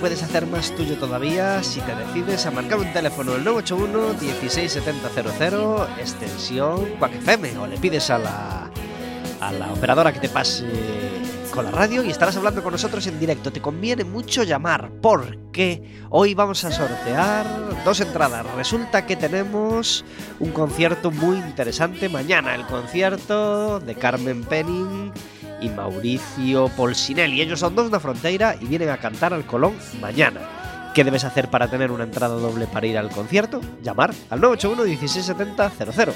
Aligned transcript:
puedes 0.00 0.22
hacer 0.22 0.46
más 0.46 0.74
tuyo 0.76 0.96
todavía 0.96 1.62
si 1.62 1.80
te 1.80 1.94
decides 1.94 2.46
a 2.46 2.50
marcar 2.50 2.78
un 2.78 2.92
teléfono 2.92 3.34
el 3.34 3.44
981 3.44 4.20
167000 4.20 6.00
extensión 6.00 6.86
Quack 6.98 7.14
FM 7.16 7.58
o 7.58 7.66
le 7.66 7.76
pides 7.78 8.08
a 8.10 8.18
la, 8.18 8.70
a 9.40 9.52
la 9.52 9.72
operadora 9.72 10.12
que 10.12 10.20
te 10.20 10.28
pase 10.28 10.66
con 11.50 11.64
la 11.64 11.70
radio 11.70 12.04
y 12.04 12.10
estarás 12.10 12.36
hablando 12.36 12.62
con 12.62 12.72
nosotros 12.72 13.06
en 13.06 13.18
directo. 13.18 13.50
Te 13.50 13.60
conviene 13.60 14.04
mucho 14.04 14.44
llamar 14.44 14.92
porque 15.02 15.82
hoy 16.10 16.34
vamos 16.34 16.64
a 16.64 16.70
sortear 16.70 17.46
dos 17.84 18.00
entradas. 18.00 18.46
Resulta 18.54 19.06
que 19.06 19.16
tenemos 19.16 20.04
un 20.38 20.52
concierto 20.52 21.10
muy 21.10 21.38
interesante 21.38 22.08
mañana, 22.08 22.54
el 22.54 22.64
concierto 22.66 23.80
de 23.80 23.94
Carmen 23.94 24.44
Penning 24.44 25.12
y 25.60 25.68
Mauricio 25.68 26.68
Polsinelli. 26.68 27.40
Ellos 27.40 27.60
son 27.60 27.74
dos 27.74 27.86
de 27.86 27.92
la 27.92 28.00
frontera 28.00 28.56
y 28.60 28.66
vienen 28.66 28.90
a 28.90 28.98
cantar 28.98 29.34
al 29.34 29.46
Colón 29.46 29.74
mañana. 30.00 30.40
¿Qué 30.94 31.04
debes 31.04 31.24
hacer 31.24 31.48
para 31.48 31.68
tener 31.68 31.92
una 31.92 32.04
entrada 32.04 32.34
doble 32.34 32.66
para 32.66 32.86
ir 32.86 32.98
al 32.98 33.10
concierto? 33.10 33.60
Llamar 33.82 34.10
al 34.30 34.40
981 34.40 34.84
1670 34.84 35.92
00. 35.92 36.12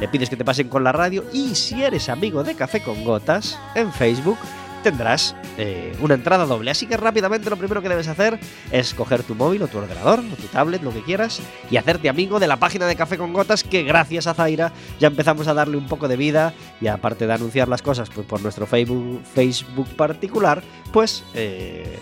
Le 0.00 0.08
pides 0.08 0.28
que 0.28 0.36
te 0.36 0.44
pasen 0.44 0.68
con 0.68 0.82
la 0.82 0.92
radio 0.92 1.24
y 1.32 1.54
si 1.54 1.82
eres 1.82 2.08
amigo 2.08 2.42
de 2.42 2.54
Café 2.54 2.82
con 2.82 3.04
Gotas 3.04 3.58
en 3.74 3.92
Facebook 3.92 4.38
tendrás 4.84 5.34
eh, 5.58 5.96
una 6.00 6.14
entrada 6.14 6.46
doble. 6.46 6.70
Así 6.70 6.86
que 6.86 6.96
rápidamente 6.96 7.50
lo 7.50 7.56
primero 7.56 7.82
que 7.82 7.88
debes 7.88 8.06
hacer 8.06 8.38
es 8.70 8.94
coger 8.94 9.24
tu 9.24 9.34
móvil 9.34 9.62
o 9.62 9.66
tu 9.66 9.78
ordenador 9.78 10.20
o 10.20 10.36
tu 10.36 10.46
tablet, 10.46 10.82
lo 10.82 10.92
que 10.92 11.02
quieras, 11.02 11.40
y 11.70 11.76
hacerte 11.76 12.08
amigo 12.08 12.38
de 12.38 12.46
la 12.46 12.58
página 12.58 12.86
de 12.86 12.94
Café 12.94 13.18
con 13.18 13.32
Gotas 13.32 13.64
que 13.64 13.82
gracias 13.82 14.28
a 14.28 14.34
Zaira 14.34 14.72
ya 15.00 15.08
empezamos 15.08 15.48
a 15.48 15.54
darle 15.54 15.76
un 15.76 15.86
poco 15.86 16.06
de 16.06 16.16
vida 16.16 16.54
y 16.80 16.86
aparte 16.86 17.26
de 17.26 17.32
anunciar 17.32 17.66
las 17.66 17.82
cosas 17.82 18.10
pues, 18.10 18.26
por 18.26 18.40
nuestro 18.42 18.66
Facebook, 18.66 19.22
Facebook 19.34 19.88
particular, 19.96 20.62
pues... 20.92 21.24
eh, 21.34 21.98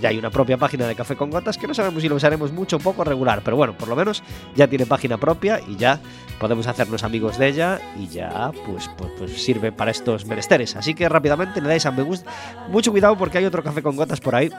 ya 0.00 0.08
hay 0.08 0.18
una 0.18 0.30
propia 0.30 0.56
página 0.56 0.86
de 0.86 0.94
Café 0.94 1.16
con 1.16 1.30
Gotas 1.30 1.58
que 1.58 1.66
no 1.66 1.74
sabemos 1.74 2.02
si 2.02 2.08
lo 2.08 2.16
usaremos 2.16 2.52
mucho 2.52 2.76
o 2.76 2.78
poco 2.78 3.04
regular, 3.04 3.42
pero 3.44 3.56
bueno, 3.56 3.76
por 3.76 3.88
lo 3.88 3.96
menos 3.96 4.22
ya 4.54 4.66
tiene 4.68 4.86
página 4.86 5.18
propia 5.18 5.60
y 5.66 5.76
ya 5.76 6.00
podemos 6.40 6.66
hacernos 6.66 7.04
amigos 7.04 7.38
de 7.38 7.48
ella 7.48 7.80
y 7.98 8.08
ya 8.08 8.52
pues, 8.66 8.90
pues, 8.96 9.10
pues 9.18 9.42
sirve 9.42 9.72
para 9.72 9.90
estos 9.90 10.26
menesteres. 10.26 10.76
Así 10.76 10.94
que 10.94 11.08
rápidamente 11.08 11.60
le 11.60 11.68
dais 11.68 11.86
a 11.86 11.90
me 11.90 12.02
gusta. 12.02 12.30
Mucho 12.68 12.90
cuidado 12.90 13.16
porque 13.16 13.38
hay 13.38 13.44
otro 13.44 13.62
Café 13.62 13.82
con 13.82 13.96
Gotas 13.96 14.20
por 14.20 14.34
ahí. 14.34 14.50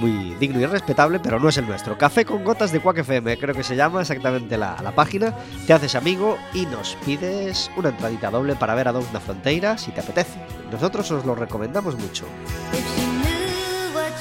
Muy 0.00 0.34
digno 0.40 0.58
y 0.58 0.66
respetable, 0.66 1.20
pero 1.20 1.38
no 1.38 1.48
es 1.48 1.56
el 1.56 1.66
nuestro. 1.66 1.96
Café 1.96 2.24
con 2.24 2.42
Gotas 2.42 2.72
de 2.72 2.80
Quack 2.80 2.98
FM, 2.98 3.38
creo 3.38 3.54
que 3.54 3.62
se 3.62 3.76
llama 3.76 4.00
exactamente 4.00 4.58
la, 4.58 4.76
la 4.82 4.92
página. 4.92 5.32
Te 5.66 5.72
haces 5.72 5.94
amigo 5.94 6.36
y 6.52 6.66
nos 6.66 6.96
pides 7.06 7.70
una 7.76 7.90
entradita 7.90 8.30
doble 8.30 8.56
para 8.56 8.74
ver 8.74 8.88
a 8.88 8.92
Dous 8.92 9.12
na 9.12 9.20
Fronteira 9.20 9.78
si 9.78 9.92
te 9.92 10.00
apetece. 10.00 10.38
Nosotros 10.72 11.08
os 11.12 11.24
lo 11.24 11.36
recomendamos 11.36 11.96
mucho. 11.96 12.24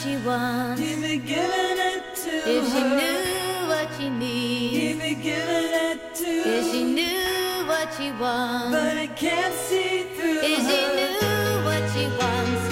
She 0.03 0.18
wants. 0.18 0.81
It 0.81 1.25
giving 1.25 1.80
it 1.91 2.03
to 2.24 2.34
If 2.56 2.64
she 2.74 2.81
knew 3.00 3.69
what 3.72 3.88
she 3.97 4.09
needs. 4.09 4.75
Keep 4.75 5.12
it 5.12 5.24
giving 5.24 5.72
it 5.88 6.00
to 6.19 6.31
If 6.56 6.72
she 6.72 6.84
knew 6.84 7.66
what 7.72 7.88
she 7.96 8.12
wants. 8.19 8.72
But 8.75 8.97
I 8.97 9.08
can't 9.08 9.56
see 9.68 10.03
through 10.16 10.40
If 10.44 10.59
she 10.68 10.80
her. 10.84 10.96
knew 10.97 11.64
what 11.68 11.84
she 11.94 12.03
wants. 12.19 12.64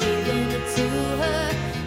Giving 0.00 0.48
it 0.58 0.66
to 0.76 0.86
her. 1.22 1.44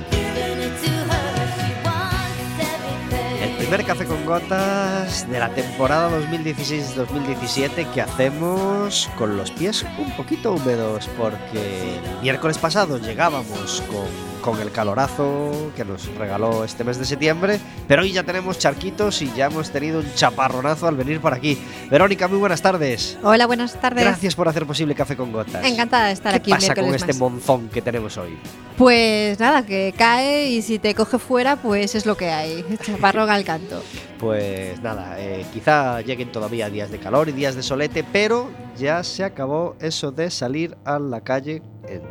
Giving 0.09 0.59
it 0.68 0.75
to 0.84 0.94
her. 1.12 1.29
She 1.58 1.69
wants 1.85 2.58
everything. 2.74 3.44
El 3.44 3.53
primer 3.58 3.85
café 3.85 4.06
con 4.06 4.25
gotas 4.25 5.29
de 5.29 5.40
la 5.40 5.50
temporada 5.50 6.09
2016-2017 6.31 7.85
que 7.94 8.02
hacemos 8.02 9.09
con 9.16 9.38
los 9.38 9.52
pies 9.52 9.85
un 10.00 10.09
poquito 10.18 10.53
húmedos 10.53 11.08
porque 11.18 11.97
el 11.97 12.22
miércoles 12.22 12.58
pasado 12.58 12.97
llegábamos 12.97 13.84
con, 13.91 14.08
con 14.41 14.59
el 14.61 14.71
calorazo 14.71 15.71
que 15.75 15.83
nos 15.85 16.07
regaló 16.15 16.63
este 16.63 16.83
mes 16.83 16.97
de 16.97 17.05
septiembre, 17.05 17.59
pero 17.87 18.01
hoy 18.01 18.11
ya 18.11 18.23
tenemos 18.23 18.57
charquitos 18.59 19.21
y 19.21 19.31
ya 19.33 19.47
hemos 19.47 19.69
tenido 19.71 19.99
un 19.99 20.13
chaparronazo 20.13 20.87
al 20.87 20.95
venir 20.95 21.19
por 21.19 21.33
aquí. 21.33 21.57
Verónica, 21.89 22.27
muy 22.27 22.37
buenas 22.37 22.61
tardes. 22.61 23.17
Hola, 23.23 23.45
buenas 23.47 23.79
tardes. 23.79 24.03
Gracias 24.03 24.35
por 24.35 24.47
hacer 24.47 24.65
posible 24.65 24.95
Café 24.95 25.15
con 25.15 25.31
Gotas. 25.31 25.65
Encantada 25.65 26.07
de 26.07 26.13
estar 26.13 26.31
¿Qué 26.33 26.37
aquí 26.37 26.51
un 26.51 26.57
pasa 26.57 26.75
con 26.75 26.95
este 26.95 27.07
más. 27.07 27.17
monzón 27.17 27.69
que 27.69 27.81
tenemos 27.81 28.17
hoy? 28.17 28.37
Pues 28.77 29.39
nada, 29.39 29.65
que 29.65 29.93
cae 29.97 30.49
y 30.49 30.61
si 30.61 30.79
te 30.79 30.93
coge 30.93 31.17
fuera, 31.17 31.55
pues 31.55 31.95
es 31.95 32.05
lo 32.05 32.15
que 32.15 32.29
hay. 32.29 32.63
Chaparrón 32.83 33.29
al 33.29 33.43
canto. 33.43 33.81
Pues 34.19 34.81
nada, 34.81 35.19
eh, 35.19 35.45
quizá 35.53 36.01
lleguen 36.01 36.31
todavía 36.31 36.69
días 36.69 36.91
de 36.91 36.99
calor 36.99 37.29
y 37.29 37.31
días 37.31 37.55
de 37.55 37.63
solete, 37.63 38.03
pero 38.03 38.49
ya 38.77 39.03
se 39.03 39.23
acabó 39.23 39.75
eso 39.79 40.11
de 40.11 40.29
salir 40.29 40.77
a 40.85 40.99
la 40.99 41.21
calle 41.21 41.61
en 41.87 42.01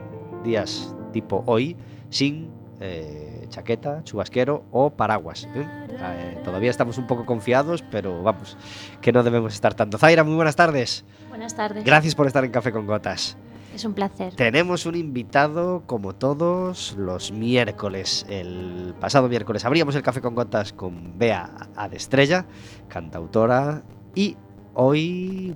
días 0.45 0.93
tipo 1.13 1.43
hoy 1.47 1.77
sin 2.11 2.51
eh, 2.81 3.47
chaqueta, 3.49 4.03
chubasquero 4.05 4.65
o 4.71 4.91
paraguas. 4.91 5.49
¿eh? 5.55 5.67
Eh, 5.89 6.41
todavía 6.45 6.71
estamos 6.71 6.99
un 6.99 7.07
poco 7.07 7.25
confiados, 7.25 7.83
pero 7.91 8.23
vamos, 8.23 8.57
que 9.01 9.13
no 9.13 9.23
debemos 9.23 9.55
estar 9.55 9.75
tanto. 9.75 9.99
Zaira, 9.99 10.25
muy 10.25 10.35
buenas 10.35 10.57
tardes. 10.57 11.05
Buenas 11.29 11.55
tardes. 11.55 11.85
Gracias 11.85 12.15
por 12.15 12.27
estar 12.27 12.45
en 12.45 12.51
Café 12.51 12.73
con 12.73 12.87
Gotas. 12.87 13.37
Es 13.75 13.85
un 13.85 13.93
placer. 13.93 14.35
Tenemos 14.35 14.87
un 14.87 14.95
invitado 14.95 15.83
como 15.87 16.15
todos 16.15 16.95
los 16.97 17.31
miércoles. 17.31 18.25
El 18.27 18.95
pasado 18.99 19.29
miércoles 19.29 19.67
abríamos 19.67 19.95
el 19.95 20.03
café 20.03 20.23
con 20.23 20.35
gotas 20.35 20.73
con 20.73 21.19
Bea 21.19 21.51
Adestrella, 21.77 22.47
cantautora, 22.89 23.83
y 24.15 24.35
hoy 24.73 25.55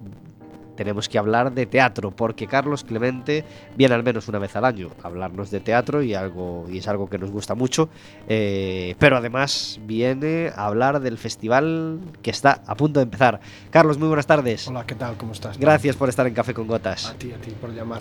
tenemos 0.80 1.10
que 1.10 1.18
hablar 1.18 1.52
de 1.52 1.66
teatro 1.66 2.10
porque 2.10 2.46
Carlos 2.46 2.84
Clemente 2.84 3.44
viene 3.76 3.94
al 3.94 4.02
menos 4.02 4.28
una 4.28 4.38
vez 4.38 4.56
al 4.56 4.64
año 4.64 4.88
a 5.02 5.08
hablarnos 5.08 5.50
de 5.50 5.60
teatro 5.60 6.02
y 6.02 6.14
algo 6.14 6.64
y 6.70 6.78
es 6.78 6.88
algo 6.88 7.06
que 7.06 7.18
nos 7.18 7.30
gusta 7.30 7.54
mucho. 7.54 7.90
eh, 8.26 8.94
pero 8.98 9.18
además 9.18 9.78
viene 9.84 10.50
a 10.56 10.64
hablar 10.64 11.00
del 11.00 11.18
festival 11.18 12.00
que 12.22 12.30
está 12.30 12.62
a 12.66 12.74
punto 12.76 12.98
de 12.98 13.04
empezar. 13.04 13.40
Carlos, 13.68 13.98
muy 13.98 14.08
buenas 14.08 14.26
tardes. 14.26 14.68
Hola, 14.68 14.86
¿qué 14.86 14.94
tal? 14.94 15.18
¿Cómo 15.18 15.32
estás? 15.32 15.58
Gracias 15.58 15.96
por 15.96 16.08
estar 16.08 16.26
en 16.26 16.32
Café 16.32 16.54
con 16.54 16.66
Gotas. 16.66 17.10
A 17.10 17.12
ti, 17.12 17.30
a 17.30 17.36
ti, 17.36 17.50
por 17.50 17.74
llamar. 17.74 18.00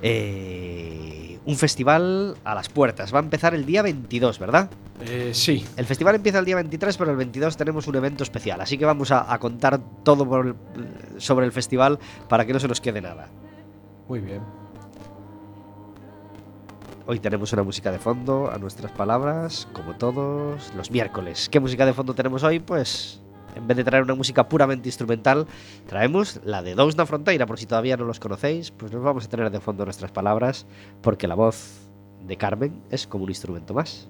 Eh, 0.00 1.15
un 1.46 1.56
festival 1.56 2.36
a 2.44 2.54
las 2.54 2.68
puertas. 2.68 3.14
Va 3.14 3.18
a 3.20 3.22
empezar 3.22 3.54
el 3.54 3.64
día 3.64 3.80
22, 3.82 4.38
¿verdad? 4.38 4.68
Eh, 5.00 5.30
sí, 5.32 5.64
El 5.76 5.86
festival 5.86 6.14
empieza 6.16 6.38
el 6.40 6.44
día 6.44 6.56
23, 6.56 6.96
pero 6.96 7.10
el 7.12 7.16
22 7.16 7.56
tenemos 7.56 7.86
un 7.86 7.94
evento 7.96 8.22
especial. 8.24 8.60
Así 8.60 8.76
que 8.76 8.84
vamos 8.84 9.10
a, 9.12 9.32
a 9.32 9.38
contar 9.38 9.78
todo 10.02 10.28
por 10.28 10.46
el- 10.46 11.20
sobre 11.20 11.46
el 11.46 11.52
festival 11.52 11.98
para 12.28 12.44
que 12.44 12.52
no 12.52 12.58
se 12.60 12.68
nos 12.68 12.80
quede 12.80 13.00
nada. 13.00 13.28
muy 14.08 14.20
bien. 14.20 14.40
Hoy 17.08 17.20
tenemos 17.20 17.52
una 17.52 17.62
música 17.62 17.92
de 17.92 18.00
fondo 18.00 18.50
a 18.50 18.58
nuestras 18.58 18.90
palabras, 18.90 19.68
como 19.72 19.94
todos 19.94 20.72
los 20.74 20.90
miércoles. 20.90 21.48
¿Qué 21.48 21.60
música 21.60 21.86
de 21.86 21.92
fondo 21.92 22.14
tenemos 22.14 22.42
hoy? 22.42 22.58
Pues 22.58 23.20
en 23.56 23.66
vez 23.66 23.76
de 23.76 23.84
traer 23.84 24.02
una 24.04 24.14
música 24.14 24.48
puramente 24.48 24.88
instrumental, 24.88 25.46
traemos 25.86 26.40
la 26.44 26.62
de 26.62 26.74
Dous 26.74 26.96
na 26.96 27.06
Fronteira. 27.06 27.46
Por 27.46 27.58
si 27.58 27.66
todavía 27.66 27.96
no 27.96 28.04
los 28.04 28.20
conocéis, 28.20 28.70
pues 28.70 28.92
nos 28.92 29.02
vamos 29.02 29.24
a 29.24 29.28
tener 29.28 29.50
de 29.50 29.60
fondo 29.60 29.84
nuestras 29.84 30.12
palabras, 30.12 30.66
porque 31.02 31.26
la 31.26 31.34
voz 31.34 31.88
de 32.26 32.36
Carmen 32.36 32.82
es 32.90 33.06
como 33.06 33.24
un 33.24 33.30
instrumento 33.30 33.74
más. 33.74 34.08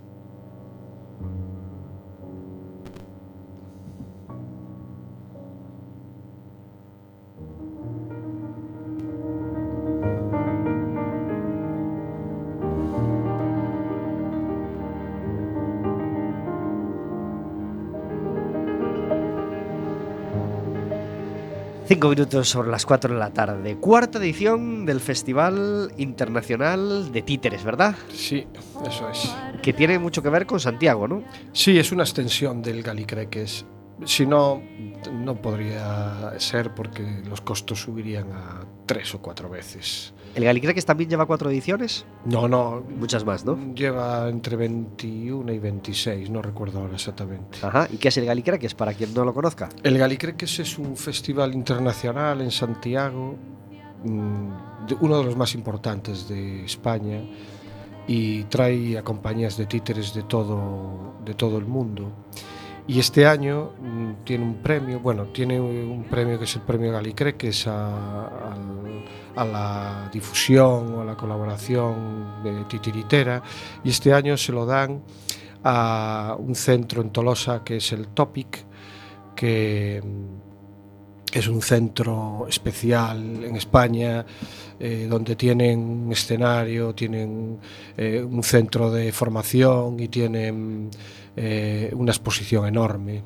Cinco 21.88 22.08
minutos 22.08 22.48
sobre 22.48 22.68
las 22.68 22.84
4 22.84 23.14
de 23.14 23.20
la 23.20 23.30
tarde. 23.30 23.76
Cuarta 23.76 24.18
edición 24.18 24.84
del 24.86 25.00
Festival 25.00 25.92
Internacional 25.98 27.12
de 27.12 27.22
Títeres, 27.22 27.62
¿verdad? 27.62 27.94
Sí, 28.12 28.44
eso 28.84 29.08
es. 29.08 29.32
Que 29.62 29.72
tiene 29.72 30.00
mucho 30.00 30.20
que 30.20 30.28
ver 30.28 30.46
con 30.46 30.58
Santiago, 30.58 31.06
¿no? 31.06 31.22
Sí, 31.52 31.78
es 31.78 31.92
una 31.92 32.02
extensión 32.02 32.60
del 32.60 32.82
Galicreques. 32.82 33.64
Si 34.04 34.26
no, 34.26 34.62
no 35.10 35.40
podría 35.40 36.38
ser 36.38 36.75
porque 36.75 37.22
los 37.28 37.40
costos 37.40 37.81
subirían 37.81 38.31
a 38.32 38.64
tres 38.84 39.14
o 39.14 39.22
cuatro 39.22 39.48
veces. 39.48 40.12
¿El 40.34 40.44
Galicreques 40.44 40.84
también 40.84 41.08
lleva 41.08 41.25
cuatro 41.25 41.48
ediciones? 41.50 42.04
No, 42.26 42.46
no. 42.46 42.82
Muchas 42.98 43.25
más, 43.25 43.44
¿no? 43.46 43.58
Lleva 43.75 44.28
entre 44.28 44.56
21 44.56 45.50
y 45.50 45.58
26, 45.58 46.28
no 46.28 46.43
recuerdo 46.43 46.81
ahora 46.81 46.94
exactamente. 46.94 47.58
Ajá. 47.62 47.88
¿Y 47.90 47.96
qué 47.96 48.08
es 48.08 48.16
el 48.19 48.26
Galicreques, 48.26 48.75
para 48.75 48.93
quien 48.93 49.14
no 49.14 49.25
lo 49.25 49.32
conozca? 49.32 49.70
El 49.82 49.96
Galicreques 49.96 50.58
es 50.58 50.78
un 50.78 50.94
festival 50.94 51.54
internacional 51.54 52.42
en 52.42 52.50
Santiago, 52.50 53.34
mm, 54.04 54.50
uno 55.00 55.19
de 55.19 55.25
los 55.25 55.37
más 55.37 55.54
importantes 55.54 56.28
de 56.28 56.66
España 56.66 57.22
y 58.06 58.44
trae 58.44 58.99
a 58.99 59.02
compañías 59.02 59.56
de 59.56 59.66
títeres 59.66 60.12
de 60.12 60.22
todo, 60.25 61.14
de 61.25 61.32
todo 61.32 61.56
el 61.56 61.64
mundo. 61.64 62.12
Y 62.88 63.00
este 63.00 63.26
año 63.26 63.72
mm, 63.80 64.24
tiene 64.24 64.44
un 64.44 64.54
premio, 64.62 65.00
bueno, 65.00 65.24
tiene 65.26 65.60
un 65.60 66.04
premio 66.04 66.38
que 66.38 66.44
es 66.44 66.54
el 66.54 66.62
premio 66.62 66.92
Galicreques 66.92 67.66
a, 67.66 67.88
a, 67.88 68.56
a 69.36 69.44
la 69.44 70.10
difusión 70.12 70.94
o 70.94 71.00
a 71.00 71.04
la 71.04 71.16
colaboración 71.16 72.42
de 72.44 72.64
titiritera. 72.64 73.42
Y 73.82 73.90
este 73.90 74.12
año 74.12 74.36
se 74.36 74.52
lo 74.52 74.64
dan 74.66 75.02
a 75.64 76.36
un 76.38 76.54
centro 76.54 77.02
en 77.02 77.10
Tolosa 77.10 77.64
que 77.64 77.78
es 77.78 77.92
el 77.92 78.08
Topic, 78.08 78.64
que 79.34 80.00
mm, 80.04 80.46
es 81.32 81.48
un 81.48 81.60
centro 81.60 82.46
especial 82.48 83.44
en 83.44 83.56
España 83.56 84.24
eh, 84.78 85.06
donde 85.08 85.36
tienen 85.36 85.80
un 85.80 86.12
escenario, 86.12 86.94
tienen 86.94 87.58
eh, 87.96 88.22
un 88.22 88.42
centro 88.42 88.90
de 88.90 89.10
formación 89.12 89.98
y 90.00 90.08
tienen 90.08 90.90
eh, 91.36 91.90
una 91.94 92.12
exposición 92.12 92.66
enorme. 92.66 93.22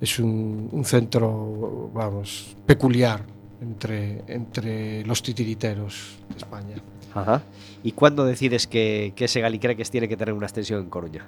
Es 0.00 0.18
un, 0.18 0.68
un 0.72 0.84
centro, 0.84 1.90
vamos, 1.94 2.56
peculiar 2.66 3.24
entre, 3.60 4.24
entre 4.26 5.04
los 5.04 5.22
titiriteros 5.22 6.18
de 6.28 6.36
España. 6.36 6.76
Ajá. 7.14 7.42
¿Y 7.82 7.92
cuándo 7.92 8.24
decides 8.24 8.66
que, 8.66 9.12
que 9.14 9.26
ese 9.26 9.40
Galicreques 9.40 9.90
tiene 9.90 10.08
que 10.08 10.16
tener 10.16 10.34
una 10.34 10.46
extensión 10.46 10.80
en 10.80 10.90
Coruña? 10.90 11.26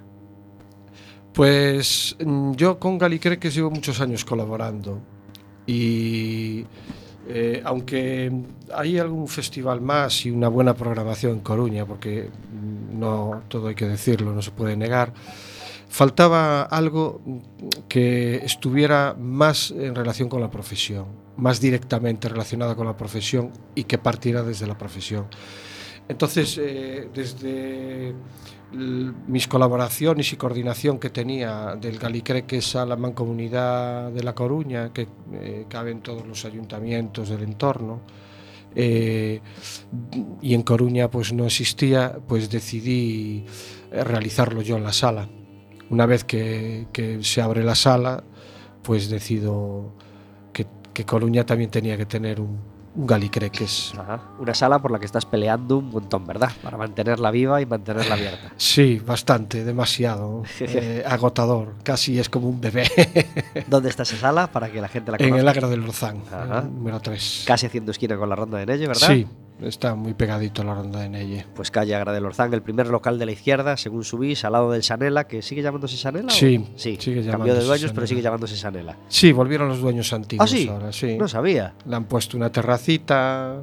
Pues 1.32 2.17
mm, 2.25 2.52
yo 2.52 2.79
con 2.79 2.99
Galicreques 2.99 3.55
llevo 3.55 3.70
muchos 3.70 4.00
años 4.00 4.25
colaborando 4.25 5.00
y 5.67 6.64
eh, 7.29 7.61
aunque 7.64 8.32
hay 8.75 8.99
algún 8.99 9.29
festival 9.29 9.81
más 9.81 10.25
y 10.26 10.31
una 10.31 10.49
buena 10.49 10.75
programación 10.75 11.32
en 11.32 11.40
Coruña, 11.40 11.84
porque 11.84 12.31
mm, 12.31 12.99
no 12.99 13.43
todo 13.49 13.69
hay 13.69 13.75
que 13.75 13.87
decirlo, 13.87 14.32
no 14.32 14.43
se 14.43 14.50
puede 14.50 14.76
negar, 14.76 15.12
faltaba 15.96 16.60
algo 16.64 17.22
que 17.88 18.37
estuviera 18.44 19.16
más 19.19 19.70
en 19.70 19.94
relación 19.94 20.28
con 20.28 20.43
la 20.43 20.50
profesión, 20.50 21.06
más 21.38 21.58
directamente 21.58 22.28
relacionada 22.28 22.75
con 22.75 22.87
la 22.87 22.94
profesión 22.94 23.50
y 23.75 23.84
que 23.84 23.96
partiera 23.96 24.43
desde 24.43 24.66
la 24.66 24.76
profesión. 24.76 25.25
Entonces, 26.06 26.60
eh, 26.60 27.08
desde 27.14 28.14
mis 29.26 29.48
colaboraciones 29.48 30.31
y 30.34 30.37
coordinación 30.37 30.98
que 30.98 31.08
tenía 31.08 31.76
del 31.81 31.98
Galicreques 31.98 32.76
a 32.76 32.84
la 32.84 32.96
Mancomunidad 32.96 34.12
de 34.12 34.22
La 34.22 34.34
Coruña, 34.34 34.93
que 34.93 35.08
eh, 35.32 35.64
caben 35.66 36.02
todos 36.02 36.26
los 36.26 36.44
ayuntamientos 36.44 37.31
del 37.31 37.43
entorno, 37.43 38.02
eh, 38.75 39.40
y 40.43 40.52
en 40.52 40.62
Coruña 40.62 41.10
pues 41.10 41.32
no 41.32 41.46
existía, 41.46 42.19
pues 42.28 42.50
decidí 42.50 43.46
eh, 43.90 44.04
realizarlo 44.04 44.60
yo 44.60 44.76
en 44.76 44.84
la 44.84 44.93
sala. 44.93 45.26
Una 45.91 46.06
vez 46.06 46.25
que, 46.25 46.87
que 46.93 47.23
se 47.23 47.41
abre 47.43 47.62
la 47.62 47.75
sala, 47.75 48.25
pues 48.83 49.09
decido 49.11 49.93
que, 50.53 50.67
que 50.93 51.05
Coruña 51.05 51.44
también 51.47 51.71
tenía 51.71 51.97
que 51.97 52.06
tener 52.06 52.41
un, 52.41 52.59
un 52.97 53.06
Galicreques. 53.06 53.93
Ajá. 53.99 54.23
Una 54.38 54.55
sala 54.55 54.79
por 54.81 54.91
la 54.91 54.99
que 54.99 55.06
estás 55.06 55.25
peleando 55.27 55.79
un 55.79 55.91
montón, 55.91 56.27
¿verdad? 56.27 56.50
Para 56.62 56.77
mantenerla 56.77 57.31
viva 57.31 57.61
y 57.61 57.67
mantenerla 57.67 58.15
abierta. 58.15 58.53
Sí, 58.56 59.00
bastante, 59.05 59.65
demasiado. 59.65 60.43
eh, 60.61 61.05
agotador, 61.06 61.75
casi 61.83 62.19
es 62.19 62.29
como 62.29 62.49
un 62.49 62.61
bebé. 62.61 62.87
¿Dónde 63.69 63.91
está 63.91 64.03
esa 64.03 64.17
sala 64.17 64.47
para 64.50 64.71
que 64.73 64.81
la 64.81 64.89
gente 64.89 65.11
la 65.11 65.19
en 65.19 65.25
conozca? 65.31 65.41
el 65.43 65.49
Agra 65.49 65.69
del 65.69 65.85
el 65.85 66.75
número 66.75 67.00
3. 67.00 67.44
Casi 67.47 67.67
haciendo 67.67 67.91
esquina 67.93 68.17
con 68.17 68.29
la 68.29 68.35
ronda 68.37 68.59
de 68.59 68.67
Nelle, 68.67 68.89
¿verdad? 68.89 69.06
Sí, 69.09 69.27
está 69.62 69.94
muy 69.94 70.14
pegadito 70.14 70.62
la 70.64 70.75
ronda 70.75 71.00
de 71.00 71.08
Nelle. 71.08 71.47
Pues 71.55 71.70
calle 71.70 71.94
Agra 71.94 72.12
del 72.12 72.25
Orzán, 72.26 72.53
el 72.55 72.62
primer 72.62 72.88
local 72.88 73.19
de 73.19 73.26
la 73.26 73.32
izquierda, 73.32 73.76
según 73.76 74.05
subís, 74.05 74.44
al 74.44 74.53
lado 74.53 74.70
del 74.70 74.82
Sanela, 74.82 75.26
que 75.26 75.43
sigue 75.43 75.62
llamándose 75.62 75.97
Sanela. 75.97 76.29
o- 76.29 76.31
Sí, 76.31 76.67
sí. 76.76 76.97
sigue 77.00 77.26
Cambió 77.31 77.55
de 77.55 77.64
dueños, 77.64 77.93
pero 77.94 78.06
sigue 78.06 78.23
llamándose 78.23 78.56
Sanela. 78.56 78.97
Sí, 79.08 79.32
volvieron 79.32 79.69
los 79.69 79.81
dueños 79.81 80.12
antiguos 80.12 80.50
¿Ah, 80.53 80.56
sí? 80.56 80.69
ahora, 80.69 80.93
sí. 80.93 81.17
No 81.19 81.29
sabía. 81.29 81.75
Le 81.87 81.97
han 81.97 82.05
puesto 82.05 82.37
una 82.37 82.50
terracita, 82.50 83.62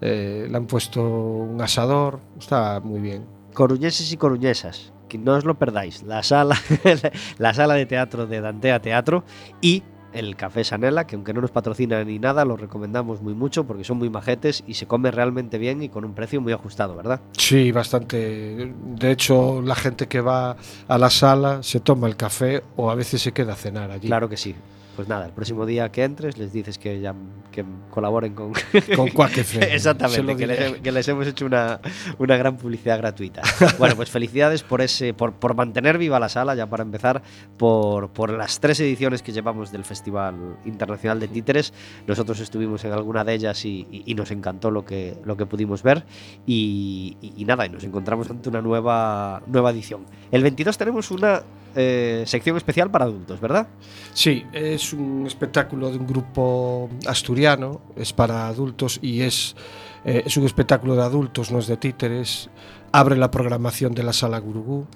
eh, 0.00 0.46
le 0.50 0.56
han 0.56 0.66
puesto 0.66 1.02
un 1.02 1.60
asador, 1.60 2.20
está 2.38 2.80
muy 2.80 3.00
bien. 3.00 3.24
Coruñeses 3.52 4.10
y 4.12 4.16
coruñesas, 4.16 4.92
que 5.08 5.18
no 5.18 5.34
os 5.34 5.44
lo 5.44 5.58
perdáis. 5.58 6.02
La 6.04 6.22
sala, 6.22 6.56
la 7.38 7.52
sala 7.54 7.74
de 7.74 7.84
teatro 7.86 8.26
de 8.26 8.40
Dantea 8.40 8.80
Teatro 8.80 9.24
y 9.60 9.82
el 10.12 10.36
Café 10.36 10.64
Sanela, 10.64 11.06
que 11.06 11.16
aunque 11.16 11.32
no 11.32 11.40
nos 11.40 11.50
patrocina 11.50 12.02
ni 12.04 12.18
nada, 12.18 12.44
lo 12.44 12.56
recomendamos 12.56 13.22
muy 13.22 13.34
mucho 13.34 13.64
porque 13.64 13.84
son 13.84 13.98
muy 13.98 14.10
majetes 14.10 14.64
y 14.66 14.74
se 14.74 14.86
come 14.86 15.10
realmente 15.10 15.58
bien 15.58 15.82
y 15.82 15.88
con 15.88 16.04
un 16.04 16.14
precio 16.14 16.40
muy 16.40 16.52
ajustado, 16.52 16.96
¿verdad? 16.96 17.20
Sí, 17.32 17.72
bastante. 17.72 18.72
De 18.96 19.10
hecho, 19.10 19.62
la 19.62 19.74
gente 19.74 20.08
que 20.08 20.20
va 20.20 20.56
a 20.88 20.98
la 20.98 21.10
sala 21.10 21.62
se 21.62 21.80
toma 21.80 22.06
el 22.08 22.16
café 22.16 22.62
o 22.76 22.90
a 22.90 22.94
veces 22.94 23.22
se 23.22 23.32
queda 23.32 23.52
a 23.52 23.56
cenar 23.56 23.90
allí. 23.90 24.08
Claro 24.08 24.28
que 24.28 24.36
sí. 24.36 24.54
Pues 25.00 25.08
nada, 25.08 25.24
el 25.24 25.32
próximo 25.32 25.64
día 25.64 25.90
que 25.90 26.04
entres 26.04 26.36
les 26.36 26.52
dices 26.52 26.76
que 26.76 27.00
ya 27.00 27.14
que 27.50 27.64
colaboren 27.90 28.34
con, 28.34 28.52
Con 28.96 29.08
Quack 29.08 29.38
FM, 29.38 29.64
se 29.64 29.70
lo 29.70 29.74
Exactamente, 29.76 30.36
que 30.36 30.46
les, 30.46 30.72
que 30.82 30.92
les 30.92 31.08
hemos 31.08 31.26
hecho 31.26 31.46
una, 31.46 31.80
una 32.18 32.36
gran 32.36 32.58
publicidad 32.58 32.98
gratuita. 32.98 33.40
Bueno, 33.78 33.96
pues 33.96 34.10
felicidades 34.10 34.62
por 34.62 34.82
ese, 34.82 35.14
por, 35.14 35.32
por 35.32 35.54
mantener 35.54 35.96
viva 35.96 36.20
la 36.20 36.28
sala, 36.28 36.54
ya 36.54 36.66
para 36.68 36.82
empezar, 36.82 37.22
por, 37.56 38.10
por 38.10 38.30
las 38.30 38.60
tres 38.60 38.78
ediciones 38.80 39.22
que 39.22 39.32
llevamos 39.32 39.72
del 39.72 39.84
Festival 39.84 40.34
Internacional 40.66 41.18
de 41.18 41.28
Títeres. 41.28 41.72
Nosotros 42.06 42.38
estuvimos 42.40 42.84
en 42.84 42.92
alguna 42.92 43.24
de 43.24 43.32
ellas 43.32 43.64
y, 43.64 43.86
y- 43.90 44.02
y 44.04 44.14
nos 44.14 44.30
encantó 44.30 44.70
lo 44.70 44.84
que, 44.84 45.16
lo 45.24 45.34
que 45.38 45.46
pudimos 45.46 45.82
ver. 45.82 46.04
Y, 46.46 47.16
y- 47.22 47.32
y 47.38 47.44
nada, 47.46 47.64
y 47.64 47.70
nos 47.70 47.84
encontramos 47.84 48.28
ante 48.30 48.50
una 48.50 48.60
nueva, 48.60 49.40
nueva 49.46 49.70
edición. 49.70 50.04
El 50.30 50.42
22 50.42 50.76
tenemos 50.76 51.10
una 51.10 51.40
eh, 51.74 52.24
sección 52.26 52.56
especial 52.58 52.90
para 52.90 53.06
adultos, 53.06 53.40
¿verdad? 53.40 53.68
Sí, 54.12 54.44
es 54.52 54.89
un 54.92 55.26
espectáculo 55.26 55.90
de 55.90 55.98
un 55.98 56.06
grupo 56.06 56.88
asturiano, 57.06 57.80
es 57.96 58.12
para 58.12 58.48
adultos 58.48 58.98
y 59.02 59.22
es, 59.22 59.56
eh, 60.04 60.22
es 60.26 60.36
un 60.36 60.44
espectáculo 60.44 60.96
de 60.96 61.02
adultos, 61.02 61.50
no 61.50 61.58
es 61.58 61.66
de 61.66 61.76
títeres. 61.76 62.50
Abre 62.92 63.16
la 63.16 63.30
programación 63.30 63.94
de 63.94 64.02
la 64.02 64.12
sala 64.12 64.38
Gurugú 64.38 64.86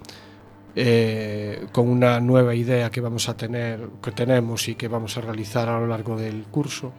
eh, 0.76 1.68
con 1.70 1.88
una 1.88 2.18
nueva 2.18 2.54
idea 2.54 2.90
que 2.90 3.00
vamos 3.00 3.28
a 3.28 3.36
tener, 3.36 3.88
que 4.02 4.10
tenemos 4.10 4.68
y 4.68 4.74
que 4.74 4.88
vamos 4.88 5.16
a 5.16 5.20
realizar 5.20 5.68
a 5.68 5.78
lo 5.78 5.86
largo 5.86 6.16
del 6.16 6.44
curso. 6.44 6.92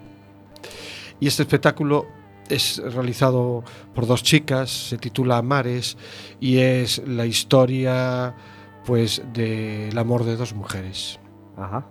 Y 1.19 1.27
este 1.27 1.43
espectáculo 1.43 2.07
es 2.49 2.81
realizado 2.93 3.63
por 3.93 4.07
dos 4.07 4.23
chicas, 4.23 4.69
se 4.89 4.97
titula 4.97 5.41
Mares 5.41 5.97
y 6.39 6.59
es 6.59 7.01
la 7.05 7.25
historia 7.25 8.35
pues 8.85 9.21
del 9.33 9.97
amor 9.97 10.23
de 10.23 10.35
dos 10.37 10.53
mujeres. 10.53 11.19
Ajá. 11.57 11.85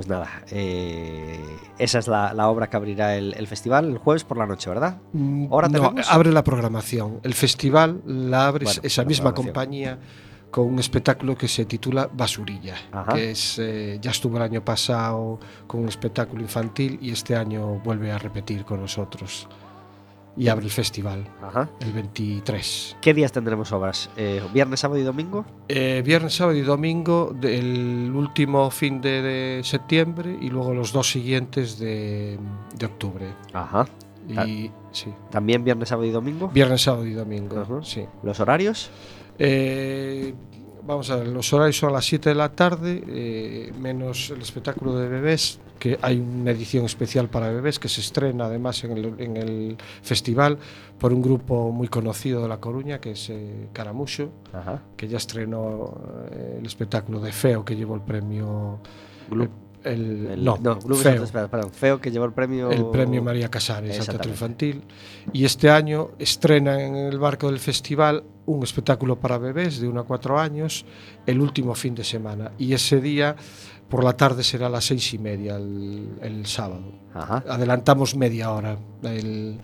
Pues 0.00 0.08
nada, 0.08 0.30
eh, 0.50 1.44
esa 1.78 1.98
es 1.98 2.08
la, 2.08 2.32
la 2.32 2.48
obra 2.48 2.70
que 2.70 2.76
abrirá 2.78 3.16
el, 3.16 3.34
el 3.34 3.46
festival 3.46 3.84
el 3.84 3.98
jueves 3.98 4.24
por 4.24 4.38
la 4.38 4.46
noche, 4.46 4.70
¿verdad? 4.70 4.96
Mm, 5.12 5.52
¿Ahora 5.52 5.68
no, 5.68 5.94
abre 6.08 6.32
la 6.32 6.42
programación. 6.42 7.20
El 7.22 7.34
festival 7.34 8.00
la 8.06 8.46
abre 8.46 8.64
Bueno, 8.64 8.80
esa 8.82 9.02
la 9.02 9.08
misma 9.08 9.34
compañía 9.34 9.98
con 10.50 10.68
un 10.68 10.78
espectáculo 10.78 11.36
que 11.36 11.48
se 11.48 11.66
titula 11.66 12.08
Basurilla, 12.10 12.76
Ajá. 12.92 13.12
que 13.12 13.32
es 13.32 13.58
eh, 13.58 13.98
ya 14.00 14.10
estuvo 14.10 14.38
el 14.38 14.42
año 14.42 14.64
pasado 14.64 15.38
con 15.66 15.82
un 15.82 15.88
espectáculo 15.90 16.40
infantil 16.40 16.98
y 17.02 17.10
este 17.10 17.36
año 17.36 17.78
vuelve 17.84 18.10
a 18.10 18.16
repetir 18.16 18.64
con 18.64 18.80
nosotros 18.80 19.48
y 20.36 20.48
abre 20.48 20.64
el 20.64 20.70
festival 20.70 21.26
Ajá. 21.42 21.68
el 21.80 21.92
23. 21.92 22.96
¿Qué 23.00 23.12
días 23.14 23.32
tendremos 23.32 23.72
obras? 23.72 24.08
Eh, 24.16 24.42
¿Viernes, 24.54 24.80
sábado 24.80 25.00
y 25.00 25.04
domingo? 25.04 25.44
Eh, 25.68 26.02
viernes, 26.04 26.34
sábado 26.34 26.56
y 26.56 26.62
domingo 26.62 27.34
del 27.38 28.12
último 28.14 28.70
fin 28.70 29.00
de, 29.00 29.22
de 29.22 29.60
septiembre 29.64 30.38
y 30.40 30.48
luego 30.50 30.72
los 30.74 30.92
dos 30.92 31.10
siguientes 31.10 31.78
de, 31.78 32.38
de 32.76 32.86
octubre. 32.86 33.26
Ajá. 33.52 33.86
Y 34.28 34.70
sí, 34.92 35.12
¿También 35.30 35.64
viernes, 35.64 35.88
sábado 35.88 36.06
y 36.06 36.10
domingo? 36.12 36.48
viernes, 36.48 36.82
sábado 36.82 37.04
y 37.06 37.12
domingo. 37.14 37.58
Ajá. 37.60 37.80
Sí. 37.82 38.04
¿Los 38.22 38.38
horarios? 38.38 38.90
Eh, 39.38 40.34
vamos 40.90 41.10
a 41.10 41.16
ver, 41.16 41.28
los 41.28 41.52
horarios 41.52 41.76
son 41.76 41.90
a 41.90 41.92
las 41.92 42.04
7 42.04 42.30
de 42.30 42.34
la 42.34 42.50
tarde, 42.50 43.02
eh, 43.06 43.72
menos 43.78 44.30
el 44.30 44.42
espectáculo 44.42 44.96
de 44.96 45.08
bebés, 45.08 45.60
que 45.78 45.98
hay 46.02 46.18
una 46.18 46.50
edición 46.50 46.84
especial 46.84 47.28
para 47.28 47.50
bebés 47.50 47.78
que 47.78 47.88
se 47.88 48.00
estrena 48.00 48.46
además 48.46 48.84
en 48.84 48.92
el, 48.92 49.14
en 49.18 49.36
el 49.36 49.76
festival 50.02 50.58
por 50.98 51.12
un 51.12 51.22
grupo 51.22 51.70
muy 51.70 51.88
conocido 51.88 52.42
de 52.42 52.48
La 52.48 52.58
Coruña, 52.58 53.00
que 53.00 53.12
es 53.12 53.30
eh, 53.30 53.68
Caramucho, 53.72 54.30
Ajá. 54.52 54.82
que 54.96 55.08
ya 55.08 55.16
estrenó 55.16 55.96
eh, 56.32 56.56
el 56.60 56.66
espectáculo 56.66 57.20
de 57.20 57.32
Feo, 57.32 57.64
que 57.64 57.76
llevó 57.76 57.94
el 57.94 58.02
premio... 58.02 58.80
Glu 59.30 59.44
eh, 59.44 59.48
El, 59.84 60.26
el, 60.26 60.44
no, 60.44 60.58
no 60.60 60.78
Club 60.78 60.98
Feo. 60.98 61.26
Santos, 61.26 61.48
perdón, 61.50 61.70
Feo 61.72 62.00
que 62.00 62.10
llevó 62.10 62.26
el 62.26 62.32
premio 62.32 62.70
el 62.70 62.86
premio 62.86 63.22
María 63.22 63.48
Casares 63.48 64.04
Teatro 64.04 64.30
Infantil. 64.30 64.82
Y 65.32 65.44
este 65.44 65.70
año 65.70 66.10
estrena 66.18 66.82
en 66.82 66.96
el 66.96 67.18
barco 67.18 67.48
del 67.48 67.58
festival 67.58 68.24
un 68.46 68.62
espectáculo 68.62 69.18
para 69.18 69.38
bebés 69.38 69.80
de 69.80 69.88
1 69.88 70.00
a 70.00 70.04
4 70.04 70.38
años 70.38 70.84
el 71.26 71.40
último 71.40 71.74
fin 71.74 71.94
de 71.94 72.04
semana. 72.04 72.52
Y 72.58 72.72
ese 72.72 73.00
día 73.00 73.36
por 73.88 74.04
la 74.04 74.16
tarde 74.16 74.44
será 74.44 74.66
a 74.66 74.70
las 74.70 74.84
seis 74.84 75.12
y 75.14 75.18
media 75.18 75.56
el, 75.56 76.08
el 76.22 76.46
sábado. 76.46 76.92
Ajá. 77.12 77.42
adelantamos 77.48 78.14
media 78.14 78.52
hora. 78.52 78.78
El 79.02 79.60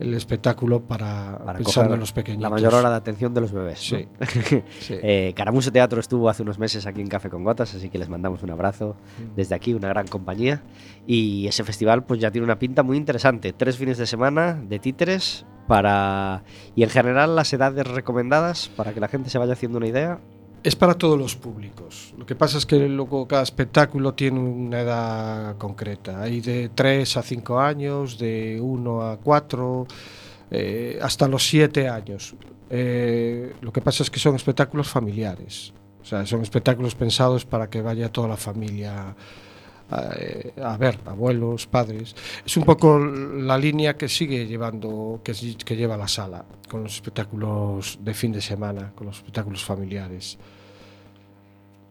el 0.00 0.14
espectáculo 0.14 0.80
para, 0.80 1.38
Para 1.44 1.58
pensando 1.58 1.94
en 1.94 2.00
los 2.00 2.12
pequeños. 2.12 2.42
la 2.42 2.50
mayor 2.50 2.74
hora 2.74 2.90
de 2.90 2.96
atención 2.96 3.32
de 3.34 3.40
los 3.42 3.52
bebés. 3.52 3.78
Sí. 3.78 4.08
¿no? 4.18 4.26
Sí. 4.80 4.94
Eh, 5.02 5.32
Caramuso 5.36 5.70
Teatro 5.70 6.00
estuvo 6.00 6.28
hace 6.28 6.42
unos 6.42 6.58
meses 6.58 6.86
aquí 6.86 7.00
en 7.00 7.06
Café 7.08 7.28
con 7.30 7.44
Gotas, 7.44 7.74
así 7.74 7.88
que 7.90 7.98
les 7.98 8.08
mandamos 8.08 8.42
un 8.42 8.50
abrazo 8.50 8.96
Mm. 9.18 9.36
desde 9.36 9.54
aquí, 9.54 9.74
una 9.74 9.88
gran 9.88 10.06
compañía. 10.08 10.62
Y 11.06 11.46
ese 11.46 11.62
festival 11.64 12.04
pues 12.04 12.18
ya 12.20 12.30
tiene 12.30 12.44
una 12.44 12.58
pinta 12.58 12.82
muy 12.82 12.96
interesante. 12.96 13.52
Tres 13.52 13.76
fines 13.76 13.98
de 13.98 14.06
semana 14.06 14.54
de 14.54 14.78
títeres 14.78 15.44
para... 15.68 16.42
Y 16.74 16.82
en 16.82 16.90
general 16.90 17.36
las 17.36 17.52
edades 17.52 17.86
recomendadas 17.86 18.68
para 18.70 18.92
que 18.92 19.00
la 19.00 19.08
gente 19.08 19.30
se 19.30 19.38
vaya 19.38 19.52
haciendo 19.52 19.78
una 19.78 19.86
idea. 19.86 20.18
Es 20.62 20.76
para 20.76 20.94
todos 20.94 21.18
los 21.18 21.36
públicos. 21.36 22.12
Lo 22.18 22.26
que 22.26 22.34
pasa 22.34 22.58
es 22.58 22.66
que 22.66 22.76
luego 22.86 23.26
cada 23.26 23.42
espectáculo 23.42 24.12
tiene 24.12 24.40
una 24.40 24.80
edad 24.80 25.56
concreta. 25.56 26.20
Hay 26.20 26.42
de 26.42 26.68
3 26.68 27.16
a 27.16 27.22
5 27.22 27.58
años, 27.58 28.18
de 28.18 28.60
1 28.60 29.02
a 29.02 29.16
4, 29.16 29.86
eh, 30.50 30.98
hasta 31.00 31.28
los 31.28 31.48
7 31.48 31.88
años. 31.88 32.34
Eh, 32.68 33.54
lo 33.62 33.72
que 33.72 33.80
pasa 33.80 34.02
es 34.02 34.10
que 34.10 34.20
son 34.20 34.36
espectáculos 34.36 34.88
familiares. 34.88 35.72
O 36.02 36.04
sea, 36.04 36.26
son 36.26 36.42
espectáculos 36.42 36.94
pensados 36.94 37.46
para 37.46 37.70
que 37.70 37.80
vaya 37.80 38.12
toda 38.12 38.28
la 38.28 38.36
familia 38.36 39.16
eh, 39.92 40.52
a 40.62 40.76
ver, 40.76 40.98
abuelos, 41.06 41.66
padres. 41.66 42.14
Es 42.44 42.56
un 42.56 42.64
poco 42.64 42.98
la 42.98 43.58
línea 43.58 43.96
que 43.96 44.08
sigue 44.08 44.46
llevando, 44.46 45.20
que, 45.24 45.34
lleva 45.34 45.96
la 45.96 46.08
sala, 46.08 46.44
con 46.68 46.84
los 46.84 46.94
espectáculos 46.94 47.98
de 48.00 48.14
fin 48.14 48.32
de 48.32 48.40
semana, 48.40 48.92
con 48.94 49.08
los 49.08 49.16
espectáculos 49.16 49.64
familiares. 49.64 50.38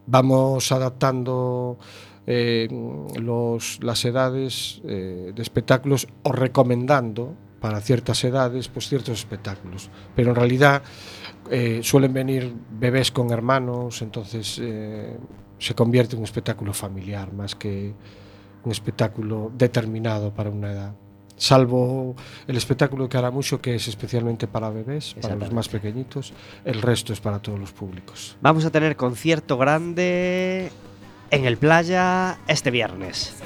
Vamos 0.06 0.72
adaptando 0.72 1.78
eh, 2.26 2.68
las 3.80 4.04
edades 4.04 4.80
eh, 4.84 5.32
de 5.34 5.42
espectáculos 5.42 6.08
o 6.22 6.32
recomendando 6.32 7.34
para 7.60 7.80
ciertas 7.80 8.24
edades 8.24 8.68
pues 8.68 8.88
ciertos 8.88 9.18
espectáculos. 9.18 9.90
Pero 10.16 10.30
en 10.30 10.36
realidad 10.36 10.82
suelen 11.82 12.12
venir 12.12 12.54
bebés 12.78 13.10
con 13.10 13.32
hermanos, 13.32 14.02
entonces 14.02 14.60
se 15.60 15.74
convierte 15.74 16.16
en 16.16 16.20
un 16.20 16.24
espectáculo 16.24 16.72
familiar 16.72 17.32
más 17.32 17.54
que 17.54 17.94
un 18.64 18.72
espectáculo 18.72 19.52
determinado 19.54 20.34
para 20.34 20.50
una 20.50 20.72
edad. 20.72 20.94
Salvo 21.36 22.16
el 22.46 22.56
espectáculo 22.56 23.04
de 23.04 23.08
Caramucho, 23.08 23.62
que 23.62 23.74
es 23.74 23.88
especialmente 23.88 24.46
para 24.46 24.68
bebés, 24.68 25.14
para 25.22 25.36
los 25.36 25.52
más 25.52 25.68
pequeñitos, 25.68 26.34
el 26.64 26.82
resto 26.82 27.14
es 27.14 27.20
para 27.20 27.38
todos 27.40 27.58
los 27.58 27.72
públicos. 27.72 28.36
Vamos 28.42 28.64
a 28.66 28.70
tener 28.70 28.96
concierto 28.96 29.56
grande 29.56 30.70
en 31.30 31.44
el 31.46 31.56
playa 31.56 32.38
este 32.46 32.70
viernes. 32.70 33.36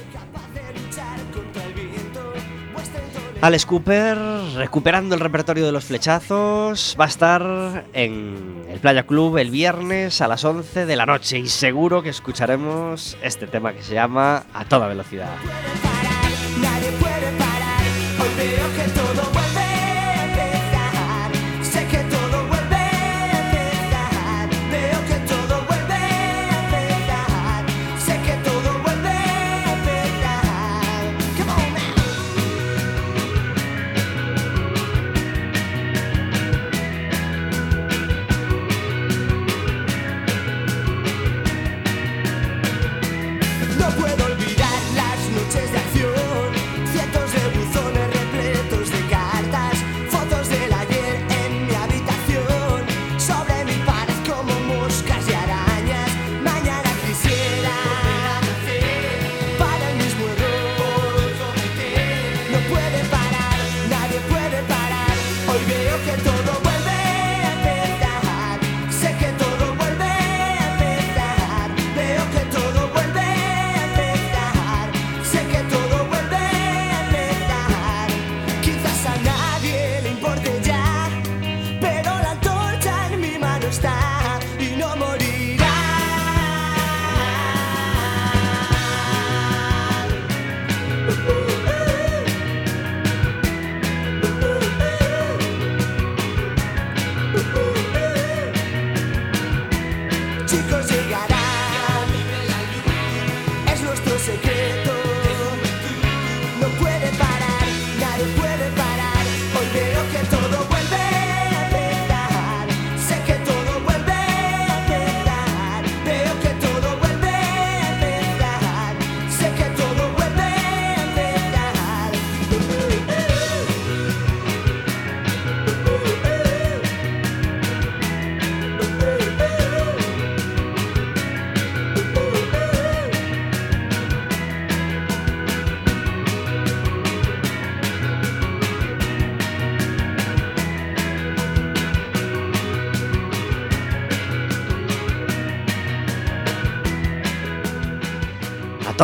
Alex 3.40 3.66
Cooper, 3.66 4.18
recuperando 4.54 5.14
el 5.14 5.20
repertorio 5.20 5.66
de 5.66 5.72
los 5.72 5.84
flechazos, 5.84 6.96
va 6.98 7.04
a 7.04 7.08
estar 7.08 7.84
en 7.92 8.64
el 8.68 8.78
Playa 8.80 9.04
Club 9.04 9.38
el 9.38 9.50
viernes 9.50 10.20
a 10.20 10.28
las 10.28 10.44
11 10.44 10.86
de 10.86 10.96
la 10.96 11.06
noche 11.06 11.38
y 11.38 11.48
seguro 11.48 12.02
que 12.02 12.08
escucharemos 12.08 13.16
este 13.22 13.46
tema 13.46 13.72
que 13.72 13.82
se 13.82 13.94
llama 13.94 14.44
A 14.54 14.64
toda 14.64 14.86
velocidad. 14.86 15.34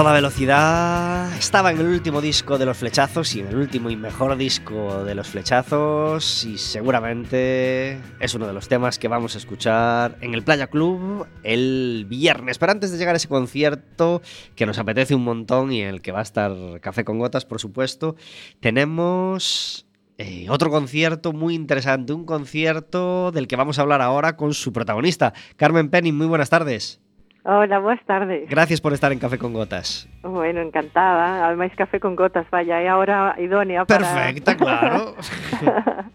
Toda 0.00 0.14
velocidad 0.14 1.30
estaba 1.36 1.70
en 1.70 1.78
el 1.78 1.86
último 1.88 2.22
disco 2.22 2.56
de 2.56 2.64
los 2.64 2.78
flechazos 2.78 3.36
y 3.36 3.40
en 3.40 3.48
el 3.48 3.56
último 3.56 3.90
y 3.90 3.96
mejor 3.96 4.34
disco 4.38 5.04
de 5.04 5.14
los 5.14 5.28
flechazos 5.28 6.42
y 6.46 6.56
seguramente 6.56 8.00
es 8.18 8.34
uno 8.34 8.46
de 8.46 8.54
los 8.54 8.66
temas 8.66 8.98
que 8.98 9.08
vamos 9.08 9.34
a 9.34 9.38
escuchar 9.38 10.16
en 10.22 10.32
el 10.32 10.42
Playa 10.42 10.68
Club 10.68 11.26
el 11.42 12.06
viernes. 12.08 12.56
Pero 12.56 12.72
antes 12.72 12.92
de 12.92 12.96
llegar 12.96 13.14
a 13.14 13.18
ese 13.18 13.28
concierto 13.28 14.22
que 14.56 14.64
nos 14.64 14.78
apetece 14.78 15.14
un 15.14 15.24
montón 15.24 15.70
y 15.70 15.82
en 15.82 15.88
el 15.88 16.00
que 16.00 16.12
va 16.12 16.20
a 16.20 16.22
estar 16.22 16.50
Café 16.80 17.04
con 17.04 17.18
Gotas, 17.18 17.44
por 17.44 17.60
supuesto, 17.60 18.16
tenemos 18.60 19.86
eh, 20.16 20.46
otro 20.48 20.70
concierto 20.70 21.34
muy 21.34 21.54
interesante, 21.54 22.14
un 22.14 22.24
concierto 22.24 23.32
del 23.32 23.46
que 23.46 23.56
vamos 23.56 23.78
a 23.78 23.82
hablar 23.82 24.00
ahora 24.00 24.38
con 24.38 24.54
su 24.54 24.72
protagonista, 24.72 25.34
Carmen 25.58 25.90
Penning. 25.90 26.16
Muy 26.16 26.26
buenas 26.26 26.48
tardes. 26.48 27.02
Hola, 27.42 27.78
boas 27.78 28.04
tardes. 28.04 28.48
Gracias 28.50 28.80
por 28.80 28.92
estar 28.92 29.12
en 29.12 29.18
Café 29.18 29.38
con 29.38 29.54
Gotas. 29.54 30.08
Bueno, 30.22 30.60
encantada. 30.60 31.46
Además, 31.46 31.72
café 31.74 31.98
con 31.98 32.14
gotas, 32.14 32.46
vaya, 32.50 32.82
é 32.82 32.88
a 32.88 32.98
hora 32.98 33.34
idónea 33.40 33.84
para... 33.84 34.04
Perfecta, 34.04 34.56
claro. 34.56 35.16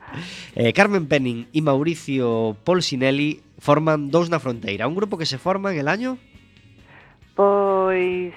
Eh, 0.55 0.71
Carmen 0.71 1.09
Penning 1.09 1.49
y 1.51 1.59
Mauricio 1.61 2.55
Polsinelli 2.63 3.43
forman 3.59 4.07
Dous 4.07 4.31
na 4.31 4.39
Fronteira, 4.39 4.87
un 4.87 4.95
grupo 4.95 5.19
que 5.19 5.27
se 5.27 5.35
forma 5.35 5.75
en 5.75 5.83
el 5.83 5.91
año 5.91 6.15
Pois 7.35 8.31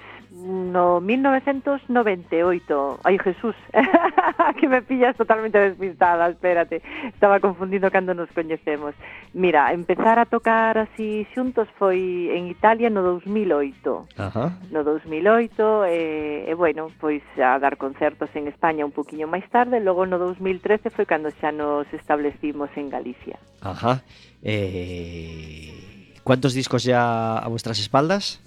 No 0.44 1.00
1998. 1.00 3.00
Ai, 3.02 3.18
Jesús, 3.18 3.56
que 4.60 4.68
me 4.68 4.82
pillas 4.82 5.16
totalmente 5.16 5.58
despistada, 5.58 6.28
espérate. 6.28 6.82
Estaba 7.08 7.40
confundindo 7.40 7.90
cando 7.90 8.14
nos 8.14 8.30
coñecemos. 8.30 8.94
Mira, 9.34 9.72
empezar 9.72 10.18
a 10.18 10.26
tocar 10.26 10.78
así 10.78 11.26
xuntos 11.34 11.68
foi 11.78 12.30
en 12.30 12.46
Italia 12.46 12.88
no 12.88 13.02
2008. 13.02 14.06
Ajá. 14.16 14.58
No 14.70 14.84
2008, 14.84 15.84
e, 15.84 15.90
eh, 15.90 16.50
e 16.50 16.54
bueno, 16.54 16.88
pois 17.00 17.22
a 17.36 17.58
dar 17.58 17.76
concertos 17.76 18.30
en 18.34 18.46
España 18.46 18.86
un 18.86 18.92
poquinho 18.92 19.26
máis 19.26 19.48
tarde, 19.50 19.80
logo 19.80 20.06
no 20.06 20.18
2013 20.22 20.90
foi 20.94 21.04
cando 21.04 21.34
xa 21.42 21.50
nos 21.50 21.90
establecimos 21.92 22.70
en 22.78 22.90
Galicia. 22.90 23.38
Ajá. 23.60 24.02
Eh... 24.42 25.88
Cuántos 26.28 26.52
discos 26.52 26.84
ya 26.84 27.38
a 27.38 27.48
vuestras 27.48 27.78
espaldas? 27.78 28.42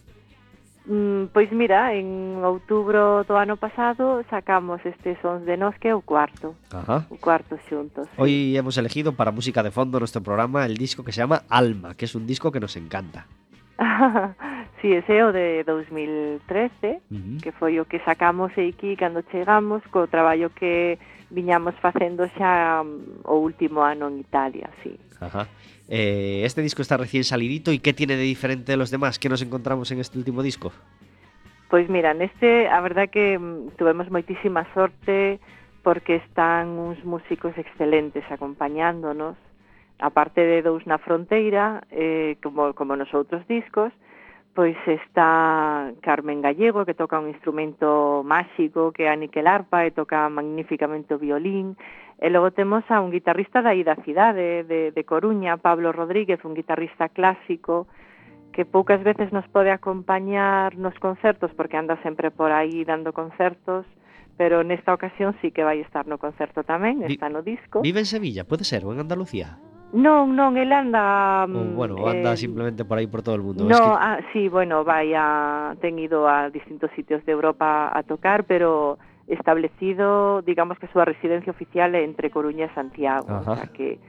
Mm, 0.86 1.26
Pois 1.34 1.52
mira, 1.52 1.94
en 1.94 2.42
outubro 2.42 3.22
do 3.30 3.38
ano 3.38 3.54
pasado 3.56 4.26
sacamos 4.34 4.82
este 4.82 5.14
Sons 5.22 5.46
de 5.46 5.54
Nos 5.56 5.78
que 5.78 5.90
é 5.90 5.96
o 5.96 6.02
cuarto 6.02 6.58
Ajá. 6.74 7.06
O 7.14 7.18
cuarto 7.22 7.54
xuntos 7.70 8.10
sí. 8.10 8.18
Hoy 8.18 8.58
hemos 8.58 8.78
elegido 8.82 9.14
para 9.14 9.30
música 9.32 9.62
de 9.62 9.70
fondo 9.70 10.00
nuestro 10.02 10.26
programa 10.26 10.66
el 10.66 10.76
disco 10.78 11.04
que 11.06 11.12
se 11.14 11.22
llama 11.22 11.44
Alma 11.50 11.94
Que 11.94 12.06
es 12.06 12.16
un 12.16 12.26
disco 12.26 12.52
que 12.52 12.60
nos 12.60 12.76
encanta 12.76 13.28
Sí, 14.82 14.90
ese 14.98 15.18
é 15.18 15.24
o 15.24 15.30
de 15.32 15.62
2013 15.64 16.42
uh 16.50 17.14
-huh. 17.14 17.38
Que 17.46 17.52
foi 17.54 17.78
o 17.78 17.86
que 17.86 18.02
sacamos 18.02 18.50
aquí 18.58 18.98
cando 18.98 19.22
chegamos 19.30 19.86
Co 19.94 20.10
traballo 20.10 20.50
que 20.50 20.98
viñamos 21.30 21.78
facendo 21.78 22.26
xa 22.34 22.82
mm, 22.82 23.30
o 23.30 23.38
último 23.38 23.86
ano 23.86 24.10
en 24.10 24.18
Italia, 24.20 24.68
sí 24.82 24.98
Ajá. 25.22 25.46
Eh, 25.94 26.46
este 26.46 26.62
disco 26.62 26.82
está 26.82 26.96
recién 26.96 27.26
salidito 27.26 27.74
y 27.74 27.80
¿qué 27.80 27.92
tiene 27.92 28.16
de 28.16 28.24
diferente 28.24 28.72
de 28.72 28.78
los 28.78 28.92
demás? 28.92 29.20
¿Qué 29.20 29.28
nos 29.28 29.42
encontramos 29.42 29.92
en 29.92 30.00
este 30.00 30.18
último 30.18 30.42
disco? 30.42 30.72
Pois 31.70 31.90
mira, 31.90 32.14
neste 32.14 32.70
a 32.70 32.80
verdad 32.80 33.10
que 33.10 33.38
mm, 33.38 33.76
tuvemos 33.76 34.10
moitísima 34.10 34.64
sorte 34.74 35.44
porque 35.84 36.16
están 36.24 36.80
uns 36.80 37.04
músicos 37.04 37.52
excelentes 37.58 38.24
acompañándonos 38.32 39.36
aparte 40.00 40.40
de 40.40 40.64
dous 40.64 40.88
na 40.88 40.96
fronteira 40.96 41.84
eh, 41.92 42.40
como, 42.40 42.72
como 42.72 42.96
nos 42.96 43.12
outros 43.12 43.44
discos 43.52 43.92
pois 44.54 44.76
está 44.86 45.92
Carmen 46.02 46.42
Gallego, 46.42 46.86
que 46.86 46.94
toca 46.94 47.20
un 47.20 47.30
instrumento 47.30 48.22
máxico, 48.26 48.92
que 48.92 49.04
é 49.04 49.10
a 49.10 49.16
Niquel 49.16 49.48
Arpa, 49.48 49.88
e 49.88 49.96
toca 49.96 50.28
magníficamente 50.28 51.16
o 51.16 51.20
violín. 51.20 51.80
E 52.20 52.28
logo 52.30 52.52
temos 52.52 52.84
a 52.92 53.00
un 53.00 53.10
guitarrista 53.10 53.64
da 53.64 53.74
ida 53.74 53.96
cidade 54.04 54.68
de, 54.68 54.92
de 54.92 55.04
Coruña, 55.08 55.58
Pablo 55.58 55.96
Rodríguez, 55.96 56.44
un 56.44 56.54
guitarrista 56.54 57.10
clásico, 57.10 57.88
que 58.52 58.68
poucas 58.68 59.02
veces 59.04 59.32
nos 59.32 59.48
pode 59.48 59.72
acompañar 59.72 60.76
nos 60.76 60.94
concertos, 61.00 61.50
porque 61.56 61.80
anda 61.80 61.96
sempre 62.04 62.30
por 62.30 62.52
aí 62.52 62.84
dando 62.84 63.16
concertos, 63.16 63.88
pero 64.36 64.64
nesta 64.68 64.94
ocasión 64.94 65.34
sí 65.40 65.56
que 65.56 65.64
vai 65.64 65.80
estar 65.80 66.04
no 66.06 66.20
concerto 66.20 66.68
tamén, 66.68 67.08
está 67.08 67.32
no 67.32 67.40
disco. 67.40 67.80
Vive 67.80 68.04
en 68.04 68.10
Sevilla, 68.10 68.44
pode 68.44 68.68
ser, 68.68 68.84
ou 68.84 68.92
en 68.92 69.00
Andalucía? 69.00 69.71
Non, 69.94 70.32
non, 70.36 70.56
el 70.56 70.72
anda... 70.72 71.44
O 71.44 71.52
mm, 71.52 71.76
bueno, 71.76 71.96
o 72.00 72.08
anda 72.08 72.32
eh, 72.34 72.38
simplemente 72.40 72.86
por 72.86 72.98
ahí 72.98 73.08
por 73.08 73.22
todo 73.22 73.36
el 73.36 73.42
mundo. 73.44 73.66
No, 73.68 73.76
Es 73.76 73.82
que- 73.82 73.88
ah, 74.00 74.20
sí, 74.32 74.48
bueno, 74.48 74.84
vai 74.88 75.12
a, 75.16 75.76
ten 75.84 76.00
ido 76.00 76.28
a 76.32 76.50
distintos 76.50 76.90
sitios 76.96 77.26
de 77.26 77.32
Europa 77.36 77.92
a 77.92 78.00
tocar, 78.04 78.46
pero 78.48 78.98
establecido, 79.28 80.42
digamos 80.44 80.80
que 80.80 80.88
súa 80.88 81.06
residencia 81.06 81.52
oficial 81.52 81.96
entre 81.96 82.32
Coruña 82.32 82.66
e 82.66 82.74
Santiago, 82.74 83.28
Ajá. 83.30 83.52
o 83.52 83.56
sea 83.56 83.68
que 83.68 84.00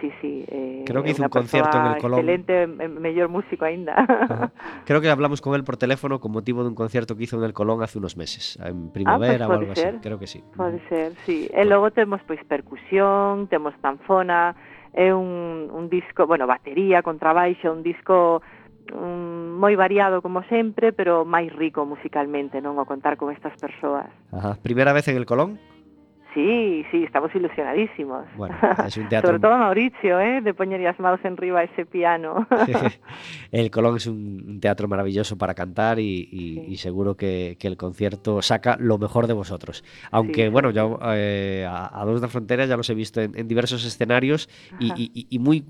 sí, 0.00 0.10
sí, 0.20 0.44
eh, 0.48 0.82
Creo 0.86 1.02
que 1.02 1.10
hizo 1.10 1.22
un 1.22 1.28
concierto 1.28 1.78
en 1.78 1.86
el 1.86 1.98
Colón. 1.98 2.18
Excelente, 2.18 2.62
eh, 2.62 2.88
mellor 2.88 3.28
músico 3.28 3.64
aínda. 3.64 3.94
Ajá. 3.98 4.50
Creo 4.84 5.00
que 5.00 5.10
hablamos 5.10 5.40
con 5.40 5.54
él 5.54 5.62
por 5.62 5.76
teléfono 5.76 6.18
con 6.18 6.32
motivo 6.32 6.62
de 6.62 6.68
un 6.70 6.74
concierto 6.74 7.14
que 7.16 7.24
hizo 7.24 7.38
en 7.38 7.44
el 7.44 7.52
Colón 7.52 7.82
hace 7.82 7.98
unos 7.98 8.16
meses, 8.16 8.58
en 8.62 8.90
primavera 8.90 9.46
o 9.46 9.48
pues 9.48 9.58
puede 9.58 9.60
algo 9.70 9.74
ser. 9.74 9.88
así. 9.94 9.98
Creo 10.02 10.18
que 10.18 10.26
sí. 10.26 10.42
Pode 10.56 10.80
ser, 10.88 11.12
sí. 11.26 11.46
E 11.54 11.62
logo 11.64 11.90
temos 11.90 12.20
pois 12.26 12.42
percusión, 12.46 13.46
temos 13.46 13.74
tanfona, 13.82 14.54
é 14.92 15.12
un, 15.14 15.72
un 15.72 15.88
disco, 15.88 16.26
bueno, 16.26 16.46
batería, 16.46 17.02
contrabaixo, 17.02 17.72
un 17.72 17.82
disco 17.82 18.42
um, 18.92 19.56
moi 19.56 19.74
variado 19.76 20.20
como 20.20 20.44
sempre, 20.52 20.92
pero 20.92 21.24
máis 21.24 21.48
rico 21.54 21.86
musicalmente, 21.88 22.60
non 22.60 22.76
o 22.76 22.84
contar 22.84 23.16
con 23.16 23.32
estas 23.32 23.56
persoas. 23.56 24.10
Ajá. 24.32 24.60
Primeira 24.60 24.92
vez 24.92 25.08
en 25.08 25.16
el 25.16 25.24
Colón? 25.24 25.56
Sí, 26.34 26.84
sí, 26.90 27.04
estamos 27.04 27.34
ilusionadísimos. 27.34 28.24
Bueno, 28.36 28.54
es 28.86 28.96
un 28.96 29.08
teatro- 29.08 29.28
Sobre 29.28 29.40
todo 29.40 29.58
Mauricio, 29.58 30.18
eh, 30.18 30.40
de 30.40 30.54
poñer 30.54 30.80
as 30.86 30.98
maus 30.98 31.20
en 31.24 31.36
riba 31.36 31.60
a 31.60 31.64
ese 31.64 31.84
piano. 31.84 32.46
el 33.52 33.70
Colón 33.70 33.96
es 33.96 34.06
un, 34.06 34.58
teatro 34.60 34.88
maravilloso 34.88 35.36
para 35.36 35.54
cantar 35.54 35.98
y, 35.98 36.28
y- 36.30 36.52
Sí. 36.52 36.64
y 36.68 36.76
seguro 36.76 37.16
que, 37.16 37.56
que 37.58 37.66
el 37.68 37.76
concierto 37.76 38.40
saca 38.42 38.76
lo 38.78 38.96
mejor 38.98 39.26
de 39.26 39.32
vosotros. 39.34 39.84
Aunque, 40.10 40.44
Sí, 40.44 40.48
bueno, 40.50 40.70
yo 40.70 40.98
eh, 41.14 41.66
a, 41.68 42.00
a 42.00 42.04
Dos 42.04 42.20
de 42.20 42.28
Frontera 42.28 42.64
ya 42.66 42.76
los 42.76 42.88
he 42.90 42.94
visto 42.94 43.20
en, 43.20 43.36
en 43.38 43.46
diversos 43.48 43.84
escenarios 43.84 44.48
y, 44.80 44.92
y- 44.96 45.26
y 45.28 45.38
muy 45.38 45.64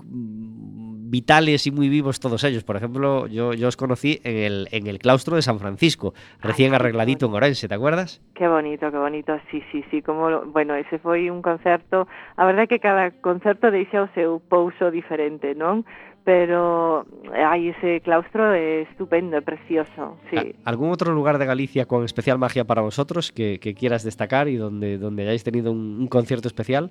vitales 1.13 1.67
y 1.67 1.71
muy 1.71 1.89
vivos 1.89 2.19
todos 2.19 2.43
ellos. 2.43 2.63
Por 2.63 2.75
ejemplo, 2.75 3.27
yo, 3.27 3.53
yo 3.53 3.67
os 3.67 3.77
conocí 3.77 4.19
en 4.23 4.35
el, 4.37 4.67
en 4.71 4.87
el 4.87 4.97
claustro 4.97 5.35
de 5.35 5.43
San 5.43 5.59
Francisco, 5.59 6.13
recién 6.41 6.73
arregladito 6.73 7.27
en 7.27 7.33
Orense, 7.37 7.67
¿te 7.69 7.75
acuerdas? 7.75 8.19
Qué 8.33 8.47
bonito, 8.47 8.89
qué 8.89 8.97
bonito, 8.97 9.37
sí, 9.51 9.61
sí, 9.71 9.83
sí, 9.91 10.01
como, 10.01 10.29
lo- 10.33 10.45
bueno, 10.49 10.73
ese 10.73 10.97
foi 10.97 11.29
un 11.29 11.45
concerto, 11.45 12.07
a 12.35 12.43
verdade 12.49 12.65
que 12.67 12.81
cada 12.81 13.11
concerto 13.21 13.69
deixa 13.69 14.01
o 14.01 14.09
seu 14.17 14.41
pouso 14.41 14.89
diferente, 14.89 15.53
non? 15.53 15.85
Pero 16.25 17.03
hai 17.35 17.75
ese 17.75 17.99
claustro 18.01 18.55
é 18.55 18.87
estupendo, 18.89 19.37
precioso, 19.45 20.17
sí. 20.31 20.39
¿A- 20.65 20.71
¿Algún 20.71 20.89
otro 20.89 21.11
lugar 21.13 21.37
de 21.37 21.45
Galicia 21.45 21.85
con 21.85 22.07
especial 22.07 22.39
magia 22.41 22.63
para 22.65 22.81
vosotros 22.81 23.29
que, 23.35 23.59
que 23.61 23.75
quieras 23.75 24.01
destacar 24.07 24.47
y 24.47 24.55
donde, 24.55 24.97
donde 24.97 25.23
hayáis 25.29 25.43
tenido 25.43 25.69
un, 25.75 25.99
un 26.01 26.07
concierto 26.07 26.47
especial? 26.47 26.89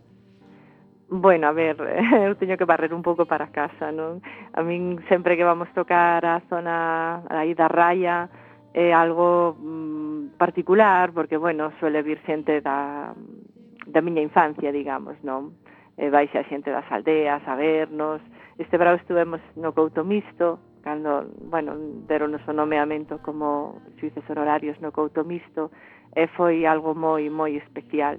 Bueno, 1.14 1.48
a 1.48 1.52
ver, 1.52 1.76
eu 2.24 2.32
teño 2.40 2.56
que 2.56 2.64
barrer 2.64 2.94
un 2.94 3.04
pouco 3.04 3.28
para 3.28 3.52
casa, 3.52 3.92
non? 3.92 4.24
A 4.56 4.64
min 4.64 4.96
sempre 5.12 5.36
que 5.36 5.44
vamos 5.44 5.68
tocar 5.76 6.24
a 6.24 6.40
zona 6.48 7.20
aí 7.28 7.52
da 7.52 7.68
Raya 7.68 8.32
é 8.72 8.96
algo 8.96 9.52
mm, 9.60 10.40
particular 10.40 11.12
porque, 11.12 11.36
bueno, 11.36 11.68
suele 11.76 12.00
vir 12.00 12.16
xente 12.24 12.64
da, 12.64 13.12
da 13.12 14.00
miña 14.00 14.24
infancia, 14.24 14.72
digamos, 14.72 15.20
non? 15.20 15.52
E 16.00 16.08
eh, 16.08 16.10
vai 16.10 16.32
xa 16.32 16.48
xente 16.48 16.72
das 16.72 16.88
aldeas 16.88 17.44
a 17.44 17.60
vernos. 17.60 18.24
Este 18.56 18.80
brau 18.80 18.96
estuvemos 18.96 19.44
no 19.60 19.76
Couto 19.76 20.08
Misto, 20.08 20.64
cando, 20.80 21.28
bueno, 21.44 21.76
deron 22.08 22.32
o 22.32 22.52
nomeamento 22.56 23.20
como 23.20 23.84
xuices 24.00 24.24
honorarios 24.32 24.80
no 24.80 24.96
Couto 24.96 25.28
Misto, 25.28 25.68
e 26.16 26.24
eh, 26.24 26.28
foi 26.40 26.64
algo 26.64 26.96
moi, 26.96 27.28
moi 27.28 27.52
especial 27.60 28.16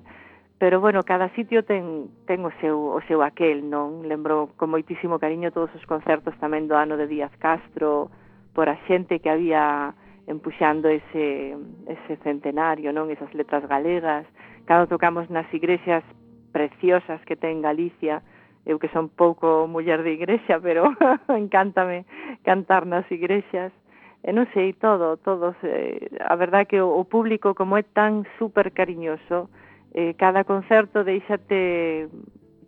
pero 0.63 0.79
bueno, 0.79 1.03
cada 1.03 1.27
sitio 1.35 1.65
ten, 1.65 2.07
ten 2.25 2.39
o, 2.45 2.51
seu, 2.63 2.95
o 2.95 3.01
seu 3.03 3.19
aquel, 3.19 3.67
non? 3.67 4.07
Lembro 4.07 4.55
con 4.55 4.71
moitísimo 4.71 5.19
cariño 5.19 5.51
todos 5.51 5.67
os 5.75 5.83
concertos 5.83 6.31
tamén 6.39 6.71
do 6.71 6.79
ano 6.79 6.95
de 6.95 7.03
Díaz 7.03 7.35
Castro, 7.35 8.07
por 8.55 8.71
a 8.71 8.79
xente 8.87 9.19
que 9.19 9.27
había 9.27 9.91
empuxando 10.23 10.87
ese, 10.87 11.59
ese 11.83 12.15
centenario, 12.23 12.95
non? 12.95 13.11
Esas 13.11 13.27
letras 13.35 13.67
galegas, 13.67 14.23
cando 14.63 14.87
tocamos 14.87 15.27
nas 15.27 15.51
igrexas 15.51 16.07
preciosas 16.55 17.19
que 17.27 17.35
ten 17.35 17.59
Galicia, 17.59 18.23
eu 18.63 18.79
que 18.79 18.87
son 18.95 19.11
pouco 19.11 19.67
muller 19.67 19.99
de 19.99 20.15
igrexa, 20.15 20.61
pero 20.63 20.87
encántame 21.27 22.07
cantar 22.47 22.87
nas 22.87 23.03
igrexas, 23.11 23.75
e 24.23 24.31
non 24.31 24.47
sei, 24.55 24.71
todo, 24.79 25.19
todos, 25.19 25.59
eh, 25.67 26.07
a 26.23 26.39
verdad 26.39 26.63
que 26.71 26.79
o, 26.79 26.87
o 26.87 27.03
público 27.03 27.51
como 27.51 27.75
é 27.75 27.83
tan 27.83 28.23
super 28.39 28.71
cariñoso, 28.71 29.51
eh, 29.93 30.13
cada 30.17 30.43
concerto 30.43 31.03
deixate 31.03 32.09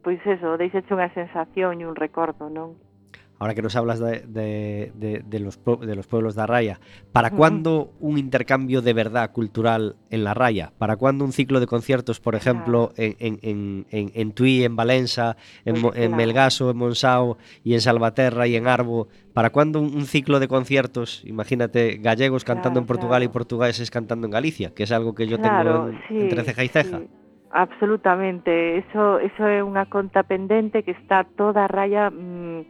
pois 0.06 0.22
eso, 0.26 0.54
deixache 0.62 0.94
unha 0.94 1.10
sensación 1.18 1.82
e 1.82 1.90
un 1.90 1.98
recordo, 1.98 2.46
non? 2.46 2.78
Ahora 3.38 3.54
que 3.54 3.62
nos 3.62 3.76
hablas 3.76 4.00
de, 4.00 4.22
de- 4.28 4.92
de- 4.96 5.22
de 5.26 5.40
los, 5.40 5.60
pue- 5.62 5.80
de 5.80 5.96
los 5.96 6.08
pueblos 6.08 6.36
de 6.36 6.46
Raya, 6.48 6.80
¿para 7.12 7.32
cuándo 7.32 7.92
un 8.00 8.18
intercambio 8.18 8.82
de 8.82 8.94
verdad 8.94 9.32
cultural 9.34 9.98
en 10.10 10.24
la 10.24 10.34
Raya? 10.34 10.72
¿Para 10.78 10.96
cuándo 10.96 11.26
un 11.26 11.34
ciclo 11.34 11.60
de 11.60 11.68
conciertos, 11.68 12.20
por 12.22 12.36
ejemplo, 12.36 12.92
en, 12.96 13.16
en, 13.20 13.40
en, 13.42 13.86
en, 13.92 14.12
en 14.14 14.32
Tui, 14.32 14.64
en 14.64 14.76
Valensa, 14.78 15.36
en, 15.66 15.74
Pues 15.74 15.84
Mo- 15.84 15.90
en 15.94 16.02
claro. 16.12 16.16
Melgaso, 16.16 16.70
en 16.72 16.78
Monsao 16.78 17.38
y 17.64 17.74
en 17.74 17.82
Salvaterra 17.82 18.48
y 18.48 18.56
en 18.56 18.68
Arbo? 18.68 19.10
¿Para 19.34 19.50
cuándo 19.50 19.82
un, 19.82 19.94
un 19.96 20.06
ciclo 20.06 20.40
de 20.40 20.48
conciertos, 20.48 21.22
imagínate, 21.26 21.98
gallegos 21.98 22.46
cantando 22.46 22.80
en 22.80 22.86
Portugal 22.86 23.22
y 23.24 23.28
portugueses 23.28 23.92
cantando 23.92 24.28
en 24.28 24.32
Galicia, 24.32 24.74
que 24.74 24.84
es 24.84 24.92
algo 24.94 25.14
que 25.14 25.28
yo 25.28 25.38
Claro, 25.40 25.88
tengo 25.88 26.00
sí, 26.08 26.20
entre 26.22 26.44
ceja 26.46 26.64
y 26.64 26.68
ceja? 26.70 27.00
sí. 27.00 27.08
Absolutamente, 27.52 28.80
eso 28.80 29.20
eso 29.20 29.48
é 29.48 29.64
unha 29.64 29.88
conta 29.88 30.24
pendente 30.28 30.84
que 30.84 30.92
está 30.92 31.24
toda 31.40 31.68
raya 31.72 32.12
mm, 32.12 32.68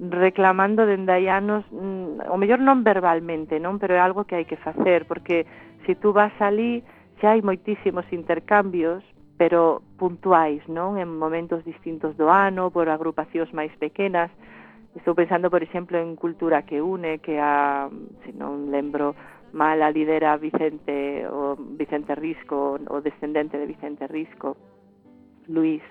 reclamando 0.00 0.88
dende 0.88 1.12
hai 1.12 1.28
anos, 1.28 1.68
mm, 1.68 2.32
o 2.32 2.36
mellor 2.40 2.64
non 2.64 2.80
verbalmente, 2.80 3.60
non, 3.60 3.76
pero 3.76 3.92
é 3.92 4.00
algo 4.00 4.24
que 4.24 4.40
hai 4.40 4.48
que 4.48 4.56
facer, 4.56 5.04
porque 5.04 5.44
se 5.84 5.92
tú 5.92 6.16
vas 6.16 6.32
ali 6.40 6.80
xa 7.20 7.36
hai 7.36 7.44
moitísimos 7.44 8.08
intercambios, 8.08 9.04
pero 9.36 9.84
puntuais, 10.00 10.64
non, 10.72 10.96
en 10.96 11.12
momentos 11.20 11.60
distintos 11.68 12.16
do 12.16 12.32
ano, 12.32 12.72
por 12.72 12.88
agrupacións 12.88 13.52
máis 13.52 13.72
pequenas. 13.76 14.32
Estou 14.96 15.12
pensando, 15.12 15.52
por 15.52 15.60
exemplo, 15.60 16.00
en 16.00 16.16
Cultura 16.16 16.64
que 16.64 16.80
une, 16.80 17.20
que 17.20 17.36
a, 17.36 17.92
se 18.24 18.32
non 18.32 18.72
lembro 18.72 19.12
mal, 19.52 19.84
a 19.84 19.92
lidera 19.92 20.40
Vicente 20.40 21.28
o 21.28 21.56
Vicente 21.56 22.16
Risco, 22.16 22.80
o 22.88 22.96
descendente 23.04 23.60
de 23.60 23.68
Vicente 23.68 24.08
Risco, 24.08 24.56
Luis, 25.48 25.84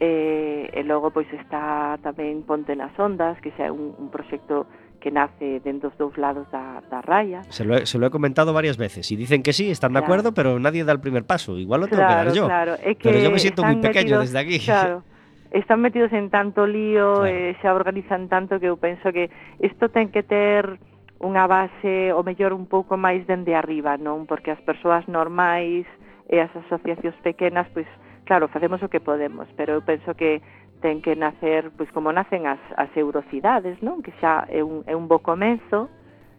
E, 0.00 0.70
e 0.74 0.80
logo 0.82 1.14
pois 1.14 1.30
está 1.30 1.94
tamén 2.02 2.42
Ponte 2.42 2.74
nas 2.74 2.92
Ondas, 2.98 3.38
que 3.38 3.54
xa 3.54 3.68
é 3.68 3.72
un, 3.72 3.94
un 3.94 4.10
proxecto 4.10 4.66
que 5.04 5.10
nace 5.10 5.60
dentro 5.60 5.90
dos 5.90 5.98
dous 5.98 6.14
lados 6.16 6.48
da, 6.50 6.80
da 6.88 7.04
raya. 7.04 7.44
Se 7.50 7.64
lo, 7.64 7.76
he, 7.76 7.84
se 7.84 7.98
lo 7.98 8.06
he 8.06 8.10
comentado 8.10 8.52
varias 8.54 8.78
veces 8.78 9.12
y 9.12 9.16
dicen 9.16 9.42
que 9.42 9.52
sí, 9.52 9.70
están 9.70 9.92
claro. 9.92 10.00
de 10.00 10.06
acuerdo, 10.06 10.32
pero 10.32 10.58
nadie 10.58 10.82
da 10.82 10.92
el 10.92 11.00
primer 11.00 11.24
paso. 11.24 11.58
Igual 11.58 11.82
lo 11.82 11.86
tengo 11.86 12.02
claro, 12.02 12.20
que 12.20 12.24
dar 12.24 12.34
yo. 12.34 12.46
Claro. 12.46 12.74
Es 12.74 12.96
que 12.96 13.10
pero 13.10 13.18
yo 13.18 13.30
me 13.30 13.38
siento 13.38 13.62
muy 13.62 13.76
pequeño 13.76 14.18
metidos, 14.18 14.32
desde 14.32 14.38
aquí. 14.38 14.58
Claro. 14.64 15.02
Están 15.50 15.82
metidos 15.82 16.10
en 16.12 16.30
tanto 16.30 16.66
lío, 16.66 17.20
claro. 17.20 17.26
eh, 17.26 17.54
xa 17.60 17.74
organizan 17.74 18.28
tanto 18.32 18.58
que 18.58 18.66
eu 18.72 18.80
penso 18.80 19.12
que 19.12 19.28
isto 19.60 19.92
ten 19.92 20.08
que 20.08 20.24
ter 20.24 20.80
unha 21.20 21.44
base 21.46 22.10
o 22.16 22.24
mellor 22.24 22.56
un 22.56 22.64
pouco 22.64 22.96
máis 22.96 23.22
dende 23.28 23.52
arriba, 23.52 24.00
non? 24.00 24.24
Porque 24.24 24.56
as 24.56 24.60
persoas 24.64 25.04
normais 25.04 25.84
e 26.32 26.40
eh, 26.40 26.48
as 26.48 26.52
asociacións 26.64 27.14
pequenas 27.20 27.68
pois 27.76 27.84
pues, 27.84 28.03
Claro, 28.24 28.48
facemos 28.48 28.82
o 28.82 28.88
que 28.88 29.00
podemos, 29.00 29.48
pero 29.56 29.76
eu 29.76 29.82
penso 29.84 30.16
que 30.16 30.40
ten 30.80 31.00
que 31.00 31.16
nacer, 31.16 31.72
pois 31.76 31.88
como 31.92 32.12
nacen 32.12 32.44
as, 32.48 32.60
as 32.76 32.92
eurocidades, 32.96 33.80
non? 33.80 34.00
Que 34.00 34.12
xa 34.20 34.48
é 34.48 34.64
un, 34.64 34.84
é 34.88 34.96
un 34.96 35.08
bo 35.08 35.20
comenzo, 35.20 35.88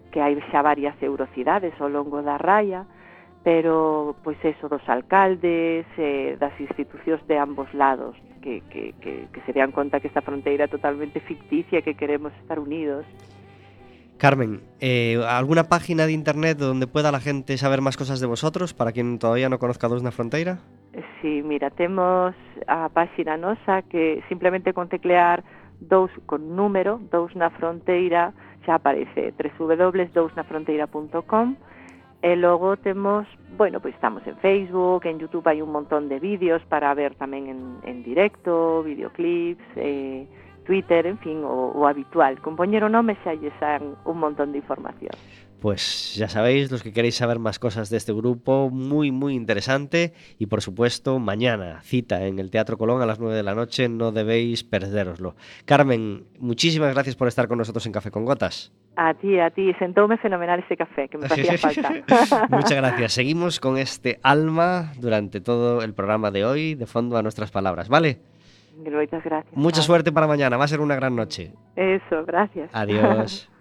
que 0.09 0.21
hai 0.21 0.37
xa 0.49 0.61
varias 0.61 0.97
eurocidades 1.01 1.73
ao 1.81 1.89
longo 1.89 2.21
da 2.25 2.37
raia, 2.37 2.85
pero 3.45 4.17
pois 4.25 4.37
eso 4.41 4.65
dos 4.65 4.81
alcaldes, 4.89 5.85
eh, 5.97 6.33
das 6.41 6.53
institucións 6.57 7.21
de 7.29 7.37
ambos 7.37 7.69
lados, 7.73 8.17
que, 8.41 8.61
que, 8.69 8.93
que, 9.01 9.29
que 9.29 9.41
se 9.45 9.53
dean 9.53 9.69
conta 9.69 10.01
que 10.01 10.09
esta 10.09 10.25
fronteira 10.25 10.65
é 10.65 10.69
totalmente 10.69 11.21
ficticia, 11.21 11.81
que 11.85 11.93
queremos 11.93 12.33
estar 12.41 12.57
unidos. 12.57 13.05
Carmen, 14.17 14.61
eh, 14.79 15.19
¿alguna 15.27 15.65
página 15.65 16.05
de 16.05 16.13
internet 16.13 16.57
donde 16.57 16.87
pueda 16.87 17.11
la 17.11 17.19
gente 17.19 17.57
saber 17.57 17.81
más 17.81 17.97
cosas 17.97 18.19
de 18.19 18.27
vosotros 18.27 18.73
para 18.73 18.93
quien 18.93 19.19
todavía 19.19 19.49
no 19.49 19.59
conozca 19.59 19.89
Dos 19.89 20.01
na 20.01 20.15
Fronteira? 20.15 20.61
Si 21.21 21.43
mira, 21.43 21.69
temos 21.69 22.33
a 22.67 22.89
páxina 22.89 23.35
nosa 23.35 23.81
que 23.83 24.23
simplemente 24.29 24.73
con 24.73 24.87
teclear 24.87 25.43
dous 25.79 26.11
con 26.25 26.55
número, 26.55 26.99
dous 27.11 27.35
na 27.35 27.49
fronteira, 27.51 28.31
xa 28.63 28.79
aparece 28.79 29.35
www.dousnafronteira.com 29.35 31.55
e 32.25 32.35
logo 32.35 32.77
temos, 32.77 33.27
bueno, 33.57 33.79
pois 33.79 33.93
estamos 33.93 34.25
en 34.25 34.35
Facebook, 34.37 35.05
en 35.05 35.19
Youtube 35.19 35.51
hai 35.51 35.61
un 35.61 35.69
montón 35.69 36.09
de 36.09 36.17
vídeos 36.17 36.63
para 36.71 36.89
ver 36.95 37.13
tamén 37.19 37.51
en, 37.51 37.59
en 37.83 38.01
directo, 38.01 38.81
videoclips, 38.81 39.67
eh, 39.75 40.25
Twitter, 40.65 41.05
en 41.05 41.19
fin, 41.19 41.43
o, 41.45 41.75
o 41.75 41.85
habitual. 41.85 42.41
Con 42.41 42.57
poñer 42.57 42.81
o 42.81 42.89
nome 42.89 43.13
xa 43.21 43.37
lle 43.37 43.53
san 43.61 43.93
un 44.09 44.17
montón 44.17 44.55
de 44.55 44.63
información. 44.63 45.13
Pues 45.65 46.13
ya 46.15 46.29
sabéis, 46.29 46.71
los 46.71 46.83
que 46.83 46.93
queréis 46.93 47.15
saber 47.15 47.39
más 47.39 47.57
cosas 47.57 47.89
de 47.89 47.97
este 47.97 48.13
grupo, 48.13 48.69
muy, 48.69 49.09
muy 49.09 49.33
interesante. 49.33 50.13
Y 50.37 50.45
por 50.45 50.61
supuesto, 50.61 51.17
mañana, 51.17 51.81
cita 51.81 52.27
en 52.27 52.37
el 52.37 52.51
Teatro 52.51 52.77
Colón 52.77 53.01
a 53.01 53.07
las 53.07 53.19
9 53.19 53.35
de 53.35 53.41
la 53.41 53.55
noche, 53.55 53.89
no 53.89 54.11
debéis 54.11 54.63
perderoslo. 54.63 55.33
Carmen, 55.65 56.25
muchísimas 56.37 56.93
gracias 56.93 57.15
por 57.15 57.27
estar 57.27 57.47
con 57.47 57.57
nosotros 57.57 57.83
en 57.87 57.93
Café 57.93 58.11
con 58.11 58.25
Gotas. 58.25 58.71
A 58.95 59.15
ti, 59.15 59.39
a 59.39 59.49
ti, 59.49 59.73
sentoume 59.79 60.19
fenomenal 60.19 60.59
ese 60.59 60.77
café, 60.77 61.07
que 61.07 61.17
me 61.17 61.27
facía 61.27 61.57
falta. 61.57 62.47
Muchas 62.51 62.77
gracias. 62.77 63.13
Seguimos 63.13 63.59
con 63.59 63.79
este 63.79 64.19
alma 64.21 64.93
durante 64.99 65.41
todo 65.41 65.81
el 65.81 65.95
programa 65.95 66.29
de 66.29 66.45
hoy, 66.45 66.75
de 66.75 66.85
fondo 66.85 67.17
a 67.17 67.23
nuestras 67.23 67.49
palabras, 67.49 67.89
¿vale? 67.89 68.19
Moitas 68.77 69.23
gracias. 69.23 69.57
Mucha 69.57 69.81
suerte 69.81 70.11
para 70.11 70.27
mañana, 70.27 70.57
va 70.57 70.65
a 70.65 70.67
ser 70.67 70.79
una 70.79 70.93
gran 70.93 71.15
noche. 71.15 71.53
Eso, 71.75 72.23
gracias. 72.23 72.69
Adiós. 72.71 73.49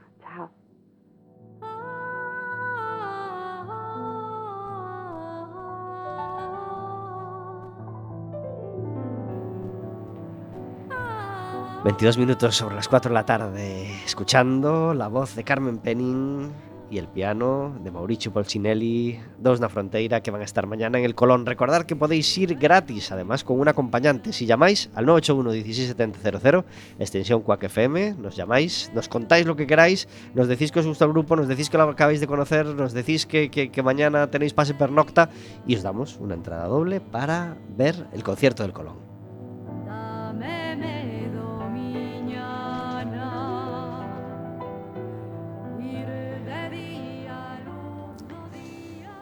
22 11.84 12.16
minutos 12.18 12.56
sobre 12.56 12.74
las 12.76 12.88
4 12.88 13.10
de 13.10 13.14
la 13.14 13.26
tarde, 13.26 13.90
escuchando 14.06 14.94
la 14.94 15.08
voz 15.08 15.34
de 15.36 15.44
Carmen 15.44 15.78
Penin 15.78 16.50
y 16.90 16.96
el 16.98 17.08
piano 17.08 17.74
de 17.82 17.90
Mauricio 17.90 18.32
Polcinelli, 18.32 19.18
dos 19.38 19.60
na 19.60 19.68
fronteira 19.68 20.22
que 20.22 20.30
van 20.30 20.40
a 20.40 20.44
estar 20.44 20.66
mañana 20.66 20.98
en 20.98 21.04
el 21.04 21.14
Colón. 21.14 21.44
Recordad 21.44 21.84
que 21.84 21.96
podéis 21.96 22.36
ir 22.38 22.54
gratis, 22.56 23.10
además 23.12 23.44
con 23.44 23.58
un 23.60 23.68
acompañante. 23.68 24.32
Si 24.32 24.46
llamáis 24.46 24.88
al 24.94 25.04
981 25.06 25.52
16700, 25.64 26.64
extensión 26.98 27.42
Quack 27.42 27.64
FM, 27.64 28.14
nos 28.14 28.36
llamáis, 28.36 28.90
nos 28.94 29.08
contáis 29.08 29.44
lo 29.44 29.56
que 29.56 29.66
queráis, 29.66 30.08
nos 30.34 30.48
decís 30.48 30.72
que 30.72 30.80
os 30.80 30.86
gusta 30.86 31.04
el 31.04 31.10
grupo, 31.12 31.36
nos 31.36 31.48
decís 31.48 31.68
que 31.68 31.76
lo 31.76 31.84
acabáis 31.84 32.20
de 32.20 32.26
conocer, 32.26 32.64
nos 32.66 32.92
decís 32.94 33.26
que, 33.26 33.50
que- 33.50 33.70
que 33.70 33.82
mañana 33.82 34.30
tenéis 34.30 34.54
pase 34.54 34.72
pernocta 34.72 35.28
y 35.66 35.76
os 35.76 35.82
damos 35.82 36.16
una 36.16 36.34
entrada 36.34 36.66
doble 36.66 37.00
para 37.02 37.56
ver 37.76 38.06
el 38.12 38.22
concierto 38.22 38.62
del 38.62 38.72
Colón. 38.72 39.13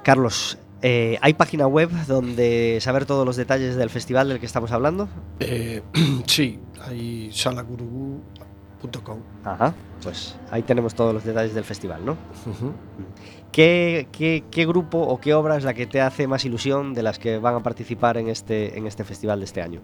Carlos, 0.03 0.59
eh, 0.83 1.19
¿hay 1.21 1.35
página 1.35 1.67
web 1.67 1.91
donde 2.07 2.79
saber 2.81 3.07
todos 3.07 3.25
los 3.25 3.37
detalles 3.37 3.77
del 3.77 3.91
festival 3.91 4.29
del 4.29 4.41
que 4.41 4.47
estamos 4.47 4.73
hablando? 4.73 5.09
Eh, 5.41 5.83
sí, 6.27 6.59
hay 6.85 7.31
salagurugú.com. 7.33 9.19
Ajá. 9.45 9.75
Pues 10.03 10.37
ahí 10.51 10.63
tenemos 10.63 10.95
todos 10.95 11.15
los 11.15 11.23
detalles 11.25 11.55
del 11.55 11.63
festival, 11.65 12.05
¿no? 12.05 12.17
¿Qué, 13.53 14.09
qué, 14.11 14.43
qué 14.51 14.67
grupo 14.67 14.99
o 14.99 15.21
qué 15.21 15.35
obra 15.35 15.57
es 15.57 15.63
la 15.63 15.75
que 15.75 15.87
te 15.87 16.01
hace 16.01 16.27
más 16.27 16.45
ilusión 16.45 16.93
de 16.95 17.03
las 17.05 17.19
que 17.21 17.39
van 17.39 17.55
a 17.55 17.61
participar 17.63 18.17
en 18.17 18.29
este, 18.29 18.77
en 18.77 18.87
este 18.89 19.05
festival 19.05 19.39
de 19.39 19.45
este 19.45 19.63
año? 19.63 19.81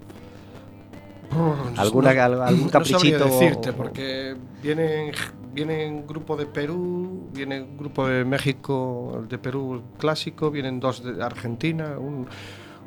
No- 1.31 1.55
¿Alguna- 1.77 2.15
no- 2.15 2.23
al- 2.23 2.43
algún 2.43 2.65
no 2.65 2.71
sabría 2.71 2.71
caprichito 2.97 3.25
o- 3.27 3.29
decirte, 3.29 3.71
o- 3.71 3.75
porque 3.77 4.35
vienen, 4.63 5.13
vienen 5.53 6.07
grupo 6.07 6.37
de 6.37 6.47
Perú, 6.47 7.29
viene 7.33 7.61
un 7.63 7.77
grupo 7.77 8.07
de 8.07 8.25
México, 8.25 9.25
de 9.29 9.39
Perú 9.39 9.83
clásico, 9.99 10.51
vienen 10.51 10.81
dos 10.81 11.03
de 11.03 11.23
Argentina, 11.23 11.99
un- 11.99 12.27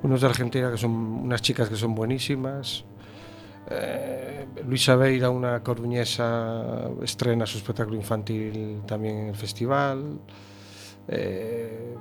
unos 0.03 0.21
de 0.21 0.27
Argentina 0.27 0.71
que 0.71 0.77
son 0.77 0.91
unas 0.91 1.41
chicas 1.41 1.69
que 1.69 1.75
son 1.75 1.93
buenísimas. 1.95 2.85
Eh, 3.69 4.45
Luisa 4.67 4.95
Beira, 4.95 5.29
una 5.29 5.61
coruñesa, 5.63 6.89
estrena 7.03 7.45
su 7.45 7.57
espectáculo 7.57 7.95
infantil 7.95 8.81
también 8.87 9.17
en 9.17 9.27
el 9.29 9.35
festival. 9.35 10.19
Eh, 11.07 11.95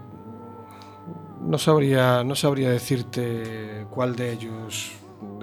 no 1.43 1.59
sabría, 1.59 2.23
no 2.25 2.35
sabría 2.35 2.71
decirte 2.71 3.87
cuál 3.91 4.15
de 4.17 4.33
ellos 4.33 4.93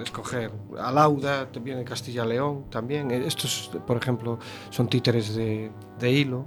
escoger. 0.04 0.50
Alauda, 0.78 1.48
viene 1.62 1.84
Castilla 1.84 2.24
León 2.24 2.64
también. 2.70 3.10
Eh, 3.10 3.26
Estos, 3.26 3.70
por 3.86 3.96
ejemplo, 3.96 4.38
son 4.70 4.88
títeres 4.88 5.34
de, 5.34 5.70
de 5.98 6.10
hilo, 6.10 6.44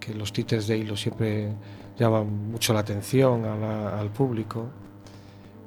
que 0.00 0.14
los 0.14 0.32
títeres 0.32 0.66
de 0.66 0.78
hilo 0.78 0.96
siempre 0.96 1.52
llaman 1.98 2.50
mucho 2.50 2.72
la 2.72 2.80
atención 2.80 3.44
a 3.44 3.98
al 4.00 4.10
público. 4.10 4.66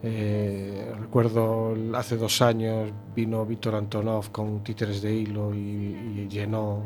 Eh, 0.04 0.93
recuerdo 0.99 1.73
hace 1.95 2.17
dos 2.17 2.41
años 2.41 2.91
vino 3.15 3.45
Víctor 3.45 3.75
Antonov 3.75 4.32
con 4.32 4.63
títeres 4.63 5.01
de 5.01 5.12
hilo 5.15 5.54
y, 5.54 5.58
y 5.58 6.28
llenó, 6.30 6.84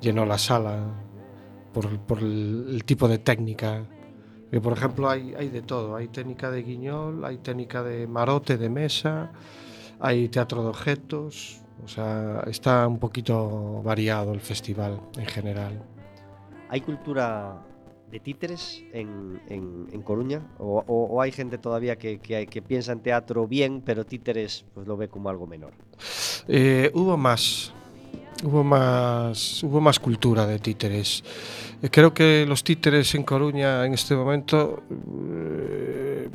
llenó 0.00 0.24
la 0.24 0.38
sala 0.38 0.78
por, 1.74 1.98
por 1.98 2.20
el, 2.20 2.66
el 2.70 2.84
tipo 2.84 3.08
de 3.08 3.18
técnica. 3.18 3.82
Que 4.50 4.60
por 4.60 4.72
ejemplo 4.74 5.08
hay, 5.08 5.34
hay 5.34 5.48
de 5.48 5.62
todo, 5.62 5.96
hay 5.96 6.08
técnica 6.08 6.50
de 6.50 6.62
guiñol, 6.62 7.24
hay 7.24 7.38
técnica 7.38 7.82
de 7.82 8.06
marote 8.06 8.56
de 8.56 8.68
mesa, 8.68 9.30
hay 9.98 10.28
teatro 10.28 10.62
de 10.62 10.68
objetos, 10.68 11.60
o 11.84 11.88
sea, 11.88 12.42
está 12.46 12.86
un 12.86 12.98
poquito 12.98 13.82
variado 13.82 14.32
el 14.32 14.40
festival 14.40 15.00
en 15.18 15.26
general. 15.26 15.82
¿Hay 16.68 16.80
cultura 16.80 17.60
de 18.10 18.20
títeres 18.20 18.84
en, 18.92 19.40
en- 19.48 19.88
en 19.92 20.02
Coruña? 20.02 20.40
¿O, 20.58 20.82
o- 20.86 21.04
o 21.06 21.20
hay 21.20 21.32
gente 21.32 21.58
todavía 21.58 21.96
que, 21.96 22.18
que- 22.20 22.46
que 22.46 22.62
piensa 22.62 22.92
en 22.92 23.00
teatro 23.00 23.48
bien, 23.48 23.82
pero 23.84 24.06
títeres 24.06 24.64
pues 24.74 24.86
lo 24.86 24.96
ve 24.96 25.08
como 25.08 25.28
algo 25.28 25.46
menor? 25.48 25.72
Eh, 26.46 26.90
hubo 26.94 27.16
más, 27.16 27.72
hubo 28.44 28.64
más 28.64 29.62
hubo 29.62 29.80
más 29.80 29.98
cultura 29.98 30.46
de 30.46 30.58
títeres. 30.58 31.22
Creo 31.90 32.12
que 32.12 32.44
los 32.46 32.64
títeres 32.64 33.14
en 33.14 33.22
Coruña 33.22 33.84
en 33.84 33.94
este 33.94 34.14
momento 34.14 34.82
eh, 34.90 36.28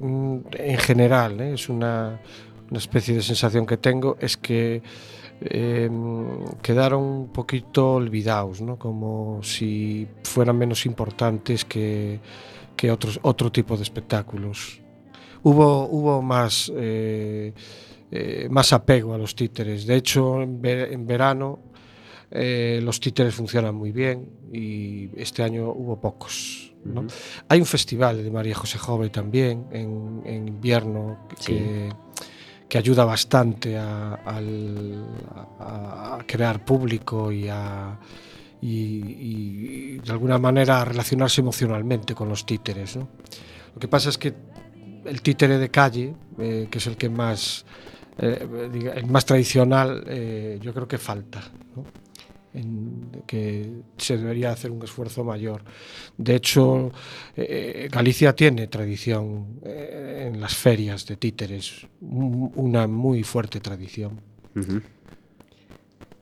en 0.53 0.77
general, 0.77 1.41
¿eh? 1.41 1.53
es 1.53 1.69
una, 1.69 2.19
una, 2.69 2.77
especie 2.77 3.15
de 3.15 3.21
sensación 3.21 3.65
que 3.65 3.77
tengo, 3.77 4.17
es 4.19 4.37
que 4.37 4.81
eh, 5.41 5.89
quedaron 6.61 7.03
un 7.03 7.27
poquito 7.29 7.93
olvidados, 7.93 8.61
¿no? 8.61 8.77
como 8.77 9.41
si 9.43 10.07
fueran 10.23 10.57
menos 10.57 10.85
importantes 10.85 11.65
que, 11.65 12.19
que 12.75 12.91
otros, 12.91 13.19
otro 13.23 13.51
tipo 13.51 13.75
de 13.75 13.83
espectáculos. 13.83 14.79
Hubo, 15.43 15.87
hubo 15.87 16.21
más, 16.21 16.71
eh, 16.75 17.53
eh 18.11 18.47
más 18.51 18.73
apego 18.73 19.15
a 19.15 19.17
los 19.17 19.35
títeres, 19.35 19.87
de 19.87 19.95
hecho 19.95 20.41
en, 20.41 20.61
ver, 20.61 20.93
en 20.93 21.07
verano 21.07 21.70
eh, 22.31 22.79
los 22.81 22.99
títeres 22.99 23.35
funcionan 23.35 23.75
muy 23.75 23.91
bien 23.91 24.29
y 24.53 25.09
este 25.19 25.43
año 25.43 25.69
hubo 25.71 25.99
pocos. 25.99 26.73
¿no? 26.83 27.05
Hay 27.49 27.59
un 27.59 27.65
festival 27.65 28.23
de 28.23 28.31
María 28.31 28.55
José 28.55 28.77
Jove 28.79 29.09
también 29.09 29.65
en, 29.71 30.21
en 30.25 30.47
invierno 30.47 31.27
que, 31.45 31.89
que 32.67 32.77
ayuda 32.77 33.05
bastante 33.05 33.77
a, 33.77 34.13
al- 34.15 35.05
a- 35.59 36.17
a 36.19 36.23
crear 36.25 36.65
público 36.65 37.31
y 37.31 37.47
a 37.49 37.99
y, 38.63 38.67
y- 38.67 39.95
y 39.95 39.97
de 39.99 40.11
alguna 40.11 40.37
manera 40.37 40.81
a 40.81 40.85
relacionarse 40.85 41.41
emocionalmente 41.41 42.13
con 42.15 42.29
los 42.29 42.45
títeres. 42.45 42.95
¿no? 42.95 43.09
Lo 43.73 43.79
que 43.79 43.87
pasa 43.87 44.09
es 44.09 44.17
que 44.17 44.33
el 45.05 45.21
títere 45.21 45.57
de 45.57 45.69
calle, 45.69 46.13
eh, 46.39 46.67
que 46.69 46.77
es 46.77 46.87
el 46.87 46.95
que 46.95 47.09
más 47.09 47.65
eh, 48.19 48.47
el 48.95 49.05
más 49.07 49.25
tradicional, 49.25 50.03
eh, 50.07 50.59
yo 50.61 50.73
creo 50.73 50.87
que 50.87 50.97
falta. 50.99 51.41
¿no? 51.75 51.83
En- 52.53 53.23
que 53.27 53.71
se 53.97 54.17
debería 54.17 54.51
hacer 54.51 54.71
un 54.71 54.83
esfuerzo 54.83 55.23
mayor. 55.23 55.63
De 56.17 56.35
hecho, 56.35 56.91
eh, 57.37 57.87
Galicia 57.91 58.35
tiene 58.35 58.67
tradición 58.67 59.59
eh, 59.63 60.29
en 60.31 60.41
las 60.41 60.55
ferias 60.55 61.05
de 61.05 61.15
títeres, 61.15 61.87
un- 62.01 62.51
una 62.55 62.87
muy 62.87 63.23
fuerte 63.23 63.59
tradición. 63.61 64.19
Ujú. 64.55 64.81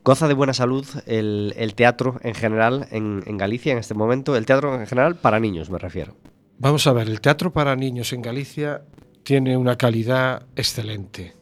Goza 0.04 0.28
de 0.28 0.34
buena 0.34 0.54
salud 0.54 0.86
el, 1.08 1.54
el 1.58 1.76
teatro 1.76 2.20
en 2.24 2.34
general 2.34 2.88
en, 2.92 3.22
en 3.26 3.38
Galicia 3.38 3.72
en 3.74 3.80
este 3.80 3.94
momento. 3.94 4.36
El 4.36 4.46
teatro 4.46 4.80
en 4.80 4.88
general 4.88 5.16
para 5.16 5.40
niños, 5.40 5.70
me 5.70 5.78
refiero. 5.78 6.16
Vamos 6.58 6.86
a 6.88 6.94
ver, 6.94 7.08
el 7.10 7.22
teatro 7.22 7.52
para 7.54 7.76
niños 7.76 8.14
en 8.14 8.22
Galicia 8.22 8.84
tiene 9.24 9.58
una 9.58 9.78
calidad 9.78 10.46
excelente, 10.56 11.34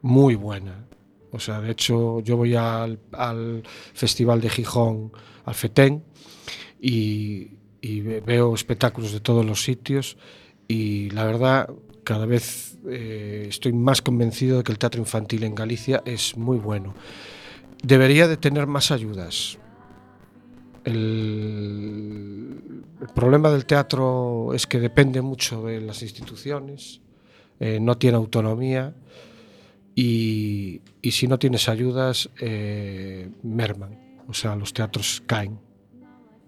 muy 0.00 0.34
buena. 0.34 0.86
O 1.32 1.40
sea, 1.40 1.60
de 1.60 1.72
hecho, 1.72 2.20
yo 2.20 2.36
voy 2.36 2.54
al, 2.54 2.98
al 3.12 3.62
Festival 3.94 4.40
de 4.40 4.50
Gijón, 4.50 5.12
al 5.44 5.54
FETEN, 5.54 6.04
y, 6.80 7.50
y 7.80 8.00
ve- 8.02 8.20
veo 8.20 8.54
espectáculos 8.54 9.12
de 9.12 9.20
todos 9.20 9.44
los 9.44 9.62
sitios 9.62 10.16
y 10.68 11.10
la 11.10 11.24
verdad 11.24 11.70
cada 12.04 12.26
vez 12.26 12.78
eh, 12.88 13.46
estoy 13.48 13.72
más 13.72 14.02
convencido 14.02 14.58
de 14.58 14.64
que 14.64 14.72
el 14.72 14.78
teatro 14.78 15.00
infantil 15.00 15.44
en 15.44 15.54
Galicia 15.54 16.02
es 16.04 16.36
muy 16.36 16.58
bueno. 16.58 16.94
Debería 17.82 18.28
de 18.28 18.36
tener 18.36 18.66
más 18.66 18.90
ayudas. 18.90 19.58
El, 20.84 22.82
el 23.00 23.08
problema 23.14 23.50
del 23.50 23.66
teatro 23.66 24.52
es 24.54 24.66
que 24.66 24.80
depende 24.80 25.22
mucho 25.22 25.62
de 25.64 25.80
las 25.80 26.02
instituciones, 26.02 27.00
eh, 27.60 27.78
no 27.80 27.96
tiene 27.96 28.16
autonomía 28.16 28.94
y, 29.94 30.80
y 31.00 31.10
si 31.10 31.28
no 31.28 31.38
tienes 31.38 31.68
ayudas, 31.68 32.30
eh, 32.40 33.30
merman. 33.42 33.98
O 34.28 34.34
sea, 34.34 34.56
los 34.56 34.72
teatros 34.72 35.22
caen, 35.26 35.58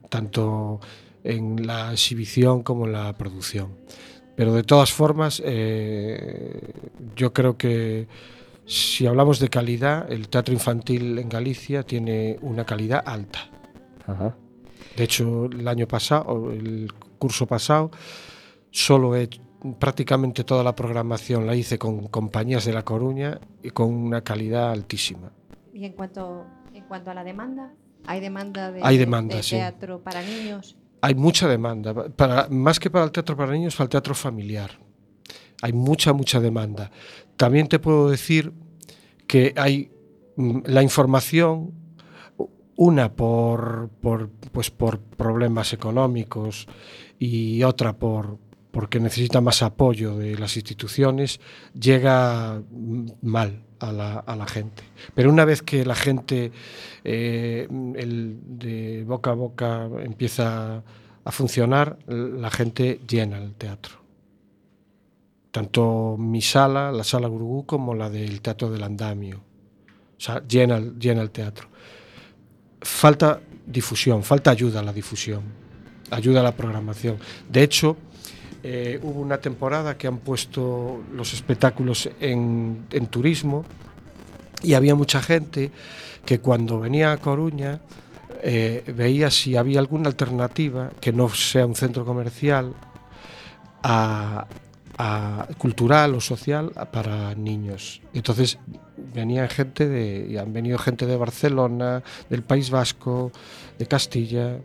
tanto 0.08 0.80
en 1.22 1.66
la 1.66 1.92
exhibición 1.92 2.62
como 2.62 2.86
en 2.86 2.92
la 2.92 3.12
producción. 3.16 3.76
Pero 4.36 4.52
de 4.52 4.62
todas 4.62 4.92
formas, 4.92 5.42
eh, 5.44 6.72
yo 7.14 7.32
creo 7.32 7.56
que 7.56 8.08
si 8.66 9.06
hablamos 9.06 9.38
de 9.38 9.48
calidad, 9.48 10.10
el 10.10 10.28
teatro 10.28 10.54
infantil 10.54 11.18
en 11.18 11.28
Galicia 11.28 11.82
tiene 11.82 12.38
una 12.40 12.64
calidad 12.64 13.02
alta. 13.04 13.50
Ajá. 14.06 14.36
De 14.96 15.04
hecho, 15.04 15.46
el 15.46 15.66
año 15.68 15.86
pasado, 15.86 16.52
el 16.52 16.92
curso 17.18 17.46
pasado, 17.46 17.90
solo 18.70 19.16
he 19.16 19.28
prácticamente 19.78 20.44
toda 20.44 20.62
la 20.62 20.74
programación 20.74 21.46
la 21.46 21.54
hice 21.54 21.78
con 21.78 22.08
compañías 22.08 22.64
de 22.64 22.72
La 22.72 22.84
Coruña 22.84 23.40
y 23.62 23.70
con 23.70 23.92
una 23.92 24.20
calidad 24.20 24.70
altísima. 24.70 25.32
Y 25.72 25.84
en 25.84 25.92
cuanto, 25.92 26.44
en 26.74 26.84
cuanto 26.84 27.10
a 27.10 27.14
la 27.14 27.24
demanda, 27.24 27.72
¿hay 28.06 28.20
demanda 28.20 28.70
de, 28.70 28.80
Hay 28.82 28.98
demanda, 28.98 29.36
de 29.36 29.42
sí. 29.42 29.56
teatro 29.56 30.02
para 30.02 30.22
niños? 30.22 30.76
Hay 31.00 31.14
mucha 31.14 31.48
demanda, 31.48 31.94
para, 31.94 32.48
más 32.48 32.78
que 32.78 32.90
para 32.90 33.04
el 33.04 33.12
teatro 33.12 33.36
para 33.36 33.52
niños, 33.52 33.74
para 33.74 33.84
el 33.84 33.90
teatro 33.90 34.14
familiar. 34.14 34.70
Hay 35.62 35.72
mucha, 35.72 36.12
mucha 36.12 36.40
demanda. 36.40 36.90
También 37.36 37.68
te 37.68 37.78
puedo 37.78 38.10
decir 38.10 38.52
que 39.26 39.54
hay 39.56 39.90
mm, 40.36 40.60
la 40.66 40.82
información, 40.82 41.72
una 42.76 43.12
por, 43.14 43.88
por, 44.00 44.30
pues 44.52 44.70
por 44.70 45.00
problemas 45.00 45.72
económicos 45.72 46.66
y 47.18 47.62
otra 47.62 47.96
por 47.96 48.38
porque 48.74 48.98
necesita 48.98 49.40
más 49.40 49.62
apoyo 49.62 50.16
de 50.18 50.36
las 50.36 50.56
instituciones, 50.56 51.40
llega 51.72 52.60
mal 53.22 53.62
a 53.78 53.92
la, 53.92 54.18
a 54.18 54.34
la 54.34 54.46
gente. 54.46 54.82
Pero 55.14 55.30
una 55.30 55.44
vez 55.44 55.62
que 55.62 55.86
la 55.86 55.94
gente 55.94 56.50
eh, 57.04 57.68
el 57.96 58.38
de 58.42 59.04
boca 59.04 59.30
a 59.30 59.34
boca 59.34 59.88
empieza 60.00 60.82
a 61.24 61.30
funcionar, 61.30 61.98
la 62.08 62.50
gente 62.50 63.00
llena 63.08 63.38
el 63.38 63.54
teatro. 63.54 63.94
Tanto 65.52 66.16
mi 66.18 66.42
sala, 66.42 66.90
la 66.90 67.04
sala 67.04 67.28
Gurugú, 67.28 67.64
como 67.64 67.94
la 67.94 68.10
del 68.10 68.40
Teatro 68.40 68.72
del 68.72 68.82
Andamio. 68.82 69.36
O 69.36 70.20
sea, 70.20 70.42
llena, 70.48 70.80
llena 70.80 71.22
el 71.22 71.30
teatro. 71.30 71.68
Falta 72.80 73.40
difusión, 73.64 74.24
falta 74.24 74.50
ayuda 74.50 74.80
a 74.80 74.82
la 74.82 74.92
difusión, 74.92 75.42
ayuda 76.10 76.40
a 76.40 76.42
la 76.42 76.56
programación. 76.56 77.18
De 77.48 77.62
hecho, 77.62 77.96
eh, 78.64 78.98
hubo 79.02 79.20
una 79.20 79.38
temporada 79.38 79.96
que 79.98 80.06
han 80.08 80.18
puesto 80.18 81.02
los 81.12 81.34
espectáculos 81.34 82.08
en, 82.20 82.86
en 82.90 83.06
turismo 83.08 83.64
y 84.62 84.72
había 84.74 84.94
mucha 84.94 85.20
gente 85.22 85.70
que 86.24 86.40
cuando 86.40 86.80
venía 86.80 87.12
a 87.12 87.18
Coruña 87.18 87.80
eh, 88.42 88.82
veía 88.96 89.30
si 89.30 89.56
había 89.56 89.78
alguna 89.80 90.08
alternativa 90.08 90.90
que 91.00 91.12
no 91.12 91.28
sea 91.28 91.66
un 91.66 91.74
centro 91.76 92.04
comercial 92.06 92.72
a, 93.82 94.46
a- 94.98 95.48
cultural 95.58 96.14
o 96.14 96.20
social 96.20 96.70
para 96.92 97.34
niños. 97.34 98.00
Entonces 98.14 98.58
venía 99.14 99.46
gente 99.48 99.86
de, 99.88 100.38
han 100.38 100.52
venido 100.52 100.78
gente 100.78 101.06
de 101.06 101.16
Barcelona, 101.16 102.02
del 102.30 102.42
País 102.42 102.70
Vasco, 102.70 103.30
de 103.78 103.86
Castilla, 103.86 104.56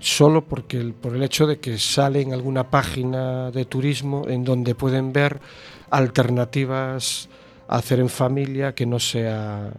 solo 0.00 0.44
porque 0.44 0.78
el- 0.78 0.94
por 0.94 1.14
el 1.16 1.22
hecho 1.22 1.46
de 1.46 1.58
que 1.58 1.78
sale 1.78 2.20
en 2.20 2.32
alguna 2.32 2.70
página 2.70 3.50
de 3.50 3.64
turismo 3.64 4.24
en 4.28 4.44
donde 4.44 4.74
pueden 4.74 5.12
ver 5.12 5.40
alternativas 5.90 7.28
a 7.68 7.76
hacer 7.76 8.00
en 8.00 8.08
familia 8.08 8.74
que 8.74 8.86
no 8.86 8.98
sea 8.98 9.72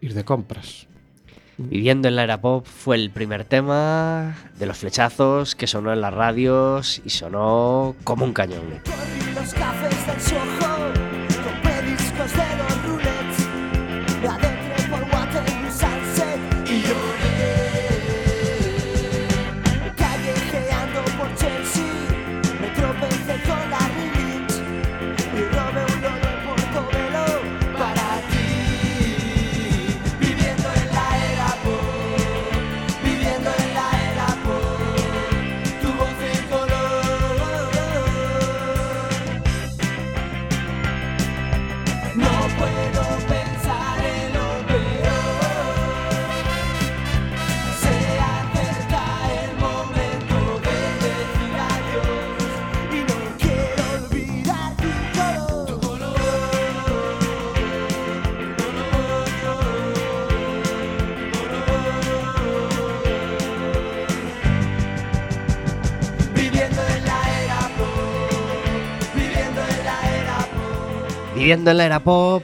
ir 0.00 0.14
de 0.14 0.24
compras. 0.24 0.86
Viviendo 1.58 2.08
en 2.08 2.16
la 2.16 2.22
era 2.24 2.40
pop 2.40 2.64
fue 2.66 2.96
el 2.96 3.10
primer 3.10 3.44
tema 3.44 4.34
de 4.58 4.64
los 4.66 4.78
flechazos 4.78 5.54
que 5.54 5.66
sonó 5.66 5.92
en 5.92 6.00
las 6.00 6.14
radios 6.14 7.02
y 7.04 7.10
sonó 7.10 7.94
como 8.02 8.24
un 8.24 8.32
cañón. 8.32 8.80
Viviendo 71.40 71.70
en 71.70 71.78
la 71.78 71.86
era 71.86 72.00
pop, 72.00 72.42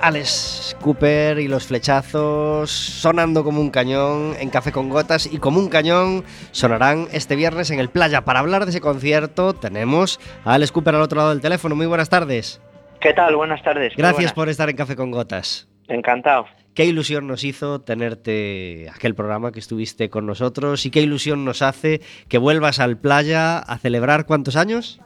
Alex 0.00 0.76
Cooper 0.80 1.40
y 1.40 1.48
los 1.48 1.66
flechazos 1.66 2.70
sonando 2.70 3.42
como 3.42 3.60
un 3.60 3.70
cañón 3.70 4.36
en 4.38 4.50
Café 4.50 4.70
con 4.70 4.88
Gotas 4.88 5.26
y 5.26 5.38
como 5.38 5.58
un 5.58 5.68
cañón 5.68 6.22
sonarán 6.52 7.08
este 7.10 7.34
viernes 7.34 7.72
en 7.72 7.80
el 7.80 7.88
Playa. 7.88 8.24
Para 8.24 8.38
hablar 8.38 8.66
de 8.66 8.70
ese 8.70 8.80
concierto 8.80 9.52
tenemos 9.52 10.20
a 10.44 10.54
Alex 10.54 10.70
Cooper 10.70 10.94
al 10.94 11.02
otro 11.02 11.16
lado 11.16 11.30
del 11.30 11.40
teléfono. 11.40 11.74
Muy 11.74 11.86
buenas 11.86 12.08
tardes. 12.08 12.60
¿Qué 13.00 13.12
tal? 13.12 13.34
Buenas 13.34 13.64
tardes. 13.64 13.94
Gracias 13.96 14.14
buenas. 14.14 14.32
por 14.34 14.48
estar 14.48 14.70
en 14.70 14.76
Café 14.76 14.94
con 14.94 15.10
Gotas. 15.10 15.68
Encantado. 15.88 16.46
Qué 16.72 16.84
ilusión 16.84 17.26
nos 17.26 17.42
hizo 17.42 17.80
tenerte 17.80 18.88
aquel 18.94 19.16
programa 19.16 19.50
que 19.50 19.58
estuviste 19.58 20.08
con 20.08 20.24
nosotros 20.24 20.86
y 20.86 20.92
qué 20.92 21.00
ilusión 21.00 21.44
nos 21.44 21.62
hace 21.62 22.00
que 22.28 22.38
vuelvas 22.38 22.78
al 22.78 22.96
Playa 22.96 23.58
a 23.58 23.76
celebrar 23.78 24.24
cuántos 24.24 24.54
años? 24.54 25.00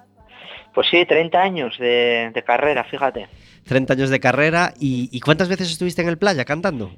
Pues 0.75 0.87
sí, 0.91 1.05
30 1.05 1.41
años 1.41 1.77
de, 1.79 2.31
de 2.33 2.43
carrera, 2.43 2.85
fíjate. 2.85 3.27
30 3.67 3.93
años 3.95 4.11
de 4.11 4.21
carrera 4.21 4.73
y, 4.79 5.09
y 5.13 5.21
¿cuántas 5.21 5.49
veces 5.49 5.71
estuviste 5.71 6.03
en 6.03 6.09
el 6.09 6.19
Playa 6.19 6.45
cantando? 6.45 6.91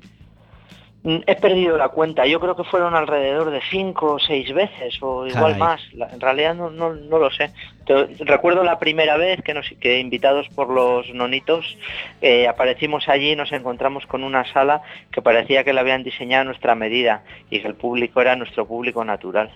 Mm, 1.05 1.17
He 1.27 1.35
perdido 1.35 1.77
la 1.77 1.89
cuenta, 1.89 2.25
yo 2.27 2.39
creo 2.39 2.55
que 2.55 2.63
fueron 2.63 2.95
alrededor 2.95 3.51
de 3.51 3.61
cinco 3.71 4.13
o 4.15 4.19
seis 4.21 4.55
veces, 4.55 4.97
o 5.03 5.27
igual 5.27 5.57
más. 5.59 5.81
En 6.13 6.21
realidad 6.21 6.55
no, 6.55 6.71
no, 6.71 6.95
no 6.95 7.19
lo 7.19 7.29
sé. 7.33 7.51
Te- 7.85 8.07
recuerdo 8.21 8.63
la 8.63 8.79
primera 8.79 9.17
vez 9.17 9.43
que, 9.43 9.53
nos, 9.53 9.69
que 9.81 9.99
invitados 9.99 10.49
por 10.51 10.71
los 10.71 11.13
nonitos 11.13 11.77
eh, 12.21 12.47
aparecimos 12.47 13.09
allí 13.09 13.33
y 13.33 13.37
nos 13.37 13.51
encontramos 13.51 14.07
con 14.07 14.23
una 14.23 14.45
sala 14.53 14.83
que 15.11 15.21
parecía 15.23 15.65
que 15.65 15.73
la 15.73 15.81
habían 15.81 16.05
diseñado 16.05 16.43
a 16.43 16.45
nuestra 16.45 16.77
medida 16.77 17.25
y 17.51 17.61
que 17.61 17.67
el 17.69 17.75
público 17.75 18.21
era 18.21 18.37
nuestro 18.37 18.65
público 18.67 19.05
natural. 19.05 19.51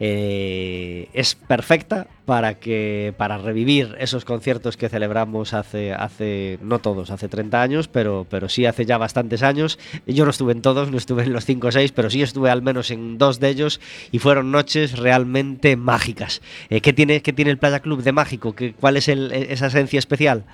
Eh, 0.00 1.08
es 1.12 1.34
perfecta 1.34 2.06
para 2.24 2.54
que 2.54 3.12
para 3.16 3.36
revivir 3.38 3.96
esos 3.98 4.24
conciertos 4.24 4.76
que 4.76 4.88
celebramos 4.88 5.54
hace 5.54 5.92
hace 5.92 6.58
no 6.62 6.78
todos 6.78 7.10
hace 7.10 7.28
30 7.28 7.60
años 7.62 7.88
pero 7.88 8.26
pero 8.30 8.48
sí 8.48 8.64
hace 8.66 8.84
ya 8.86 8.96
bastantes 8.98 9.42
años. 9.42 9.78
Yo 10.06 10.24
no 10.24 10.30
estuve 10.30 10.52
en 10.52 10.62
todos 10.62 10.90
no 10.90 10.96
estuve 10.98 11.24
en 11.24 11.32
los 11.32 11.44
5 11.44 11.66
o 11.68 11.72
6 11.72 11.92
pero 11.92 12.10
sí 12.10 12.22
estuve 12.22 12.48
al 12.50 12.62
menos 12.62 12.90
en 12.90 13.18
dos 13.18 13.40
de 13.40 13.48
ellos 13.48 13.80
y 14.12 14.18
fueron 14.20 14.52
noches 14.52 14.98
realmente 14.98 15.76
mágicas. 15.76 16.42
Eh, 16.70 16.80
¿qué 16.80 16.92
tiene 16.92 17.20
qué 17.20 17.32
tiene 17.32 17.50
el 17.50 17.58
Playa 17.58 17.80
Club 17.80 18.02
de 18.02 18.12
mágico 18.12 18.54
¿Qué, 18.54 18.74
cuál 18.74 18.96
es 18.96 19.08
el- 19.08 19.32
esa 19.32 19.66
esencia 19.66 19.98
especial 19.98 20.44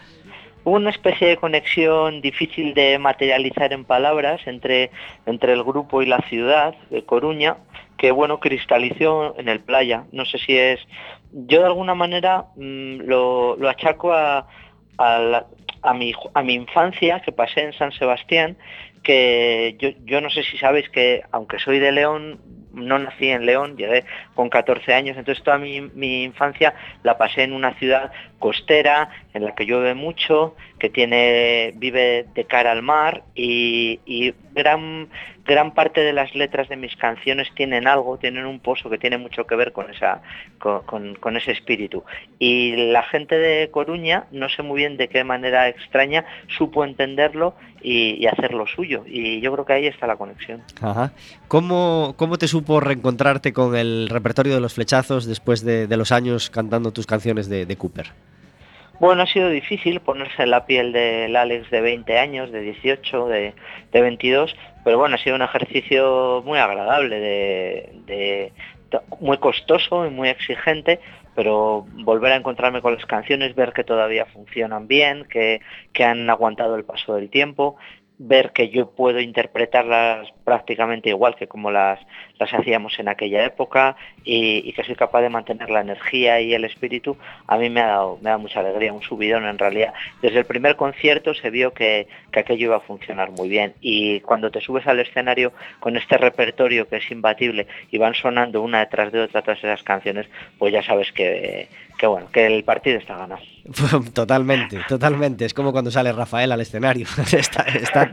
una 0.66 0.88
especie 0.88 1.28
de 1.28 1.36
conexión 1.36 2.22
difícil 2.22 2.72
de 2.72 2.98
materializar 2.98 3.74
en 3.74 3.84
palabras 3.84 4.40
entre, 4.46 4.90
entre 5.26 5.52
el 5.52 5.62
grupo 5.62 6.00
y 6.00 6.06
la 6.06 6.20
ciudad 6.30 6.74
de 6.88 7.04
Coruña, 7.04 7.58
que 8.04 8.12
bueno, 8.12 8.38
cristalizó 8.38 9.34
en 9.38 9.48
el 9.48 9.60
playa. 9.60 10.04
No 10.12 10.26
sé 10.26 10.36
si 10.36 10.54
es. 10.58 10.78
Yo 11.32 11.60
de 11.60 11.64
alguna 11.64 11.94
manera 11.94 12.48
mm, 12.54 13.00
lo, 13.00 13.56
lo 13.56 13.66
achaco 13.70 14.12
a, 14.12 14.46
a, 14.98 15.94
mi, 15.94 16.12
a 16.34 16.42
mi 16.42 16.52
infancia 16.52 17.20
que 17.20 17.32
pasé 17.32 17.62
en 17.62 17.72
San 17.72 17.92
Sebastián, 17.92 18.58
que 19.02 19.76
yo, 19.78 19.88
yo 20.04 20.20
no 20.20 20.28
sé 20.28 20.42
si 20.42 20.58
sabéis 20.58 20.90
que 20.90 21.22
aunque 21.32 21.58
soy 21.58 21.78
de 21.78 21.92
León, 21.92 22.40
no 22.74 22.98
nací 22.98 23.30
en 23.30 23.46
León, 23.46 23.78
llegué 23.78 24.04
con 24.34 24.50
14 24.50 24.92
años, 24.92 25.16
entonces 25.16 25.42
toda 25.42 25.56
mi, 25.56 25.80
mi 25.80 26.24
infancia 26.24 26.74
la 27.04 27.16
pasé 27.16 27.44
en 27.44 27.54
una 27.54 27.72
ciudad 27.78 28.12
costera, 28.44 29.08
en 29.32 29.42
la 29.42 29.54
que 29.54 29.64
llueve 29.64 29.94
mucho, 29.94 30.54
que 30.78 30.90
tiene, 30.90 31.72
vive 31.76 32.26
de 32.34 32.44
cara 32.44 32.72
al 32.72 32.82
mar 32.82 33.22
y, 33.34 34.34
gran, 34.52 35.08
gran 35.46 35.72
parte 35.72 36.02
de 36.02 36.12
las 36.12 36.34
letras 36.34 36.68
de 36.68 36.76
mis 36.76 36.94
canciones 36.94 37.48
tienen 37.54 37.88
algo, 37.88 38.18
tienen 38.18 38.44
un 38.44 38.60
pozo 38.60 38.90
que 38.90 38.98
tiene 38.98 39.16
mucho 39.16 39.46
que 39.46 39.56
ver 39.56 39.72
con, 39.72 39.90
esa, 39.90 40.20
con, 40.58 41.14
con- 41.14 41.36
ese 41.38 41.52
espíritu. 41.52 42.04
Y 42.38 42.76
la 42.92 43.02
gente 43.04 43.38
de 43.38 43.70
Coruña, 43.70 44.26
no 44.30 44.50
sé 44.50 44.62
muy 44.62 44.76
bien 44.76 44.98
de 44.98 45.08
qué 45.08 45.24
manera 45.24 45.66
extraña, 45.66 46.26
supo 46.46 46.84
entenderlo 46.84 47.54
y, 47.80 48.22
y 48.22 48.26
hacerlo 48.26 48.66
suyo. 48.66 49.04
Y 49.06 49.40
yo 49.40 49.54
creo 49.54 49.64
que 49.64 49.72
ahí 49.72 49.86
está 49.86 50.06
la 50.06 50.16
conexión. 50.16 50.62
Ajá. 50.82 51.12
¿Cómo, 51.48 52.12
¿Cómo 52.18 52.36
te 52.36 52.46
supo 52.46 52.78
reencontrarte 52.80 53.54
con 53.54 53.74
el 53.74 54.10
repertorio 54.10 54.54
de 54.54 54.60
los 54.60 54.74
flechazos 54.74 55.24
después 55.24 55.64
de, 55.64 55.88
los 55.96 56.12
años 56.12 56.50
cantando 56.50 56.92
tus 56.92 57.06
canciones 57.06 57.48
de 57.48 57.76
Cooper? 57.76 58.12
Bueno, 59.00 59.22
ha 59.22 59.26
sido 59.26 59.48
difícil 59.48 60.00
ponerse 60.00 60.42
en 60.44 60.50
la 60.50 60.66
piel 60.66 60.92
del 60.92 61.34
Alex 61.34 61.70
de 61.70 61.80
20 61.80 62.18
años, 62.18 62.52
de 62.52 62.60
18, 62.60 63.26
de, 63.26 63.54
de 63.92 64.00
22, 64.00 64.54
pero 64.84 64.98
bueno, 64.98 65.16
ha 65.16 65.18
sido 65.18 65.34
un 65.36 65.42
ejercicio 65.42 66.42
muy 66.44 66.58
agradable, 66.58 67.90
muy 69.20 69.38
costoso 69.38 70.06
y 70.06 70.10
muy 70.10 70.28
exigente, 70.28 71.00
pero 71.34 71.86
volver 72.04 72.32
a 72.32 72.36
encontrarme 72.36 72.80
con 72.80 72.94
las 72.94 73.04
canciones, 73.06 73.56
ver 73.56 73.72
que 73.72 73.82
todavía 73.82 74.26
funcionan 74.26 74.86
bien, 74.86 75.26
que 75.28 75.60
han 75.98 76.30
aguantado 76.30 76.76
el 76.76 76.84
paso 76.84 77.16
del 77.16 77.30
tiempo, 77.30 77.76
ver 78.18 78.52
que 78.52 78.68
yo 78.68 78.90
puedo 78.90 79.20
interpretarlas 79.20 80.32
prácticamente 80.44 81.08
igual 81.08 81.34
que 81.34 81.48
como 81.48 81.70
las, 81.70 81.98
las 82.38 82.52
hacíamos 82.54 82.98
en 82.98 83.08
aquella 83.08 83.44
época 83.44 83.96
y, 84.24 84.72
que 84.72 84.84
soy 84.84 84.94
capaz 84.94 85.22
de 85.22 85.30
mantener 85.30 85.70
la 85.70 85.80
energía 85.80 86.40
y 86.40 86.54
el 86.54 86.64
espíritu, 86.64 87.16
a 87.46 87.56
mí 87.56 87.70
me 87.70 87.80
ha 87.80 87.86
dado, 87.86 88.18
me 88.22 88.30
da 88.30 88.38
mucha 88.38 88.60
alegría, 88.60 88.92
un 88.92 89.02
subidón 89.02 89.46
en 89.46 89.58
realidad. 89.58 89.94
Desde 90.22 90.38
el 90.38 90.44
primer 90.44 90.76
concierto 90.76 91.34
se 91.34 91.50
vio 91.50 91.72
que, 91.72 92.06
que 92.30 92.40
aquello 92.40 92.66
iba 92.66 92.76
a 92.76 92.80
funcionar 92.80 93.30
muy 93.30 93.48
bien 93.48 93.74
y 93.80 94.20
cuando 94.20 94.50
te 94.50 94.60
subes 94.60 94.86
al 94.86 95.00
escenario 95.00 95.52
con 95.80 95.96
este 95.96 96.16
repertorio 96.16 96.88
que 96.88 96.96
es 96.96 97.10
imbatible 97.10 97.66
y 97.90 97.98
van 97.98 98.14
sonando 98.14 98.62
una 98.62 98.80
detrás 98.80 99.10
de 99.12 99.22
otra 99.22 99.42
todas 99.42 99.58
esas 99.58 99.82
canciones, 99.82 100.26
pues 100.58 100.72
ya 100.72 100.82
sabes 100.82 101.10
que, 101.12 101.68
que 101.98 102.06
bueno, 102.06 102.28
que 102.32 102.46
el 102.46 102.64
partido 102.64 102.98
está 102.98 103.16
ganado. 103.16 103.40
Totalmente, 104.12 104.78
totalmente. 104.88 105.46
Es 105.46 105.54
como 105.54 105.72
cuando 105.72 105.90
sale 105.90 106.12
Rafael 106.12 106.52
al 106.52 106.60
escenario. 106.60 107.06
Está, 107.32 108.12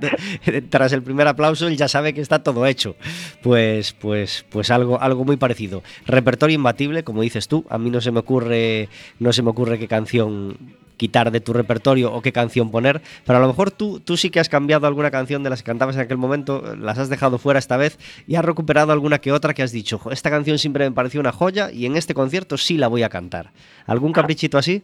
tras 0.70 0.94
el 0.94 1.04
primer 1.04 1.28
aplauso, 1.28 1.68
él 1.68 1.76
ya 1.76 1.90
sabe 1.90 2.14
que 2.14 2.22
está 2.22 2.42
todo 2.42 2.66
hecho. 2.66 2.96
Pues, 3.44 3.92
pues, 3.92 4.46
pues 4.50 4.72
algo, 4.72 5.02
algo 5.02 5.26
muy 5.26 5.36
parecido. 5.36 5.84
Repertorio 6.06 6.56
imbatible, 6.56 7.04
como 7.04 7.22
dices 7.22 7.50
tú. 7.50 7.66
A 7.70 7.78
mí 7.78 7.90
no 7.90 8.00
se 8.00 8.12
me 8.12 8.20
ocurre, 8.20 8.88
no 9.20 9.34
se 9.34 9.44
me 9.44 9.50
ocurre 9.50 9.78
qué 9.78 9.90
canción 9.90 10.58
quitar 11.02 11.32
de 11.32 11.42
tu 11.42 11.52
repertorio 11.52 12.14
o 12.14 12.22
qué 12.22 12.32
canción 12.32 12.70
poner, 12.70 13.02
pero 13.26 13.40
a 13.40 13.42
lo 13.42 13.48
mejor 13.48 13.72
tú, 13.72 14.00
tú 14.00 14.18
sí 14.18 14.30
que 14.30 14.40
has 14.40 14.50
cambiado 14.50 14.86
alguna 14.86 15.10
canción 15.10 15.42
de 15.42 15.50
las 15.50 15.64
que 15.64 15.72
cantabas 15.72 15.96
en 15.96 16.02
aquel 16.04 16.20
momento, 16.20 16.76
las 16.76 17.00
has 17.00 17.10
dejado 17.10 17.40
fuera 17.40 17.58
esta 17.58 17.76
vez 17.76 17.98
y 18.28 18.36
has 18.36 18.46
recuperado 18.46 18.92
alguna 18.92 19.18
que 19.18 19.32
otra 19.32 19.56
que 19.56 19.64
has 19.64 19.72
dicho, 19.72 19.98
"Jo, 19.98 20.12
esta 20.12 20.30
canción 20.30 20.60
siempre 20.60 20.88
me 20.88 20.94
pareció 20.94 21.20
una 21.20 21.32
joya 21.32 21.72
y 21.72 21.88
en 21.88 21.98
este 21.98 22.14
concierto 22.14 22.56
sí 22.56 22.78
la 22.78 22.88
voy 22.88 23.02
a 23.02 23.10
cantar. 23.10 23.50
¿Algún 23.88 24.14
caprichito 24.14 24.60
así? 24.60 24.84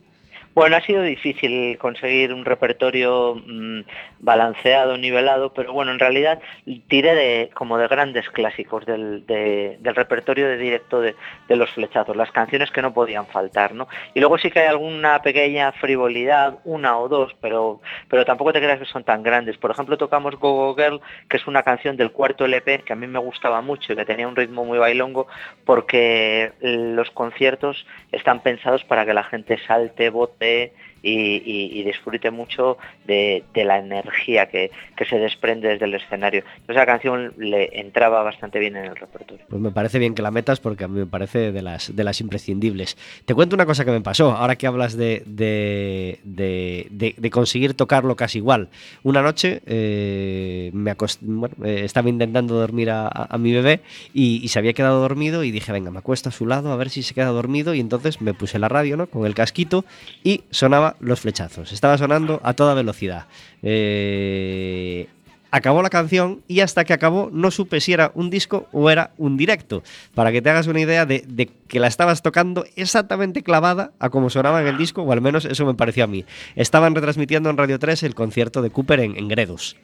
Bueno, 0.58 0.76
ha 0.76 0.82
sido 0.82 1.04
difícil 1.04 1.78
conseguir 1.78 2.34
un 2.34 2.44
repertorio 2.44 3.36
mm, 3.46 3.82
balanceado, 4.22 4.98
nivelado, 4.98 5.54
pero 5.54 5.72
bueno, 5.72 5.92
en 5.92 6.00
realidad 6.00 6.40
tiré 6.88 7.14
de 7.14 7.52
como 7.54 7.78
de 7.78 7.88
grandes 7.88 8.28
clásicos 8.32 8.84
del, 8.88 9.24
de- 9.28 9.78
del 9.82 9.94
repertorio 9.94 10.48
de 10.48 10.58
directo 10.58 11.00
de, 11.00 11.14
los 11.50 11.70
flechazos, 11.70 12.16
las 12.16 12.32
canciones 12.32 12.72
que 12.72 12.82
no 12.82 12.92
podían 12.92 13.28
faltar, 13.28 13.76
¿no? 13.76 13.88
Y 14.16 14.20
luego 14.20 14.40
sí 14.40 14.50
que 14.50 14.62
hay 14.62 14.66
alguna 14.66 15.22
pequeña 15.22 15.74
frivolidad, 15.74 16.58
una 16.64 16.98
o 16.98 17.08
dos, 17.08 17.36
pero, 17.40 17.80
pero 18.10 18.26
tampoco 18.26 18.52
te 18.52 18.60
creas 18.60 18.80
que 18.80 18.86
son 18.86 19.04
tan 19.04 19.22
grandes. 19.22 19.60
Por 19.60 19.70
ejemplo, 19.70 19.96
tocamos 19.96 20.38
Go 20.40 20.54
Go 20.56 20.76
Girl, 20.76 21.02
que 21.30 21.38
es 21.38 21.46
una 21.46 21.62
canción 21.62 21.98
del 21.98 22.12
cuarto 22.12 22.46
LP 22.46 22.80
que 22.80 22.94
a 22.94 22.96
mí 22.96 23.06
me 23.06 23.20
gustaba 23.20 23.62
mucho 23.62 23.94
y 23.94 23.96
que 23.96 24.06
tenía 24.06 24.28
un 24.28 24.36
ritmo 24.36 24.66
muy 24.66 24.80
bailongo, 24.80 25.28
porque 25.66 26.52
los 26.62 27.12
conciertos 27.12 27.86
están 28.12 28.42
pensados 28.42 28.84
para 28.86 29.06
que 29.06 29.14
la 29.14 29.24
gente 29.24 29.60
salte, 29.68 30.10
bote 30.10 30.47
de 30.48 30.74
y, 31.10 31.84
disfrute 31.84 32.32
mucho 32.32 32.78
de, 33.06 33.44
la 33.56 33.80
energía 33.80 34.48
que, 34.48 34.72
se 35.10 35.18
desprende 35.18 35.70
desde 35.70 35.86
el 35.86 35.94
escenario. 35.96 36.44
Entonces 36.56 36.76
la 36.76 36.86
canción 36.86 37.34
le 37.38 37.80
entraba 37.80 38.24
bastante 38.24 38.60
bien 38.60 38.76
en 38.76 38.86
el 38.86 38.96
repertorio. 38.96 39.46
Pues 39.50 39.62
me 39.62 39.72
parece 39.72 40.00
bien 40.00 40.16
que 40.16 40.22
la 40.22 40.32
metas 40.32 40.60
porque 40.60 40.84
a 40.84 40.88
mí 40.88 41.00
me 41.00 41.06
parece 41.06 41.52
de 41.52 41.62
las, 41.62 41.96
de 41.96 42.04
las 42.04 42.20
imprescindibles. 42.20 42.98
Te 43.26 43.34
cuento 43.34 43.56
una 43.56 43.66
cosa 43.66 43.86
que 43.86 43.92
me 43.92 44.02
pasó, 44.02 44.32
ahora 44.32 44.56
que 44.58 44.68
hablas 44.68 44.98
de, 44.98 45.24
de, 45.26 46.20
de- 46.24 47.16
de- 47.18 47.30
conseguir 47.30 47.74
tocarlo 47.74 48.16
casi 48.16 48.40
igual. 48.40 48.70
Una 49.04 49.22
noche 49.22 49.62
eh, 49.66 50.72
me 50.74 50.92
acost- 50.92 51.20
eh, 51.64 51.82
estaba 51.84 52.10
intentando 52.10 52.56
dormir 52.56 52.90
a 52.90 53.38
mi 53.38 53.54
bebé 53.54 53.82
y, 54.14 54.42
y 54.44 54.48
se 54.48 54.60
había 54.60 54.74
quedado 54.74 55.00
dormido 55.02 55.44
y 55.44 55.52
dije, 55.52 55.72
venga, 55.72 55.92
me 55.92 56.00
acuesto 56.00 56.30
a 56.30 56.32
su 56.32 56.46
lado 56.46 56.72
a 56.72 56.76
ver 56.76 56.90
si 56.90 57.04
se 57.04 57.14
queda 57.14 57.28
dormido 57.28 57.74
y 57.74 57.80
entonces 57.80 58.22
me 58.22 58.34
puse 58.34 58.60
la 58.60 58.68
radio 58.70 58.98
¿no? 58.98 59.08
con 59.08 59.26
el 59.26 59.36
casquito 59.36 59.86
y 60.24 60.42
sonaba 60.50 60.96
los 61.00 61.20
flechazos. 61.20 61.72
Estaba 61.72 61.98
sonando 61.98 62.40
a 62.44 62.54
toda 62.54 62.74
velocidad. 62.74 63.26
Eh, 63.62 65.08
acabó 65.52 65.82
la 65.82 65.90
canción 65.90 66.42
y 66.48 66.60
hasta 66.62 66.86
que 66.86 66.94
acabó 66.94 67.30
no 67.32 67.52
supe 67.52 67.82
si 67.82 67.94
era 67.94 68.12
un 68.16 68.30
disco 68.30 68.68
o 68.72 68.90
era 68.90 69.12
un 69.18 69.38
directo. 69.38 69.84
Para 70.14 70.32
que 70.32 70.42
te 70.42 70.50
hagas 70.50 70.68
una 70.68 70.80
idea 70.80 71.06
de, 71.06 71.50
que 71.68 71.80
la 71.80 71.88
estabas 71.88 72.22
tocando 72.22 72.66
exactamente 72.76 73.44
clavada 73.44 73.92
a 74.00 74.10
como 74.10 74.30
sonaba 74.30 74.62
en 74.62 74.68
el 74.68 74.78
disco, 74.78 75.02
o 75.04 75.12
al 75.12 75.22
menos 75.22 75.46
eso 75.46 75.66
me 75.66 75.74
pareció 75.74 76.04
a 76.04 76.08
mí. 76.08 76.26
Estaban 76.56 76.96
retransmitiendo 76.96 77.50
en 77.50 77.58
Radio 77.58 77.80
3 77.80 78.04
el 78.04 78.16
concierto 78.16 78.62
de 78.62 78.70
Cooper 78.70 79.00
en, 79.00 79.18
en 79.18 79.28
Gredos. 79.28 79.76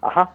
Ajá. 0.00 0.34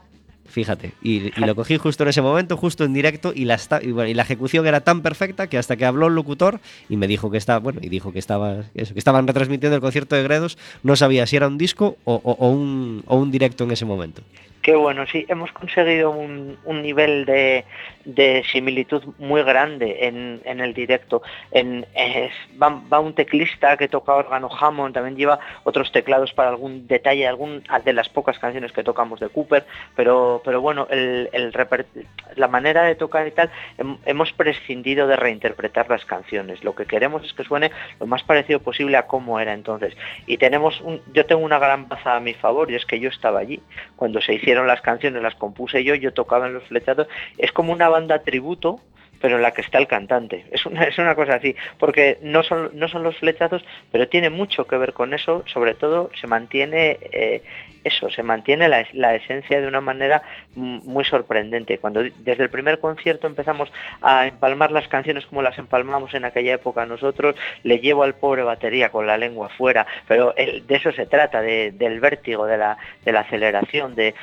Fíjate, 0.58 0.94
y, 1.04 1.30
lo 1.40 1.54
cogí 1.54 1.78
justo 1.78 2.02
en 2.02 2.10
ese 2.10 2.24
momento, 2.24 2.58
justo 2.58 2.84
en 2.84 2.92
directo, 2.92 3.32
y 3.32 3.46
la, 3.46 3.60
y, 3.80 4.14
la 4.16 4.24
ejecución 4.24 4.66
era 4.66 4.82
tan 4.82 5.04
perfecta 5.04 5.46
que 5.46 5.60
hasta 5.60 5.76
que 5.76 5.86
habló 5.86 6.08
el 6.08 6.16
locutor 6.16 6.60
y 6.90 6.98
me 6.98 7.06
dijo 7.06 7.30
que 7.30 7.38
estaba, 7.38 7.60
bueno, 7.60 7.80
y 7.84 7.90
dijo 7.90 8.12
que 8.12 8.18
estaba, 8.18 8.64
eso, 8.74 8.96
que 8.96 9.00
estaban 9.00 9.28
retransmitiendo 9.28 9.76
el 9.76 9.82
concierto 9.82 10.16
de 10.16 10.24
Gredos, 10.24 10.58
no 10.82 10.96
sabía 10.96 11.28
si 11.28 11.36
era 11.36 11.48
un 11.48 11.60
disco 11.60 11.98
o 12.06 12.48
un, 12.50 13.04
o 13.06 13.18
un 13.18 13.30
directo 13.30 13.66
en 13.66 13.72
ese 13.72 13.86
momento. 13.86 14.24
Qué 14.68 14.76
bueno, 14.76 15.06
sí, 15.08 15.26
hemos 15.30 15.50
conseguido 15.54 16.12
un, 16.12 16.58
nivel 16.82 17.24
de, 17.24 17.64
similitud 18.52 19.02
muy 19.18 19.42
grande 19.44 20.00
en, 20.08 20.42
el 20.60 20.74
directo. 20.74 21.22
En, 21.52 21.86
es- 21.96 22.34
va, 22.62 22.82
va 22.92 23.00
un 23.00 23.14
teclista 23.14 23.78
que 23.78 23.88
toca 23.88 24.14
órgano 24.14 24.50
Hammond, 24.52 24.94
también 24.94 25.16
lleva 25.16 25.40
otros 25.64 25.90
teclados 25.94 26.34
para 26.34 26.50
algún 26.50 26.86
detalle, 26.86 27.26
algún 27.26 27.64
de 27.86 27.94
las 27.94 28.10
pocas 28.10 28.40
canciones 28.40 28.74
que 28.74 28.84
tocamos 28.84 29.22
de 29.22 29.30
Cooper, 29.30 29.66
pero, 29.96 30.42
pero 30.44 30.60
bueno, 30.60 30.86
el, 30.90 31.30
el 31.32 31.54
la 32.36 32.50
manera 32.50 32.84
de 32.84 32.96
tocar 32.96 33.26
y 33.26 33.32
tal, 33.32 33.50
hem- 33.78 34.00
hemos 34.06 34.34
prescindido 34.34 35.08
de 35.08 35.16
reinterpretar 35.16 35.90
las 35.90 36.04
canciones. 36.04 36.62
Lo 36.66 36.76
que 36.76 36.86
queremos 36.86 37.24
es 37.24 37.32
que 37.32 37.46
suene 37.46 37.72
lo 38.02 38.06
más 38.06 38.22
parecido 38.24 38.60
posible 38.60 38.98
a 38.98 39.08
cómo 39.08 39.40
era 39.40 39.54
entonces. 39.54 39.96
Y 40.26 40.38
tenemos 40.38 40.82
un, 40.82 41.02
yo 41.14 41.26
tengo 41.26 41.42
una 41.46 41.58
gran 41.58 41.88
baza 41.88 42.18
a 42.18 42.20
mi 42.20 42.34
favor 42.34 42.70
y 42.70 42.76
es 42.76 42.86
que 42.86 43.00
yo 43.00 43.08
estaba 43.08 43.40
allí 43.40 43.62
cuando 43.96 44.20
se 44.20 44.34
hicieron 44.34 44.57
las 44.66 44.82
canciones, 44.82 45.22
las 45.22 45.36
compuse 45.36 45.84
yo, 45.84 45.94
yo 45.94 46.14
tocaba 46.14 46.48
en 46.48 46.54
los 46.54 46.64
flechados, 46.64 47.08
es 47.38 47.52
como 47.52 47.74
una 47.74 47.90
banda 47.90 48.20
tributo, 48.20 48.80
pero 49.22 49.36
en 49.38 49.42
la 49.42 49.52
que 49.52 49.62
está 49.62 49.78
el 49.78 49.88
cantante. 49.88 50.46
Es 50.52 50.66
una, 50.66 50.84
es 50.84 50.98
una 50.98 51.16
cosa 51.16 51.36
así, 51.36 51.56
porque 51.80 52.18
no 52.22 52.44
son, 52.44 52.72
no 52.74 52.88
son 52.88 53.04
los 53.04 53.18
flechazos, 53.18 53.64
pero 53.92 54.08
tiene 54.08 54.30
mucho 54.30 54.66
que 54.68 54.78
ver 54.78 54.94
con 54.94 55.14
eso, 55.14 55.44
sobre 55.48 55.74
todo 55.74 56.10
se 56.20 56.28
mantiene 56.28 56.98
eh, 57.12 57.42
eso, 57.84 58.10
se 58.10 58.22
mantiene 58.24 58.68
la, 58.68 58.86
la 58.94 59.16
esencia 59.16 59.62
de 59.62 59.68
una 59.68 59.80
manera 59.80 60.22
muy 60.56 61.06
sorprendente. 61.06 61.78
Cuando 61.78 62.04
desde 62.04 62.44
el 62.44 62.50
primer 62.50 62.80
concierto 62.80 63.28
empezamos 63.28 63.72
a 64.02 64.28
empalmar 64.28 64.72
las 64.72 64.88
canciones 64.90 65.26
como 65.26 65.42
las 65.42 65.58
empalmamos 65.58 66.14
en 66.14 66.26
aquella 66.26 66.56
época 66.56 66.86
nosotros, 66.86 67.36
le 67.64 67.80
llevo 67.80 68.04
al 68.04 68.16
pobre 68.16 68.44
batería 68.44 68.90
con 68.90 69.08
la 69.08 69.18
lengua 69.18 69.50
fuera, 69.50 69.88
pero 70.08 70.34
de 70.36 70.64
eso 70.76 70.92
se 70.92 71.06
trata, 71.06 71.42
de- 71.42 71.72
del 71.72 72.00
vértigo, 72.02 72.46
de 72.46 72.58
la, 72.58 72.78
de 73.06 73.12
la 73.14 73.22
aceleración, 73.22 73.96
de 73.96 74.14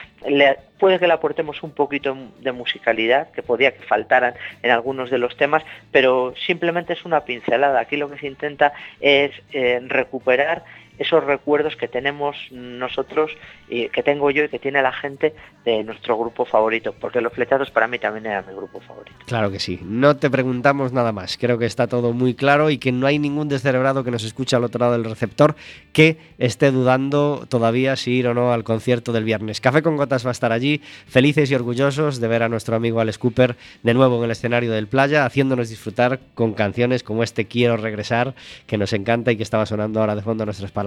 puede 0.85 0.99
que 0.99 1.07
le 1.07 1.14
aportemos 1.14 1.62
un 1.62 1.70
poquito 1.70 2.14
de 2.41 2.53
musicalidad, 2.53 3.30
que 3.30 3.43
podía 3.43 3.72
que 3.72 3.82
faltaran 3.85 4.35
en 4.62 4.70
algunos 4.70 5.09
de 5.09 5.16
los 5.16 5.35
temas, 5.35 5.64
pero 5.91 6.35
simplemente 6.37 6.93
es 6.93 7.07
una 7.07 7.24
pincelada. 7.24 7.80
Aquí 7.80 7.97
lo 7.97 8.11
que 8.11 8.18
se 8.18 8.26
intenta 8.26 8.74
es 9.01 9.30
eh, 9.55 9.80
recuperar 9.89 10.62
esos 10.99 11.25
recuerdos 11.25 11.77
que 11.77 11.89
tenemos 11.89 12.37
nosotros 12.51 13.31
y 13.69 13.89
que 13.89 14.03
tengo 14.03 14.31
yo 14.31 14.45
y 14.45 14.49
que 14.49 14.59
tiene 14.59 14.83
la 14.83 14.93
gente 14.93 15.35
de 15.65 15.83
nuestro 15.83 16.17
grupo 16.19 16.45
favorito, 16.45 16.95
porque 17.01 17.21
los 17.21 17.33
flechados 17.33 17.71
para 17.71 17.89
mí 17.89 17.99
también 17.99 18.27
eran 18.27 18.47
mi 18.47 18.55
grupo 18.55 18.81
favorito. 18.81 19.17
Claro 19.27 19.51
que 19.51 19.59
sí. 19.59 19.81
No 19.83 20.17
te 20.17 20.31
preguntamos 20.31 20.93
nada 20.93 21.13
más. 21.13 21.39
Creo 21.39 21.59
que 21.59 21.67
está 21.67 21.87
todo 21.87 22.13
muy 22.13 22.35
claro 22.35 22.71
y 22.71 22.79
que 22.79 22.93
no 22.93 23.07
hay 23.07 23.19
ningún 23.19 23.49
descerebrado 23.49 24.05
que 24.05 24.11
nos 24.11 24.25
escuche 24.25 24.57
al 24.57 24.65
otro 24.65 24.81
lado 24.81 24.93
del 24.93 25.05
receptor 25.05 25.57
que 25.93 26.19
esté 26.39 26.71
dudando 26.71 27.47
todavía 27.49 27.97
si 27.97 28.13
ir 28.13 28.29
o 28.29 28.35
no 28.35 28.53
al 28.53 28.63
concierto 28.63 29.13
del 29.13 29.25
viernes. 29.25 29.61
Café 29.61 29.83
con 29.83 29.97
Gotas 29.97 30.25
va 30.25 30.31
a 30.31 30.33
estar 30.33 30.53
allí, 30.53 30.83
felices 31.07 31.51
y 31.51 31.55
orgullosos 31.55 32.21
de 32.21 32.29
ver 32.29 32.43
a 32.43 32.49
nuestro 32.49 32.77
amigo 32.77 33.01
Alex 33.01 33.19
Cooper 33.19 33.57
de 33.83 33.95
nuevo 33.95 34.19
en 34.19 34.25
el 34.25 34.31
escenario 34.31 34.71
del 34.71 34.87
playa, 34.87 35.25
haciéndonos 35.25 35.71
disfrutar 35.71 36.21
con 36.35 36.53
canciones 36.53 37.03
como 37.03 37.23
este 37.23 37.47
Quiero 37.47 37.77
regresar, 37.77 38.35
que 38.67 38.79
nos 38.79 38.93
encanta 38.93 39.33
y 39.33 39.37
que 39.37 39.43
estaba 39.43 39.67
sonando 39.67 40.01
ahora 40.01 40.15
de 40.15 40.23
fondo 40.23 40.43
a 40.43 40.47
nuestras 40.47 40.71
palabras. 40.73 40.84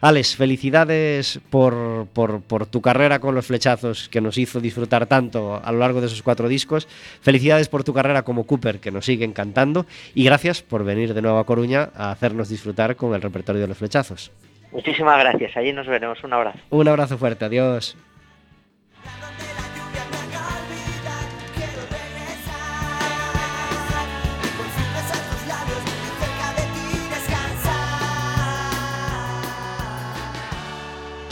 Alex, 0.00 0.36
felicidades 0.36 1.40
por, 1.50 2.06
por- 2.12 2.40
por 2.42 2.66
tu 2.66 2.80
carrera 2.80 3.18
con 3.18 3.34
los 3.34 3.46
flechazos 3.46 4.08
que 4.08 4.20
nos 4.20 4.38
hizo 4.38 4.60
disfrutar 4.60 5.06
tanto 5.06 5.60
a 5.62 5.70
lo 5.72 5.78
largo 5.78 6.00
de 6.00 6.06
esos 6.06 6.22
cuatro 6.22 6.48
discos. 6.48 6.88
Felicidades 7.20 7.68
por 7.68 7.84
tu 7.84 7.92
carrera 7.94 8.22
como 8.22 8.44
Cooper, 8.44 8.78
que 8.80 8.90
nos 8.90 9.04
sigue 9.04 9.24
encantando. 9.24 9.86
Y 10.14 10.24
gracias 10.24 10.62
por 10.62 10.84
venir 10.84 11.14
de 11.14 11.22
nuevo 11.22 11.38
a 11.38 11.46
Coruña 11.46 11.90
a 11.96 12.10
hacernos 12.10 12.48
disfrutar 12.48 12.96
con 12.96 13.14
el 13.14 13.22
repertorio 13.22 13.60
de 13.62 13.68
los 13.68 13.78
flechazos. 13.78 14.30
Muchísimas 14.72 15.18
gracias, 15.18 15.56
allí 15.56 15.72
nos 15.72 15.86
veremos, 15.86 16.22
un 16.24 16.32
abrazo. 16.32 16.58
Un 16.70 16.88
abrazo 16.88 17.16
fuerte, 17.16 17.44
adiós. 17.44 17.96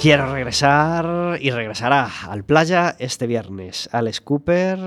Quiero 0.04 0.30
regresar 0.30 1.38
y 1.40 1.50
regresará 1.50 2.06
al 2.28 2.44
playa 2.44 2.94
este 2.98 3.26
viernes. 3.26 3.88
Alex 3.90 4.20
Cooper 4.20 4.78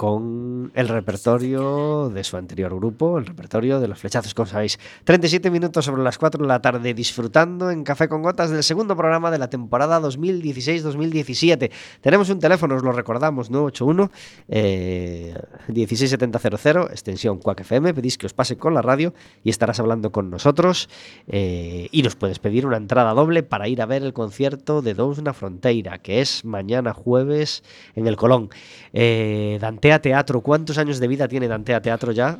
con 0.00 0.72
el 0.74 0.88
repertorio 0.88 2.08
de 2.08 2.24
su 2.24 2.38
anterior 2.38 2.74
grupo, 2.74 3.18
el 3.18 3.26
repertorio 3.26 3.80
de 3.80 3.86
los 3.86 3.98
flechazos, 3.98 4.32
como 4.32 4.46
sabéis. 4.46 4.78
37 5.04 5.50
minutos 5.50 5.84
sobre 5.84 6.02
las 6.02 6.16
4 6.16 6.40
de 6.40 6.48
la 6.48 6.62
tarde 6.62 6.94
disfrutando 6.94 7.70
en 7.70 7.84
Café 7.84 8.08
con 8.08 8.22
Gotas 8.22 8.48
del 8.48 8.62
segundo 8.62 8.96
programa 8.96 9.30
de 9.30 9.36
la 9.36 9.50
temporada 9.50 10.00
2016-2017. 10.00 11.70
Tenemos 12.00 12.30
un 12.30 12.38
teléfono, 12.38 12.76
os 12.76 12.82
lo 12.82 12.92
recordamos, 12.92 13.50
981 13.50 14.10
eh, 14.48 15.34
16700, 15.68 16.90
extensión 16.92 17.36
Quack 17.36 17.60
FM, 17.60 17.92
pedís 17.92 18.16
que 18.16 18.24
os 18.24 18.32
pase 18.32 18.56
con 18.56 18.72
la 18.72 18.80
radio 18.80 19.12
y 19.44 19.50
estarás 19.50 19.80
hablando 19.80 20.12
con 20.12 20.30
nosotros 20.30 20.88
eh, 21.28 21.88
y 21.92 22.02
nos 22.02 22.16
puedes 22.16 22.38
pedir 22.38 22.64
una 22.64 22.78
entrada 22.78 23.12
doble 23.12 23.42
para 23.42 23.68
ir 23.68 23.82
a 23.82 23.86
ver 23.86 24.02
el 24.02 24.14
concierto 24.14 24.80
de 24.80 24.94
Dous 24.94 25.20
na 25.20 25.34
Fronteira, 25.34 25.98
que 25.98 26.22
es 26.22 26.46
mañana 26.46 26.94
jueves 26.94 27.62
en 27.94 28.06
el 28.06 28.16
Colón. 28.16 28.48
Eh, 28.94 29.58
Dantea 29.90 30.02
Teatro, 30.02 30.40
¿cuántos 30.40 30.78
años 30.78 31.00
de 31.00 31.08
vida 31.08 31.26
tiene 31.26 31.48
Dantea 31.48 31.82
Teatro 31.82 32.12
ya? 32.12 32.38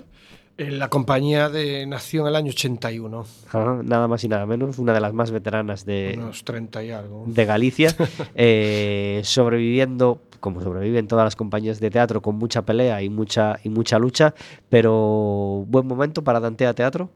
La 0.57 0.89
compañía 0.89 1.49
de, 1.49 1.85
nació 1.85 2.21
en 2.23 2.29
el 2.29 2.37
año 2.37 2.51
81, 2.51 3.25
Ajá, 3.49 3.81
nada 3.83 4.07
más 4.07 4.23
y 4.23 4.29
nada 4.29 4.47
menos, 4.47 4.79
una 4.79 4.93
de 4.93 5.01
las 5.01 5.13
más 5.13 5.31
veteranas 5.33 5.85
de, 5.85 6.15
unos 6.17 6.45
30 6.45 6.85
y 6.85 6.91
algo. 6.93 7.25
de 7.27 7.45
Galicia, 7.47 7.97
eh, 8.37 9.21
sobreviviendo, 9.25 10.21
como 10.39 10.61
sobreviven 10.63 11.09
todas 11.09 11.25
las 11.25 11.35
compañías 11.35 11.81
de 11.81 11.91
teatro, 11.91 12.21
con 12.23 12.37
mucha 12.37 12.63
pelea 12.63 13.03
y 13.03 13.09
mucha, 13.09 13.59
y 13.65 13.69
mucha 13.69 13.99
lucha, 13.99 14.33
pero 14.69 15.65
buen 15.67 15.87
momento 15.89 16.23
para 16.23 16.39
Dantea 16.39 16.73
Teatro. 16.75 17.11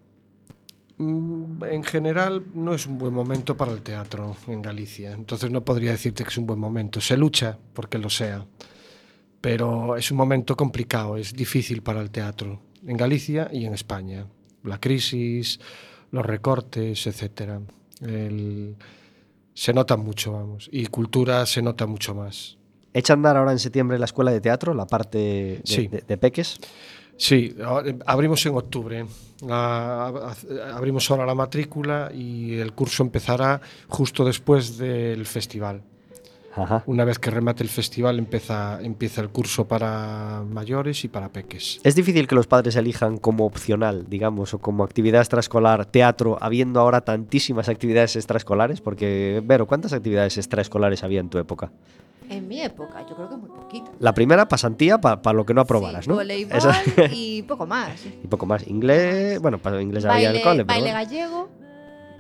Mm, 0.97 1.63
En 1.71 1.85
general 1.85 2.43
no 2.55 2.75
es 2.75 2.87
un 2.87 2.99
buen 2.99 3.13
momento 3.15 3.57
para 3.57 3.71
el 3.73 3.83
teatro 3.83 4.35
en 4.49 4.63
Galicia, 4.63 5.13
entonces 5.13 5.51
no 5.53 5.65
podría 5.65 5.93
decirte 5.93 6.25
que 6.25 6.31
es 6.31 6.39
un 6.39 6.47
buen 6.47 6.59
momento. 6.59 7.01
Se 7.01 7.17
lucha 7.17 7.57
porque 7.75 7.99
lo 7.99 8.09
sea, 8.11 8.47
pero 9.45 9.95
es 9.99 10.11
un 10.11 10.17
momento 10.17 10.57
complicado, 10.57 11.19
es 11.19 11.35
difícil 11.35 11.83
para 11.83 12.01
el 12.01 12.11
teatro 12.11 12.63
en 12.87 12.97
Galicia 12.97 13.51
y 13.53 13.67
en 13.67 13.75
España. 13.75 14.27
La 14.63 14.81
crisis, 14.81 15.61
los 16.13 16.25
recortes, 16.25 17.07
etcétera. 17.07 17.61
El- 18.01 18.75
Se 19.53 19.73
nota 19.75 19.97
mucho, 19.99 20.33
vamos, 20.33 20.69
y 20.73 20.87
cultura 20.87 21.45
se 21.47 21.61
nota 21.63 21.87
mucho 21.87 22.15
más. 22.15 22.57
Echa 22.95 23.13
a 23.13 23.17
andar 23.17 23.37
ahora 23.37 23.53
en 23.53 23.59
septiembre 23.59 23.99
la 23.99 24.07
escuela 24.07 24.33
de 24.33 24.41
teatro, 24.41 24.73
la 24.75 24.87
parte 24.87 25.19
de, 25.19 25.61
Sí. 25.65 25.87
de- 25.89 26.01
de 26.09 26.17
Peques. 26.17 26.59
Sí, 27.19 27.55
abrimos 28.07 28.45
en 28.47 28.55
octubre. 28.57 29.05
Ab- 29.43 30.35
abrimos 30.75 31.09
ahora 31.11 31.27
la 31.27 31.35
matrícula 31.37 32.11
y 32.15 32.55
el 32.59 32.73
curso 32.73 33.03
empezará 33.05 33.61
justo 33.89 34.25
después 34.25 34.79
del 34.79 35.25
festival. 35.27 35.83
Ajá. 36.57 36.83
Una 36.87 37.05
vez 37.05 37.19
que 37.19 37.31
remate 37.31 37.63
el 37.63 37.69
festival 37.69 38.19
empieza, 38.19 38.81
empieza 38.81 39.21
el 39.21 39.29
curso 39.31 39.67
para 39.67 40.43
mayores 40.49 41.05
y 41.05 41.09
para 41.09 41.29
peques. 41.31 41.81
Es 41.83 41.95
difícil 41.95 42.27
que 42.29 42.35
los 42.35 42.47
padres 42.47 42.77
elijan 42.77 43.19
como 43.19 43.45
opcional, 43.45 44.07
digamos, 44.09 44.55
o 44.55 44.59
como 44.59 44.85
actividad 44.85 45.21
extraescolar 45.21 45.87
teatro, 45.87 46.39
habiendo 46.41 46.81
ahora 46.81 47.01
tantísimas 47.01 47.69
actividades 47.69 48.15
extraescolares, 48.17 48.81
porque, 48.81 49.43
Vero, 49.45 49.67
¿cuántas 49.67 49.93
actividades 49.93 50.37
extraescolares 50.39 51.03
había 51.03 51.21
en 51.21 51.29
tu 51.29 51.39
época? 51.39 51.73
En 52.31 52.49
mi 52.49 52.61
época, 52.63 53.05
yo 53.09 53.15
creo 53.17 53.29
que 53.29 53.37
muy 53.37 53.51
poquito. 53.51 53.91
La 53.99 54.15
primera, 54.15 54.49
pasantía, 54.49 54.99
para 54.99 55.33
lo 55.35 55.45
que 55.45 55.53
no 55.53 55.61
aprobaras, 55.61 56.05
Sí, 56.05 56.11
¿no? 56.11 56.17
Voleibol 56.17 56.57
Esa- 56.57 56.83
y 57.13 57.43
poco 57.43 57.67
más. 57.67 58.07
y 58.07 58.27
poco 58.29 58.47
más. 58.47 58.67
Inglés, 58.67 59.41
bueno, 59.41 59.59
para 59.59 59.83
inglés 59.83 60.05
había 60.07 60.29
Baile, 60.29 60.39
el 60.39 60.43
cole, 60.45 60.65
pero 60.65 60.67
baile 60.81 60.93
bueno. 60.93 61.05
gallego. 61.05 61.49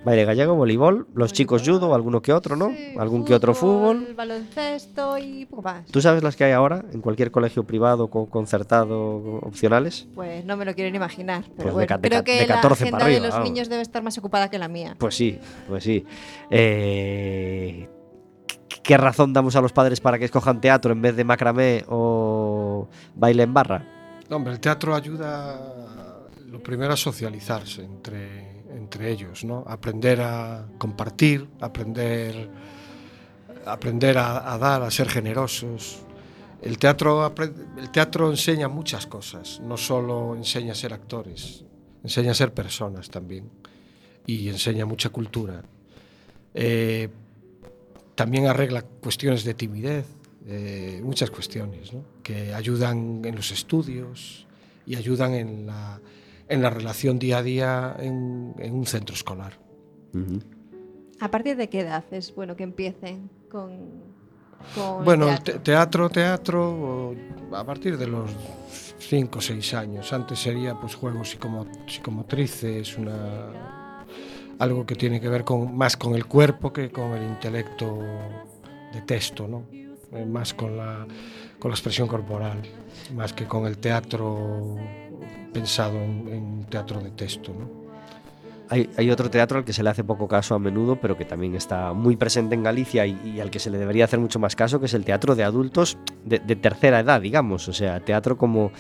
Baile 0.05 0.25
gallego, 0.25 0.55
voleibol, 0.55 1.07
los 1.15 1.33
chicos 1.33 1.63
judo, 1.63 1.95
alguno 1.95 2.21
que 2.23 2.33
otro, 2.33 2.57
¿no? 2.57 2.69
sí, 2.71 2.95
Algún 2.97 3.25
que 3.25 3.35
otro 3.35 3.55
fútbol. 3.55 4.15
Baloncesto 4.15 5.17
y 5.19 5.47
poco 5.47 5.63
más. 5.63 5.87
¿Tú 5.87 6.01
sabes 6.01 6.23
las 6.23 6.37
que 6.37 6.45
hay 6.45 6.53
ahora 6.53 6.85
en 6.93 7.01
cualquier 7.01 7.31
colegio 7.31 7.65
privado 7.65 8.09
concertado 8.09 9.17
opcionales? 9.43 10.07
Pues 10.15 10.45
no 10.45 10.57
me 10.57 10.65
lo 10.65 10.75
quiero 10.75 10.91
ni 10.91 10.97
imaginar. 10.97 11.43
Pero 11.57 11.57
Pues 11.57 11.67
de 11.69 11.73
bueno, 11.73 11.99
de 11.99 12.09
creo 12.09 12.21
ca- 12.21 12.25
que 12.25 12.37
de 12.41 12.47
la 12.47 12.55
14 12.57 12.85
agenda 12.85 12.99
para 12.99 13.11
de 13.11 13.21
los 13.21 13.39
niños 13.41 13.69
debe 13.69 13.83
estar 13.83 14.03
más 14.03 14.17
ocupada 14.19 14.51
que 14.51 14.59
la 14.59 14.69
mía. 14.69 14.95
Pues 14.99 15.15
sí, 15.15 15.39
pues 15.69 15.85
sí. 15.85 16.05
Eh, 16.51 17.89
¿Qué 18.83 18.97
razón 18.99 19.33
damos 19.33 19.57
a 19.57 19.63
los 19.63 19.73
padres 19.73 20.01
para 20.01 20.19
que 20.19 20.27
escojan 20.27 20.61
teatro 20.61 20.93
en 20.93 21.01
vez 21.01 21.17
de 21.17 21.25
macramé 21.25 21.85
o 21.89 22.89
baile 23.15 23.45
en 23.45 23.55
barra? 23.55 23.83
No, 24.29 24.37
hombre, 24.37 24.53
el 24.53 24.61
teatro 24.61 24.95
ayuda, 24.95 25.59
lo 26.47 26.63
primero, 26.63 26.93
a 26.93 26.97
socializarse 26.97 27.83
entre, 27.85 28.54
entre 28.77 29.11
ellos. 29.11 29.45
Aprender 29.67 30.21
a 30.21 30.67
compartir, 30.79 31.49
aprender 31.61 32.51
aprender 33.67 34.19
a, 34.19 34.59
dar, 34.59 34.83
a 34.83 34.91
ser 34.91 35.09
generosos. 35.09 36.01
El 36.63 36.79
teatro, 36.79 37.33
el 37.79 37.91
teatro 37.91 38.31
enseña 38.31 38.69
muchas 38.69 39.07
cosas, 39.07 39.61
no 39.61 39.77
solo 39.77 40.35
enseña 40.35 40.73
a 40.73 40.75
ser 40.75 40.93
actores, 40.95 41.65
enseña 42.03 42.31
a 42.33 42.35
ser 42.35 42.55
personas 42.55 43.11
también 43.11 43.51
y 44.27 44.49
enseña 44.49 44.87
mucha 44.87 45.11
cultura. 45.11 45.63
Eh, 46.55 47.09
también 48.15 48.47
arregla 48.47 48.83
cuestiones 48.83 49.45
de 49.45 49.55
timidez, 49.55 50.07
eh, 50.47 51.01
muchas 51.03 51.31
cuestiones 51.31 51.91
que 52.23 52.55
ayudan 52.55 53.23
en 53.25 53.35
los 53.35 53.51
estudios 53.51 54.47
y 54.87 54.97
ayudan 54.97 55.35
en 55.35 55.67
la, 55.67 56.01
en 56.49 56.63
la 56.63 56.71
relación 56.71 57.19
día 57.19 57.39
a 57.39 57.43
día 57.43 57.97
en, 57.99 58.55
en 58.59 58.75
un 58.75 58.87
centro 58.87 59.15
escolar. 59.15 59.59
¿A 61.21 61.31
partir 61.31 61.57
de 61.57 61.69
qué 61.69 61.81
edad 61.81 62.05
es 62.11 62.35
bueno 62.35 62.57
que 62.57 62.65
empiecen 62.65 63.31
con, 63.51 63.71
con 64.75 65.05
Bueno, 65.05 65.29
el 65.31 65.41
teatro? 65.63 66.09
te- 66.09 66.15
teatro, 66.15 67.15
a 67.53 67.65
partir 67.65 67.97
de 67.99 68.07
los 68.07 68.31
5 68.99 69.39
o 69.39 69.43
6 69.43 69.75
años. 69.75 70.13
Antes 70.13 70.39
sería 70.39 70.79
pues 70.79 70.95
juegos 70.95 71.35
psicomo- 71.37 71.67
psicomotrices, 71.89 72.97
una, 72.99 74.05
algo 74.59 74.87
que 74.87 74.95
tiene 74.95 75.21
que 75.21 75.29
ver 75.29 75.45
con, 75.45 75.77
más 75.77 75.97
con 75.97 76.15
el 76.15 76.27
cuerpo 76.27 76.73
que 76.73 76.91
con 76.91 77.13
el 77.13 77.23
intelecto 77.25 77.99
de 78.93 79.01
texto, 79.07 79.49
¿no? 79.49 79.65
Eh, 80.13 80.25
más 80.27 80.55
con 80.55 80.77
la, 80.77 81.07
con 81.59 81.71
la 81.71 81.75
expresión 81.75 82.07
corporal, 82.07 82.63
más 83.15 83.33
que 83.33 83.47
con 83.47 83.67
el 83.67 83.79
teatro 83.79 84.77
pensado 85.55 85.97
en, 85.97 86.29
en 86.29 86.65
teatro 86.65 87.01
de 87.01 87.13
texto, 87.13 87.55
¿no? 87.55 87.84
Hay, 88.97 89.11
otro 89.11 89.31
teatro 89.31 89.59
al 89.59 89.65
que 89.65 89.73
se 89.73 89.85
le 89.85 89.91
hace 89.91 90.03
poco 90.03 90.27
caso 90.27 90.57
a 90.57 90.59
menudo, 90.59 90.97
pero 90.97 91.17
que 91.17 91.25
también 91.25 91.55
está 91.55 91.93
muy 91.93 92.17
presente 92.17 92.57
en 92.57 92.65
Galicia 92.65 93.07
y, 93.07 93.39
al 93.41 93.51
que 93.51 93.61
se 93.61 93.71
le 93.71 93.79
debería 93.79 94.05
hacer 94.05 94.19
mucho 94.19 94.41
más 94.41 94.57
caso, 94.57 94.81
que 94.81 94.87
es 94.87 94.95
el 94.95 95.05
teatro 95.05 95.37
de 95.37 95.45
adultos 95.45 95.97
de, 96.25 96.41
tercera 96.57 96.99
edad, 96.99 97.21
digamos. 97.21 97.69
O 97.69 97.73
sea, 97.73 98.01
teatro 98.01 98.37
como, 98.37 98.73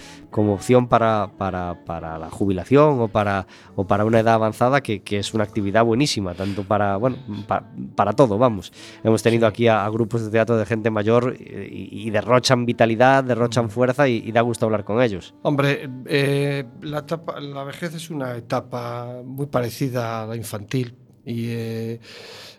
opción 0.52 0.88
para, 0.88 1.30
para, 1.38 1.84
para 1.84 2.18
la 2.18 2.28
jubilación 2.28 3.00
o 3.02 3.08
para, 3.08 3.46
o 3.76 3.86
para 3.86 4.04
una 4.04 4.18
edad 4.18 4.34
avanzada, 4.34 4.80
que, 4.80 5.00
es 5.18 5.32
una 5.32 5.44
actividad 5.44 5.84
buenísima, 5.84 6.34
tanto 6.34 6.64
para, 6.64 6.96
bueno, 6.96 7.18
pa- 7.46 7.64
para 7.94 8.14
todo, 8.14 8.36
vamos. 8.36 8.72
Hemos 9.04 9.22
tenido 9.22 9.46
aquí 9.46 9.68
a, 9.68 9.88
grupos 9.90 10.24
de 10.24 10.30
teatro 10.32 10.56
de 10.56 10.66
gente 10.66 10.90
mayor 10.90 11.36
y, 11.38 12.10
derrochan 12.10 12.66
vitalidad, 12.66 13.22
derrochan 13.22 13.70
fuerza 13.70 14.08
y, 14.08 14.16
y 14.26 14.32
da 14.32 14.40
gusto 14.40 14.66
hablar 14.66 14.84
con 14.84 15.00
ellos. 15.00 15.34
Hombre, 15.42 15.88
eh, 16.06 16.64
la, 16.80 16.98
etapa- 17.06 17.38
la 17.38 17.62
vejez 17.62 17.94
es 17.94 18.10
una 18.10 18.36
etapa 18.36 19.20
muy 19.24 19.46
parecida 19.46 19.83
parecida 19.84 20.22
a 20.22 20.26
la 20.26 20.36
infantil 20.36 20.94
y 21.24 21.46
eh, 21.48 22.00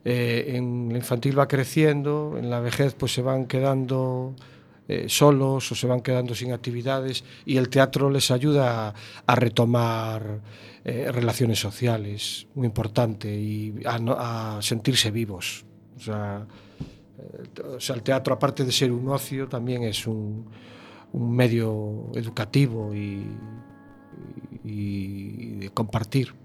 eh, 0.03 0.55
en 0.55 0.89
la 0.91 0.97
infantil 0.97 1.37
va 1.37 1.47
creciendo, 1.47 2.35
en 2.37 2.49
la 2.49 2.59
vejez 2.59 2.95
pues 2.95 3.13
se 3.13 3.21
van 3.21 3.45
quedando 3.45 4.35
eh, 4.87 5.05
solos 5.07 5.71
o 5.71 5.75
se 5.75 5.87
van 5.87 6.01
quedando 6.01 6.33
sin 6.35 6.51
actividades 6.51 7.23
y 7.45 7.57
el 7.57 7.69
teatro 7.69 8.09
les 8.09 8.31
ayuda 8.31 8.89
a, 8.89 8.93
a 9.25 9.35
retomar 9.35 10.41
eh, 10.83 11.11
relaciones 11.11 11.59
sociales, 11.59 12.47
muy 12.55 12.67
importante, 12.67 13.33
y 13.33 13.73
a, 13.85 14.57
a 14.57 14.61
sentirse 14.61 15.09
vivos. 15.11 15.65
O 15.97 15.99
sea, 15.99 16.45
eh, 17.17 17.61
o 17.77 17.79
sea, 17.79 17.95
el 17.95 18.03
teatro 18.03 18.33
aparte 18.35 18.63
de 18.63 18.71
ser 18.71 18.91
un 18.91 19.09
ocio 19.09 19.47
también 19.47 19.83
es 19.83 20.05
un, 20.05 20.45
un 21.13 21.35
medio 21.35 22.11
educativo 22.13 22.93
y, 22.93 23.25
y, 24.63 24.73
y 24.73 25.55
de 25.55 25.69
compartir. 25.69 26.44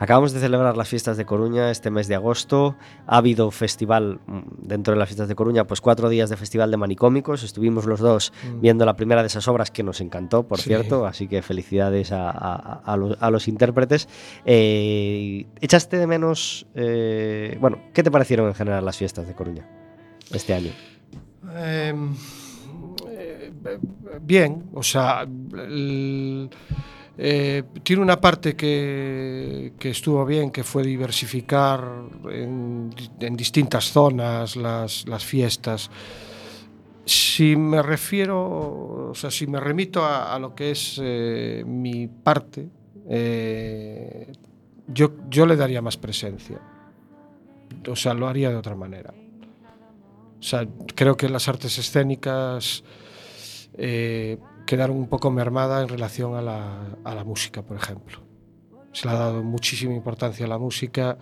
Acabamos 0.00 0.32
de 0.32 0.38
celebrar 0.38 0.76
las 0.76 0.88
fiestas 0.88 1.16
de 1.16 1.24
Coruña 1.26 1.72
este 1.72 1.90
mes 1.90 2.06
de 2.06 2.14
agosto. 2.14 2.76
Ha 3.08 3.16
habido 3.16 3.50
festival 3.50 4.20
mm, 4.28 4.38
dentro 4.62 4.94
de 4.94 4.98
las 5.00 5.08
fiestas 5.08 5.26
de 5.26 5.34
Coruña, 5.34 5.66
pues 5.66 5.80
cuatro 5.80 6.08
días 6.08 6.30
de 6.30 6.36
festival 6.36 6.70
de 6.70 6.76
manicómicos. 6.76 7.42
Estuvimos 7.42 7.84
los 7.84 7.98
dos 7.98 8.32
Mm. 8.44 8.60
viendo 8.60 8.86
la 8.86 8.94
primera 8.94 9.22
de 9.22 9.26
esas 9.26 9.48
obras 9.48 9.72
que 9.72 9.82
nos 9.82 10.00
encantó, 10.00 10.46
por 10.46 10.58
Sí. 10.58 10.68
cierto. 10.68 11.04
Así 11.04 11.26
que 11.26 11.42
felicidades 11.42 12.12
a, 12.12 12.30
a- 12.30 12.80
a 12.84 12.96
los, 12.96 13.20
a 13.20 13.28
los 13.32 13.48
intérpretes. 13.48 14.08
Eh, 14.44 15.46
¿Echaste 15.60 15.96
de 15.98 16.06
menos? 16.06 16.66
eh, 16.76 17.58
bueno, 17.60 17.78
¿qué 17.92 18.04
te 18.04 18.10
parecieron 18.12 18.46
en 18.46 18.54
general 18.54 18.84
las 18.84 18.96
fiestas 18.96 19.26
de 19.26 19.34
Coruña 19.34 19.66
este 20.32 20.54
año? 20.54 20.70
Eh, 21.56 21.92
eh, 23.10 23.52
bien, 24.22 24.70
o 24.74 24.82
sea, 24.84 25.22
el- 25.22 26.50
Eh, 27.20 27.64
tiene 27.82 28.00
una 28.00 28.20
parte 28.20 28.54
que, 28.54 29.72
que, 29.78 29.90
estuvo 29.90 30.24
bien, 30.24 30.52
que 30.52 30.62
fue 30.62 30.84
diversificar 30.84 31.82
en, 32.30 32.94
en 33.18 33.36
distintas 33.36 33.86
zonas 33.86 34.54
las, 34.54 35.06
las, 35.08 35.24
fiestas. 35.24 35.90
Si 37.04 37.56
me 37.56 37.82
refiero, 37.82 39.10
o 39.10 39.14
sea, 39.14 39.32
si 39.32 39.48
me 39.48 39.58
remito 39.58 40.04
a, 40.04 40.32
a 40.32 40.38
lo 40.38 40.54
que 40.54 40.70
es 40.70 41.00
eh, 41.02 41.64
mi 41.66 42.06
parte, 42.06 42.68
eh, 43.08 44.30
yo, 44.86 45.12
yo 45.28 45.44
le 45.44 45.56
daría 45.56 45.82
más 45.82 45.96
presencia. 45.96 46.60
O 47.88 47.96
sea, 47.96 48.14
lo 48.14 48.28
haría 48.28 48.50
de 48.50 48.56
otra 48.56 48.76
manera. 48.76 49.12
O 50.38 50.42
sea, 50.42 50.68
creo 50.94 51.16
que 51.16 51.28
las 51.28 51.48
artes 51.48 51.78
escénicas 51.78 52.84
Eh, 53.78 54.38
quedaron 54.68 54.98
un 54.98 55.08
poco 55.08 55.30
mermadas 55.30 55.82
en 55.82 55.88
relación 55.88 56.34
a 56.34 56.42
la, 56.42 56.82
a 57.02 57.14
la 57.14 57.24
música, 57.24 57.62
por 57.62 57.78
ejemplo. 57.78 58.18
Se 58.92 59.06
le 59.08 59.14
ha 59.14 59.18
dado 59.18 59.42
muchísima 59.42 59.94
importancia 59.94 60.44
a 60.44 60.48
la 60.48 60.58
música 60.58 61.16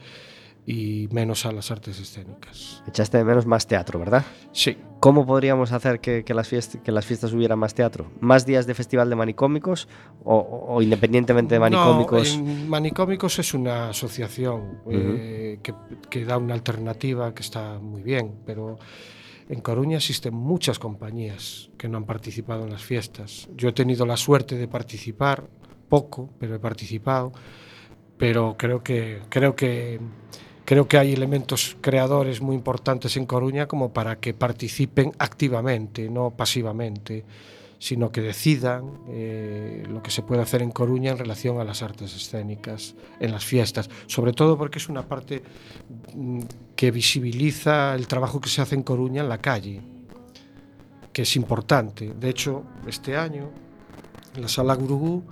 y 0.67 1.07
menos 1.13 1.47
a 1.47 1.53
las 1.53 1.71
artes 1.71 2.01
escénicas. 2.01 2.83
Echaste 2.89 3.19
de 3.19 3.25
menos 3.25 3.47
más 3.47 3.69
teatro, 3.69 4.01
¿verdad? 4.01 4.25
Sí, 4.51 4.77
¿Cómo 4.99 5.25
podríamos 5.25 5.71
hacer 5.71 6.01
que, 6.01 6.25
que 6.25 6.35
las 6.35 6.49
fiestas, 6.49 6.81
que 6.83 6.91
las 6.91 7.07
fiestas 7.07 7.33
hubiera 7.33 7.55
más 7.55 7.73
teatro? 7.75 8.11
¿Más 8.19 8.47
días 8.47 8.67
de 8.67 8.75
festival 8.75 9.09
de 9.09 9.15
manicómicos 9.15 9.87
o, 10.25 10.37
o- 10.69 10.83
independientemente 10.83 11.55
de 11.55 11.61
manicómicos? 11.61 12.37
No, 12.39 12.51
en 12.51 12.69
Manicómicos 12.69 13.39
es 13.39 13.55
una 13.55 13.91
asociación 13.91 14.81
eh, 14.91 15.61
que, 15.63 15.73
que 16.11 16.25
da 16.25 16.37
una 16.39 16.55
alternativa 16.55 17.33
que 17.33 17.43
está 17.43 17.79
muy 17.79 18.03
bien, 18.03 18.41
pero 18.45 18.79
en 19.49 19.61
Coruña 19.61 19.99
existen 19.99 20.35
muchas 20.35 20.79
compañías 20.79 21.71
que 21.79 21.89
no 21.89 21.99
han 21.99 22.05
participado 22.05 22.65
en 22.65 22.71
las 22.71 22.83
fiestas. 22.83 23.49
Yo 23.57 23.69
he 23.69 23.73
tenido 23.73 24.05
la 24.07 24.17
suerte 24.17 24.57
de 24.57 24.69
participar, 24.69 25.45
poco, 25.89 26.31
pero 26.39 26.57
he 26.57 26.59
participado, 26.59 27.33
pero 28.19 28.57
creo 28.59 28.83
que, 28.83 29.21
creo 29.29 29.55
que, 29.55 30.01
creo 30.65 30.89
que 30.89 30.99
hay 30.99 31.13
elementos 31.13 31.77
creadores 31.81 32.41
muy 32.41 32.57
importantes 32.57 33.17
en 33.17 33.27
Coruña 33.27 33.67
como 33.67 33.93
para 33.93 34.17
que 34.17 34.35
participen 34.35 35.13
activamente, 35.19 36.11
no 36.11 36.31
pasivamente 36.31 37.25
sino 37.79 38.11
que 38.11 38.21
decidan 38.21 38.91
eh, 39.09 39.85
lo 39.89 40.03
que 40.03 40.11
se 40.11 40.23
puede 40.23 40.43
hacer 40.43 40.63
en 40.63 40.71
Coruña 40.71 41.13
en 41.13 41.19
relación 41.19 41.61
a 41.61 41.65
las 41.65 41.83
artes 41.83 42.15
escénicas, 42.15 42.95
en 43.21 43.33
las 43.33 43.45
fiestas, 43.45 43.91
sobre 44.07 44.33
todo 44.33 44.57
porque 44.57 44.79
es 44.79 44.89
una 44.89 45.03
parte 45.07 45.43
mm, 46.15 46.41
que 46.77 46.91
visibiliza 46.91 47.95
el 47.95 48.07
trabajo 48.07 48.41
que 48.41 48.49
se 48.51 48.61
hace 48.61 48.75
en 48.75 48.83
Coruña 48.83 49.23
en 49.23 49.29
la 49.29 49.39
calle, 49.39 49.81
que 51.13 51.23
es 51.23 51.37
importante. 51.37 52.13
De 52.15 52.29
hecho, 52.29 52.65
este 52.87 53.17
año, 53.17 53.51
en 54.35 54.43
la 54.43 54.49
Sala 54.49 54.75
Gurugú, 54.75 55.25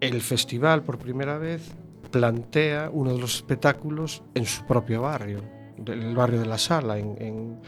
el 0.00 0.20
festival 0.22 0.82
por 0.82 0.98
primera 0.98 1.36
vez 1.38 1.72
plantea 2.10 2.90
uno 2.92 3.12
de 3.12 3.18
los 3.18 3.34
espectáculos 3.36 4.22
en 4.34 4.46
su 4.46 4.64
propio 4.64 5.02
barrio, 5.02 5.42
del- 5.78 6.02
el 6.02 6.14
barrio 6.14 6.40
de 6.40 6.46
la 6.46 6.58
Sala, 6.58 6.98
en, 6.98 7.16
en- 7.20 7.60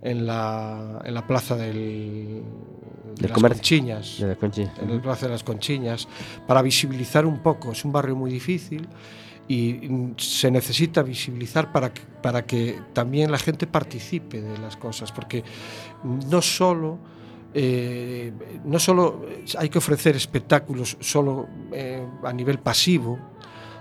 en 0.00 0.26
la, 0.26 1.02
en 1.04 1.12
la 1.12 1.26
plaza 1.26 1.56
del, 1.56 1.74
de 3.16 3.22
Del 3.22 3.30
las. 3.32 3.42
Conchiñas 3.42 4.18
De 4.20 4.36
Conchi. 4.36 4.62
en 4.80 4.90
el 4.90 5.00
Plaza 5.00 5.26
de 5.26 5.32
las 5.32 5.42
Conchiñas, 5.42 6.06
para 6.46 6.62
visibilizar 6.62 7.26
un 7.26 7.40
poco. 7.42 7.72
Es 7.72 7.84
un 7.84 7.90
barrio 7.90 8.14
muy 8.14 8.30
difícil 8.30 8.86
y 9.48 10.12
se 10.18 10.50
necesita 10.50 11.02
visibilizar 11.02 11.72
para 11.72 11.92
que, 11.92 12.02
para 12.22 12.44
que 12.44 12.78
también 12.92 13.30
la 13.32 13.38
gente 13.38 13.66
participe 13.66 14.40
de 14.40 14.58
las 14.58 14.76
cosas, 14.76 15.10
porque 15.10 15.42
no 16.04 16.42
solo... 16.42 16.98
eh, 17.54 18.30
no 18.64 18.78
solo 18.78 19.24
hay 19.56 19.68
que 19.70 19.78
ofrecer 19.78 20.14
espectáculos 20.16 20.98
solo 21.00 21.48
eh, 21.72 22.06
a 22.22 22.32
nivel 22.32 22.58
pasivo, 22.58 23.18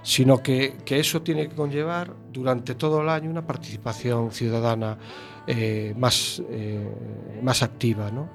sino 0.02 0.42
que, 0.42 0.78
que 0.86 1.00
eso 1.00 1.22
tiene 1.22 1.50
que 1.50 1.56
conllevar 1.56 2.14
durante 2.32 2.76
todo 2.76 3.02
el 3.02 3.10
año 3.10 3.30
una 3.30 3.46
participación 3.46 4.32
ciudadana 4.32 4.98
eh, 5.46 5.94
más, 5.98 6.42
eh, 6.50 6.90
más 7.44 7.62
activa. 7.62 8.10
¿no? 8.10 8.30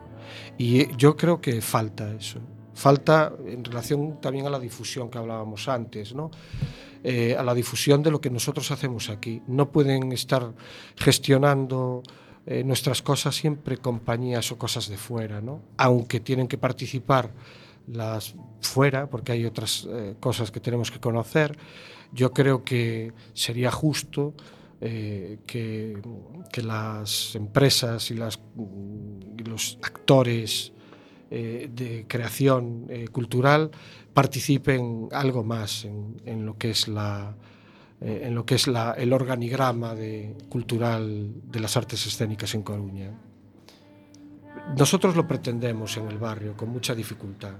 Y 0.58 0.94
yo 0.96 1.16
creo 1.16 1.40
que 1.40 1.62
falta 1.62 2.12
eso. 2.12 2.40
Falta 2.74 3.32
en 3.46 3.64
relación 3.64 4.20
también 4.20 4.46
a 4.46 4.50
la 4.50 4.58
difusión 4.58 5.08
que 5.10 5.18
hablábamos 5.18 5.66
antes, 5.68 6.14
¿no? 6.14 6.30
Eh, 7.04 7.34
a 7.36 7.42
la 7.42 7.52
difusión 7.52 8.00
de 8.04 8.12
lo 8.12 8.20
que 8.20 8.30
nosotros 8.30 8.70
hacemos 8.70 9.10
aquí. 9.10 9.42
No 9.48 9.72
pueden 9.72 10.12
estar 10.12 10.54
gestionando 10.94 12.04
eh, 12.46 12.62
nuestras 12.62 13.02
cosas 13.02 13.34
siempre 13.34 13.78
compañías 13.78 14.52
o 14.52 14.56
cosas 14.56 14.88
de 14.88 14.96
fuera, 14.96 15.40
¿no? 15.40 15.62
Aunque 15.78 16.20
tienen 16.20 16.46
que 16.46 16.58
participar 16.58 17.32
las 17.88 18.36
fuera, 18.60 19.10
porque 19.10 19.32
hay 19.32 19.44
otras 19.44 19.88
eh, 19.90 20.14
cosas 20.20 20.52
que 20.52 20.60
tenemos 20.60 20.92
que 20.92 21.00
conocer, 21.00 21.58
yo 22.12 22.32
creo 22.32 22.62
que 22.62 23.12
sería 23.34 23.72
justo 23.72 24.34
que, 24.80 25.38
que 26.52 26.62
las 26.62 27.36
empresas 27.36 28.10
y, 28.10 28.14
las, 28.14 28.40
los 29.46 29.78
actores 29.80 30.72
de 31.30 32.04
creación 32.08 32.88
cultural 33.12 33.70
participen 34.14 35.08
algo 35.12 35.42
más 35.44 35.84
en, 35.84 36.20
en 36.26 36.44
lo 36.46 36.56
que 36.58 36.70
es 36.70 36.88
la 36.88 37.34
eh, 38.00 38.22
en 38.24 38.34
lo 38.34 38.44
que 38.44 38.56
es 38.56 38.66
la- 38.66 38.92
el 38.92 39.12
organigrama 39.12 39.94
de, 39.94 40.34
cultural 40.48 41.32
de 41.50 41.60
las 41.60 41.76
artes 41.76 42.04
escénicas 42.06 42.52
en 42.54 42.62
Coruña. 42.62 43.10
Nosotros 44.76 45.16
lo 45.16 45.26
pretendemos 45.26 45.96
en 45.96 46.08
el 46.08 46.18
barrio 46.18 46.56
con 46.56 46.68
mucha 46.70 46.94
dificultad, 46.94 47.54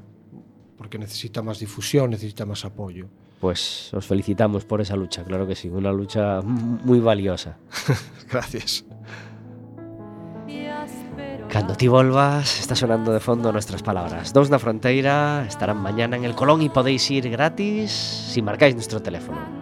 porque 0.77 0.99
necesita 0.99 1.43
más 1.43 1.59
difusión, 1.59 2.11
necesita 2.11 2.45
más 2.47 2.65
apoyo. 2.65 3.07
Pues 3.41 3.93
os 3.95 4.07
felicitamos 4.07 4.65
por 4.65 4.81
esa 4.81 4.95
lucha, 4.97 5.25
claro 5.25 5.47
que 5.47 5.55
sí, 5.57 5.69
una 5.69 5.93
lucha 5.93 6.41
muy 6.43 7.01
valiosa. 7.01 7.57
Gracias. 8.31 8.85
Cando 11.53 11.75
ti 11.77 11.87
volvas, 11.87 12.61
está 12.61 12.75
sonando 12.75 13.13
de 13.13 13.21
fondo 13.21 13.53
nuestras 13.53 13.83
palabras. 13.83 14.33
Dos 14.33 14.49
na 14.49 14.57
fronteira 14.57 15.45
estarán 15.45 15.85
mañana 15.85 16.17
en 16.17 16.25
el 16.25 16.33
Colón 16.33 16.65
e 16.65 16.73
podeis 16.73 17.05
ir 17.13 17.29
gratis 17.29 17.93
si 17.93 18.41
marcáis 18.41 18.73
nuestro 18.73 19.05
teléfono 19.05 19.62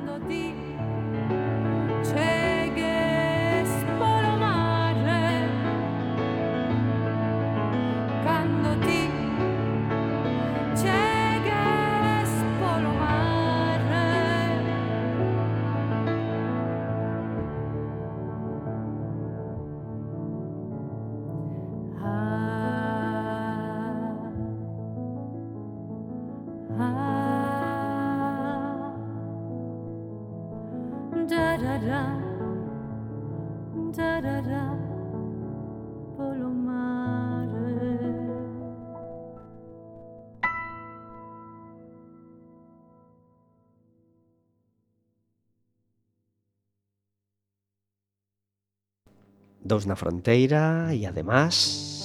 dous 49.71 49.87
na 49.87 49.95
fronteira 49.95 50.93
e 50.93 51.07
ademais 51.07 52.00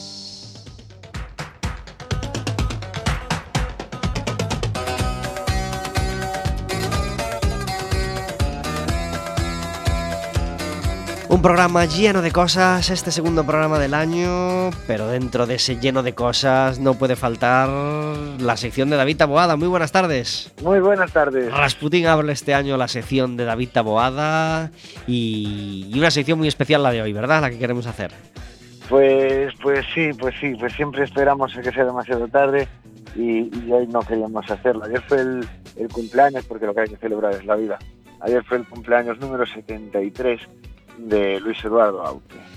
programa 11.45 11.85
lleno 11.85 12.23
de 12.23 12.31
cosas, 12.31 12.89
este 12.89 13.11
segundo 13.11 13.45
programa 13.45 13.77
del 13.77 13.93
año, 13.93 14.71
pero 14.87 15.09
dentro 15.09 15.45
de 15.45 15.55
ese 15.55 15.75
lleno 15.75 16.01
de 16.01 16.15
cosas 16.15 16.79
no 16.79 16.95
puede 16.95 17.15
faltar 17.15 17.69
la 18.39 18.57
sección 18.57 18.89
de 18.89 18.95
David 18.95 19.17
Taboada. 19.17 19.55
Muy 19.55 19.67
buenas 19.67 19.91
tardes. 19.91 20.51
Muy 20.63 20.79
buenas 20.79 21.13
tardes. 21.13 21.55
Rasputín 21.55 22.07
abre 22.07 22.33
este 22.33 22.55
año 22.55 22.77
la 22.77 22.87
sección 22.87 23.37
de 23.37 23.45
David 23.45 23.69
Taboada 23.71 24.71
y, 25.05 25.87
y 25.93 25.99
una 25.99 26.09
sección 26.09 26.39
muy 26.39 26.47
especial 26.47 26.81
la 26.81 26.89
de 26.89 27.03
hoy, 27.03 27.13
¿verdad? 27.13 27.41
La 27.41 27.51
que 27.51 27.59
queremos 27.59 27.85
hacer. 27.85 28.09
Pues, 28.89 29.53
pues 29.61 29.85
sí, 29.93 30.13
pues 30.17 30.33
sí, 30.41 30.55
pues 30.59 30.73
siempre 30.73 31.03
esperamos 31.03 31.55
a 31.55 31.61
que 31.61 31.71
sea 31.71 31.85
demasiado 31.85 32.27
tarde 32.27 32.67
y, 33.15 33.55
y 33.55 33.71
hoy 33.71 33.85
no 33.85 33.99
queríamos 33.99 34.49
hacerlo. 34.49 34.85
Ayer 34.85 35.03
fue 35.07 35.19
el, 35.19 35.47
el 35.75 35.89
cumpleaños, 35.89 36.43
porque 36.45 36.65
lo 36.65 36.73
que 36.73 36.81
hay 36.81 36.87
que 36.87 36.97
celebrar 36.97 37.33
es 37.33 37.45
la 37.45 37.55
vida. 37.55 37.77
Ayer 38.21 38.43
fue 38.45 38.57
el 38.57 38.65
cumpleaños 38.65 39.19
número 39.19 39.45
73 39.45 40.41
de 40.97 41.39
Luis 41.39 41.63
Eduardo 41.63 42.01
Aute. 42.01 42.54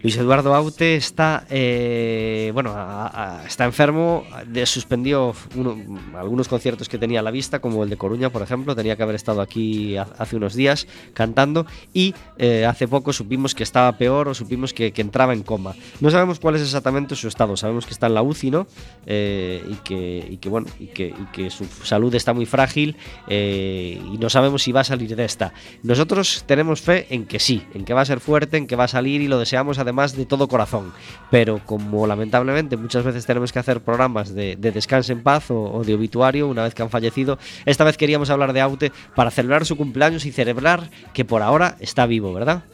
Luis 0.00 0.16
Eduardo 0.16 0.54
Aute 0.54 0.94
está, 0.94 1.44
eh, 1.50 2.52
bueno, 2.54 2.70
a- 2.70 3.40
a- 3.40 3.46
está 3.46 3.64
enfermo, 3.64 4.24
de, 4.46 4.64
suspendió 4.64 5.34
uno- 5.56 5.76
algunos 6.16 6.46
conciertos 6.46 6.88
que 6.88 6.98
tenía 6.98 7.18
a 7.18 7.22
la 7.24 7.32
vista, 7.32 7.58
como 7.58 7.82
el 7.82 7.90
de 7.90 7.96
Coruña, 7.96 8.30
por 8.30 8.42
ejemplo, 8.42 8.76
tenía 8.76 8.94
que 8.94 9.02
haber 9.02 9.16
estado 9.16 9.40
aquí 9.40 9.96
ha- 9.96 10.06
hace 10.18 10.36
unos 10.36 10.54
días 10.54 10.86
cantando 11.14 11.66
y 11.92 12.14
eh, 12.38 12.64
hace 12.64 12.86
poco 12.86 13.12
supimos 13.12 13.56
que 13.56 13.64
estaba 13.64 13.90
peor 13.98 14.28
o 14.28 14.34
supimos 14.34 14.72
que, 14.72 14.92
entraba 14.98 15.32
en 15.32 15.42
coma. 15.42 15.74
No 16.00 16.10
sabemos 16.12 16.38
cuál 16.38 16.54
es 16.54 16.62
exactamente 16.62 17.16
su 17.16 17.26
estado, 17.26 17.56
sabemos 17.56 17.84
que 17.84 17.92
está 17.92 18.06
en 18.06 18.14
la 18.14 18.22
UCI, 18.22 18.50
¿no? 18.52 18.66
Eh, 19.04 19.64
y, 19.68 20.36
que, 20.36 20.48
bueno, 20.48 20.68
y 20.78 20.86
que, 20.86 21.12
su 21.50 21.64
salud 21.82 22.14
está 22.14 22.32
muy 22.32 22.46
frágil 22.46 22.96
y 23.28 24.16
no 24.20 24.30
sabemos 24.30 24.62
si 24.62 24.70
va 24.70 24.82
a 24.82 24.84
salir 24.84 25.16
de 25.16 25.24
esta. 25.24 25.52
Nosotros 25.82 26.44
tenemos 26.46 26.82
fe 26.82 27.06
en 27.10 27.26
que 27.26 27.40
sí, 27.40 27.64
en 27.74 27.84
que 27.84 27.94
va 27.94 28.02
a 28.02 28.04
ser 28.04 28.20
fuerte, 28.20 28.56
en 28.58 28.68
que 28.68 28.76
va 28.76 28.84
a 28.84 28.88
salir 28.88 29.20
y 29.22 29.26
lo 29.28 29.38
deseamos 29.40 29.78
además 29.88 30.16
de 30.16 30.26
todo 30.26 30.48
corazón. 30.48 30.92
Pero 31.30 31.60
como 31.64 32.06
lamentablemente 32.06 32.76
muchas 32.76 33.04
veces 33.04 33.26
tenemos 33.26 33.52
que 33.52 33.58
hacer 33.58 33.80
programas 33.80 34.34
de, 34.34 34.56
de 34.56 34.70
descanso 34.70 35.12
en 35.12 35.22
paz 35.22 35.50
o, 35.50 35.60
o 35.72 35.84
de 35.84 35.94
obituario 35.94 36.48
una 36.48 36.62
vez 36.62 36.74
que 36.74 36.82
han 36.82 36.90
fallecido, 36.90 37.38
esta 37.64 37.84
vez 37.84 37.96
queríamos 37.96 38.30
hablar 38.30 38.52
de 38.52 38.60
Aute 38.60 38.92
para 39.14 39.30
celebrar 39.30 39.64
su 39.64 39.76
cumpleaños 39.76 40.26
y 40.26 40.32
celebrar 40.32 40.90
que 41.12 41.24
por 41.24 41.42
ahora 41.42 41.76
está 41.80 42.06
vivo, 42.06 42.32
¿verdad? 42.32 42.64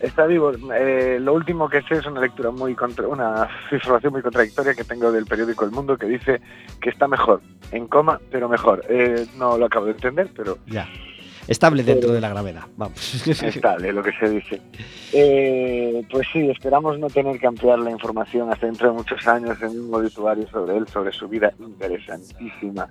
Está 0.00 0.26
vivo. 0.26 0.50
Eh, 0.74 1.18
lo 1.20 1.32
último 1.32 1.68
que 1.68 1.80
sé 1.82 1.94
es 1.94 2.06
una 2.06 2.20
lectura 2.20 2.50
muy 2.50 2.74
contra, 2.74 3.06
una 3.06 3.48
información 3.70 4.12
muy 4.12 4.20
contradictoria 4.20 4.74
que 4.74 4.82
tengo 4.82 5.12
del 5.12 5.26
periódico 5.26 5.64
El 5.64 5.70
Mundo 5.70 5.96
que 5.96 6.06
dice 6.06 6.40
que 6.80 6.90
está 6.90 7.06
mejor, 7.06 7.40
en 7.70 7.86
coma, 7.86 8.20
pero 8.30 8.48
mejor. 8.48 8.84
Eh, 8.88 9.26
no 9.38 9.56
lo 9.56 9.66
acabo 9.66 9.86
de 9.86 9.92
entender, 9.92 10.28
pero 10.36 10.58
Ya. 10.66 10.88
Estable 11.48 11.82
dentro 11.82 12.12
de 12.12 12.20
la 12.20 12.28
gravedad, 12.28 12.62
vamos. 12.76 13.26
estable 13.42 13.92
lo 13.92 14.02
que 14.02 14.12
se 14.12 14.30
dice. 14.30 14.60
Eh, 15.12 16.04
pues 16.10 16.26
sí, 16.32 16.48
esperamos 16.48 16.98
no 16.98 17.08
tener 17.08 17.38
que 17.38 17.46
ampliar 17.46 17.78
la 17.80 17.90
información 17.90 18.50
hasta 18.52 18.66
dentro 18.66 18.88
de 18.88 18.94
muchos 18.94 19.26
años 19.26 19.60
en 19.60 19.80
un 19.80 19.94
obituario 19.94 20.46
sobre 20.48 20.76
él, 20.76 20.86
sobre 20.88 21.12
su 21.12 21.28
vida 21.28 21.52
interesantísima. 21.58 22.88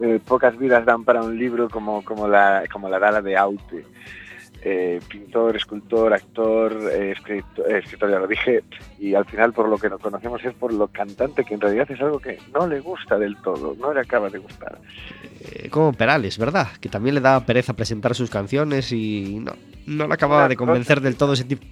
Eh, 0.00 0.20
pocas 0.24 0.56
vidas 0.56 0.84
dan 0.84 1.04
para 1.04 1.22
un 1.22 1.36
libro 1.36 1.68
como, 1.68 2.04
como, 2.04 2.28
la, 2.28 2.64
como 2.72 2.88
la 2.88 3.00
da 3.00 3.10
la 3.10 3.22
de 3.22 3.36
Aute. 3.36 3.84
Eh, 4.62 5.00
pintor, 5.08 5.54
escultor, 5.56 6.12
actor, 6.12 6.72
eh, 6.92 7.12
escritor, 7.12 7.70
eh, 7.70 7.78
escritor, 7.78 8.10
ya 8.10 8.18
lo 8.18 8.26
dije, 8.26 8.64
y 8.98 9.14
al 9.14 9.24
final 9.24 9.52
por 9.52 9.68
lo 9.68 9.78
que 9.78 9.88
nos 9.88 10.00
conocemos 10.00 10.44
es 10.44 10.52
por 10.54 10.72
lo 10.72 10.88
cantante, 10.88 11.44
que 11.44 11.54
en 11.54 11.60
realidad 11.60 11.88
es 11.90 12.00
algo 12.00 12.18
que 12.18 12.38
no 12.52 12.66
le 12.66 12.80
gusta 12.80 13.18
del 13.18 13.36
todo, 13.36 13.76
no 13.78 13.92
le 13.94 14.00
acaba 14.00 14.28
de 14.28 14.38
gustar. 14.38 14.76
Como 15.70 15.92
Perales, 15.92 16.38
¿verdad? 16.38 16.68
Que 16.80 16.88
también 16.88 17.14
le 17.14 17.20
daba 17.20 17.46
pereza 17.46 17.74
presentar 17.74 18.16
sus 18.16 18.30
canciones 18.30 18.90
y 18.90 19.38
no, 19.38 19.52
no 19.86 20.08
le 20.08 20.14
acababa 20.14 20.48
de 20.48 20.56
convencer 20.56 21.00
del 21.00 21.16
todo 21.16 21.34
ese, 21.34 21.46
tip- 21.46 21.62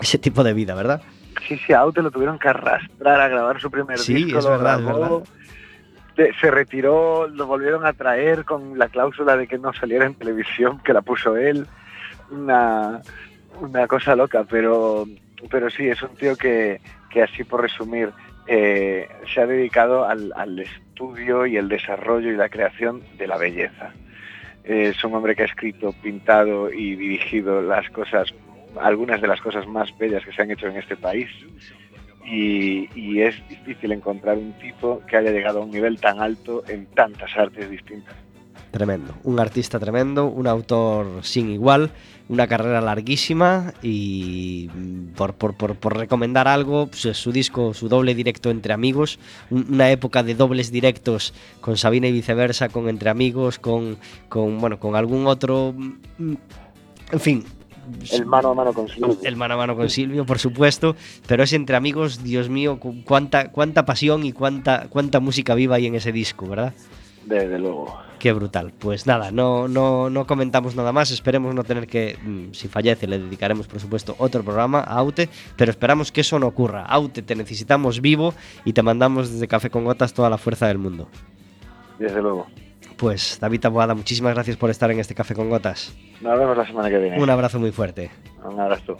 ese 0.00 0.18
tipo 0.18 0.44
de 0.44 0.52
vida, 0.54 0.76
¿verdad? 0.76 1.02
Sí, 1.48 1.58
sí, 1.66 1.72
a 1.72 1.80
Aute 1.80 2.00
lo 2.00 2.12
tuvieron 2.12 2.38
que 2.38 2.48
arrastrar 2.48 3.20
a 3.20 3.26
grabar 3.28 3.60
su 3.60 3.70
primer 3.72 3.98
Sí, 3.98 4.14
disco. 4.14 4.38
es 4.38 4.46
verdad, 4.46 4.80
es 6.16 6.36
se 6.40 6.50
retiró, 6.50 7.26
lo 7.28 7.46
volvieron 7.46 7.86
a 7.86 7.92
traer 7.94 8.44
con 8.44 8.78
la 8.78 8.88
cláusula 8.88 9.36
de 9.36 9.46
que 9.48 9.58
no 9.58 9.72
saliera 9.72 10.04
en 10.06 10.14
televisión, 10.14 10.78
que 10.84 10.92
la 10.92 11.02
puso 11.02 11.36
él. 11.36 11.66
Una, 12.30 13.00
una 13.60 13.86
cosa 13.86 14.14
loca, 14.14 14.44
pero, 14.48 15.06
pero 15.50 15.68
sí, 15.70 15.88
es 15.88 16.00
un 16.02 16.14
tío 16.16 16.36
que, 16.36 16.80
que 17.10 17.22
así 17.22 17.44
por 17.44 17.62
resumir, 17.62 18.10
eh, 18.46 19.08
se 19.32 19.40
ha 19.40 19.46
dedicado 19.46 20.04
al, 20.04 20.32
al 20.34 20.58
estudio 20.58 21.46
y 21.46 21.56
el 21.56 21.68
desarrollo 21.68 22.30
y 22.30 22.36
la 22.36 22.48
creación 22.48 23.02
de 23.18 23.26
la 23.26 23.36
belleza. 23.36 23.92
Es 24.64 25.02
un 25.04 25.14
hombre 25.14 25.34
que 25.34 25.42
ha 25.42 25.46
escrito, 25.46 25.92
pintado 26.02 26.72
y 26.72 26.94
dirigido 26.94 27.62
las 27.62 27.88
cosas, 27.90 28.32
algunas 28.80 29.20
de 29.20 29.28
las 29.28 29.40
cosas 29.40 29.66
más 29.66 29.96
bellas 29.98 30.24
que 30.24 30.32
se 30.32 30.42
han 30.42 30.50
hecho 30.50 30.66
en 30.66 30.76
este 30.76 30.96
país. 30.96 31.28
Y, 32.24 32.88
y 32.94 33.22
es 33.22 33.34
difícil 33.48 33.90
encontrar 33.92 34.36
un 34.36 34.52
tipo 34.60 35.00
que 35.08 35.16
haya 35.16 35.32
llegado 35.32 35.60
a 35.60 35.64
un 35.64 35.70
nivel 35.70 35.98
tan 35.98 36.20
alto 36.20 36.62
en 36.68 36.86
tantas 36.86 37.36
artes 37.36 37.68
distintas. 37.68 38.14
Tremendo, 38.70 39.14
un 39.24 39.40
artista 39.40 39.80
tremendo, 39.80 40.26
un 40.26 40.46
autor 40.46 41.24
sin 41.24 41.50
igual, 41.50 41.90
una 42.30 42.46
carrera 42.46 42.80
larguísima 42.80 43.74
y 43.82 44.68
por, 45.16 45.34
por- 45.34 45.54
por- 45.54 45.74
por 45.74 45.96
recomendar 45.96 46.46
algo, 46.46 46.86
pues, 46.86 47.00
su 47.16 47.32
disco, 47.32 47.74
su 47.74 47.88
doble 47.88 48.14
directo 48.14 48.50
entre 48.50 48.72
amigos, 48.72 49.18
un- 49.50 49.66
una 49.68 49.90
época 49.90 50.22
de 50.22 50.36
dobles 50.36 50.70
directos 50.70 51.34
con 51.60 51.76
Sabina 51.76 52.06
y 52.06 52.12
viceversa, 52.12 52.68
con 52.68 52.88
Entre 52.88 53.10
Amigos, 53.10 53.58
con, 53.58 53.98
con, 54.28 54.58
bueno, 54.60 54.78
con 54.78 54.94
algún 54.94 55.26
otro, 55.26 55.74
mm, 55.76 56.34
en 57.10 57.20
fin. 57.20 57.44
El 58.12 58.26
mano 58.26 58.50
a 58.50 58.54
mano 58.54 58.72
con 58.72 58.86
Silvio. 58.88 59.18
El 59.24 59.34
mano 59.34 59.54
a 59.54 59.56
mano 59.56 59.74
con 59.74 59.90
Silvio, 59.90 60.24
por 60.24 60.38
supuesto, 60.38 60.94
pero 61.26 61.42
es 61.42 61.52
entre 61.52 61.74
amigos, 61.74 62.22
Dios 62.22 62.48
mío, 62.48 62.78
cu- 62.78 63.02
cuánta, 63.04 63.50
cuánta 63.50 63.84
pasión 63.84 64.24
y 64.24 64.30
cuánta, 64.32 64.86
cuánta 64.88 65.18
música 65.18 65.56
viva 65.56 65.74
hay 65.76 65.86
en 65.86 65.96
ese 65.96 66.12
disco, 66.12 66.46
¿verdad? 66.46 66.74
Desde 67.30 67.60
luego. 67.60 67.96
Qué 68.18 68.32
brutal. 68.32 68.72
Pues 68.76 69.06
nada, 69.06 69.30
no, 69.30 69.68
no, 69.68 70.10
no 70.10 70.26
comentamos 70.26 70.74
nada 70.74 70.92
más. 70.92 71.12
Esperemos 71.12 71.54
no 71.54 71.62
tener 71.62 71.86
que, 71.86 72.18
mm, 72.20 72.52
si 72.52 72.66
fallece, 72.66 73.06
le 73.06 73.20
dedicaremos, 73.20 73.68
por 73.68 73.78
supuesto, 73.78 74.16
otro 74.18 74.42
programa 74.42 74.80
a 74.80 74.96
Aute, 74.96 75.28
pero 75.56 75.70
esperamos 75.70 76.10
que 76.10 76.22
eso 76.22 76.40
no 76.40 76.48
ocurra. 76.48 76.84
Aute, 76.84 77.22
te 77.22 77.36
necesitamos 77.36 78.00
vivo 78.00 78.34
y 78.64 78.72
te 78.72 78.82
mandamos 78.82 79.30
desde 79.32 79.46
Café 79.46 79.70
con 79.70 79.84
Gotas 79.84 80.12
toda 80.12 80.28
la 80.28 80.38
fuerza 80.38 80.66
del 80.66 80.78
mundo. 80.78 81.08
Desde 82.00 82.20
luego. 82.20 82.48
Pues 82.96 83.38
David 83.40 83.60
Taboada, 83.60 83.94
muchísimas 83.94 84.34
gracias 84.34 84.56
por 84.56 84.70
estar 84.70 84.90
en 84.90 84.98
este 84.98 85.14
Café 85.14 85.34
con 85.34 85.48
Gotas. 85.48 85.94
Nos 86.20 86.36
vemos 86.36 86.56
la 86.56 86.66
semana 86.66 86.90
que 86.90 86.98
viene. 86.98 87.22
Un 87.22 87.30
abrazo 87.30 87.60
muy 87.60 87.70
fuerte. 87.70 88.10
Un 88.44 88.58
abrazo. 88.58 88.98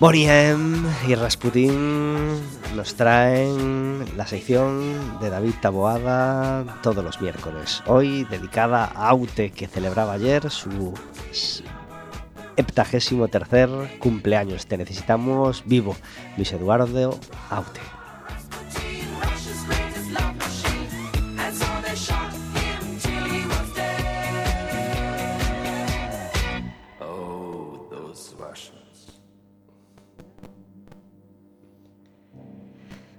Boniem 0.00 0.86
y 1.08 1.16
Rasputin 1.16 2.40
nos 2.76 2.94
traen 2.94 4.04
la 4.16 4.28
sección 4.28 5.18
de 5.18 5.28
David 5.28 5.54
Taboada 5.60 6.78
todos 6.82 7.02
los 7.02 7.20
miércoles. 7.20 7.82
Hoy 7.84 8.22
dedicada 8.30 8.84
a 8.84 9.08
Aute, 9.08 9.50
que 9.50 9.66
celebraba 9.66 10.12
ayer 10.12 10.50
su 10.50 10.94
heptagésimo 12.56 13.26
tercer 13.26 13.68
cumpleaños. 13.98 14.66
Te 14.66 14.78
necesitamos 14.78 15.64
vivo. 15.66 15.96
Luis 16.36 16.52
Eduardo 16.52 17.18
Aute. 17.50 17.97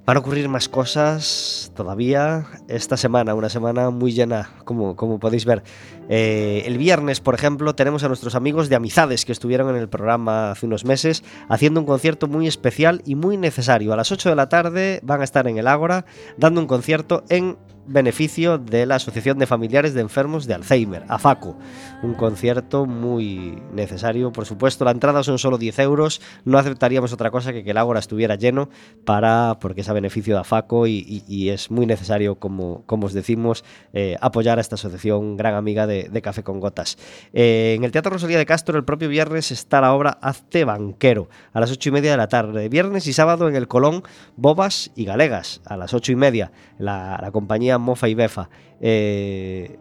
Van 0.10 0.18
a 0.18 0.22
ocurrir 0.22 0.50
más 0.50 0.68
cosas 0.70 1.72
todavía 1.76 2.48
esta 2.68 2.98
semana, 2.98 3.36
una 3.36 3.48
semana 3.48 3.92
muy 3.92 4.12
llena, 4.12 4.50
como, 4.66 4.96
como 4.96 5.20
podéis 5.20 5.46
ver. 5.46 5.62
Eh, 6.10 6.64
el 6.66 6.80
viernes, 6.80 7.20
por 7.20 7.36
ejemplo, 7.36 7.76
tenemos 7.76 8.04
a 8.04 8.08
nuestros 8.08 8.34
amigos 8.34 8.70
de 8.70 8.76
Amizades 8.76 9.24
que 9.24 9.32
estuvieron 9.32 9.70
en 9.70 9.76
el 9.76 9.88
programa 9.88 10.50
hace 10.50 10.66
unos 10.66 10.84
meses 10.84 11.24
haciendo 11.48 11.80
un 11.80 11.86
concierto 11.86 12.28
muy 12.28 12.48
especial 12.48 13.04
y 13.06 13.14
muy 13.14 13.38
necesario. 13.38 13.94
A 13.94 13.96
las 13.96 14.12
8 14.12 14.30
de 14.30 14.36
la 14.36 14.50
tarde 14.50 15.00
van 15.04 15.22
a 15.22 15.26
estar 15.26 15.48
en 15.48 15.60
el 15.60 15.68
Ágora 15.68 16.06
dando 16.38 16.60
un 16.60 16.66
concierto 16.66 17.24
en 17.30 17.60
beneficio 17.90 18.58
de 18.58 18.86
la 18.86 18.96
Asociación 18.96 19.40
de 19.40 19.48
Familiares 19.48 19.94
de 19.94 20.02
Enfermos 20.02 20.46
de 20.46 20.54
Alzheimer, 20.54 21.06
AFACO. 21.08 21.58
Un 22.04 22.14
concierto 22.14 22.86
muy 22.86 23.62
necesario, 23.74 24.32
por 24.32 24.46
supuesto. 24.46 24.86
La 24.86 24.92
entrada 24.92 25.24
son 25.24 25.40
solo 25.40 25.58
10 25.58 25.80
euros. 25.80 26.22
No 26.46 26.58
aceptaríamos 26.58 27.14
otra 27.14 27.32
cosa 27.32 27.52
que 27.52 27.64
que 27.64 27.72
el 27.72 27.78
Ágora 27.78 28.00
estuviera 28.00 28.36
lleno 28.36 28.70
para, 29.06 29.58
porque 29.60 29.82
es 29.82 29.90
a 29.90 29.94
beneficio 29.94 30.36
de 30.36 30.42
AFACO 30.42 30.88
y, 30.88 31.50
es 31.50 31.72
muy 31.72 31.86
necesario, 31.86 32.36
como, 32.36 32.84
como 32.86 33.08
os 33.08 33.14
decimos, 33.14 33.64
eh, 33.94 34.16
apoyar 34.22 34.58
a 34.60 34.62
esta 34.62 34.76
asociación 34.76 35.38
gran 35.38 35.56
amiga 35.56 35.88
de, 35.88 36.20
Café 36.22 36.44
con 36.44 36.60
Gotas. 36.60 36.98
Eh, 37.32 37.76
en 37.78 37.86
el 37.86 37.92
Teatro 37.92 38.12
Rosalía 38.12 38.38
de 38.38 38.46
Castro 38.46 38.78
el 38.78 38.84
propio 38.84 39.08
viernes 39.08 39.52
está 39.52 39.80
la 39.80 39.94
obra 39.94 40.18
Hazte 40.22 40.66
Banquero 40.66 41.30
a 41.54 41.62
las 41.62 41.72
8 41.72 41.90
y 41.90 41.92
media 41.94 42.12
de 42.12 42.18
la 42.18 42.28
tarde. 42.28 42.68
Viernes 42.68 43.08
y 43.08 43.14
sábado 43.14 43.48
en 43.48 43.56
el 43.56 43.70
Colón 43.70 44.04
Bobas 44.36 44.92
y 44.96 45.06
Galegas 45.06 45.62
a 45.66 45.78
las 45.78 45.94
8 45.94 46.12
y 46.12 46.16
media. 46.16 46.52
La 46.78 47.30
compañía 47.32 47.79
Mofa 47.82 48.08
y 48.08 48.16
Befa. 48.16 48.50
Eh, 48.80 49.78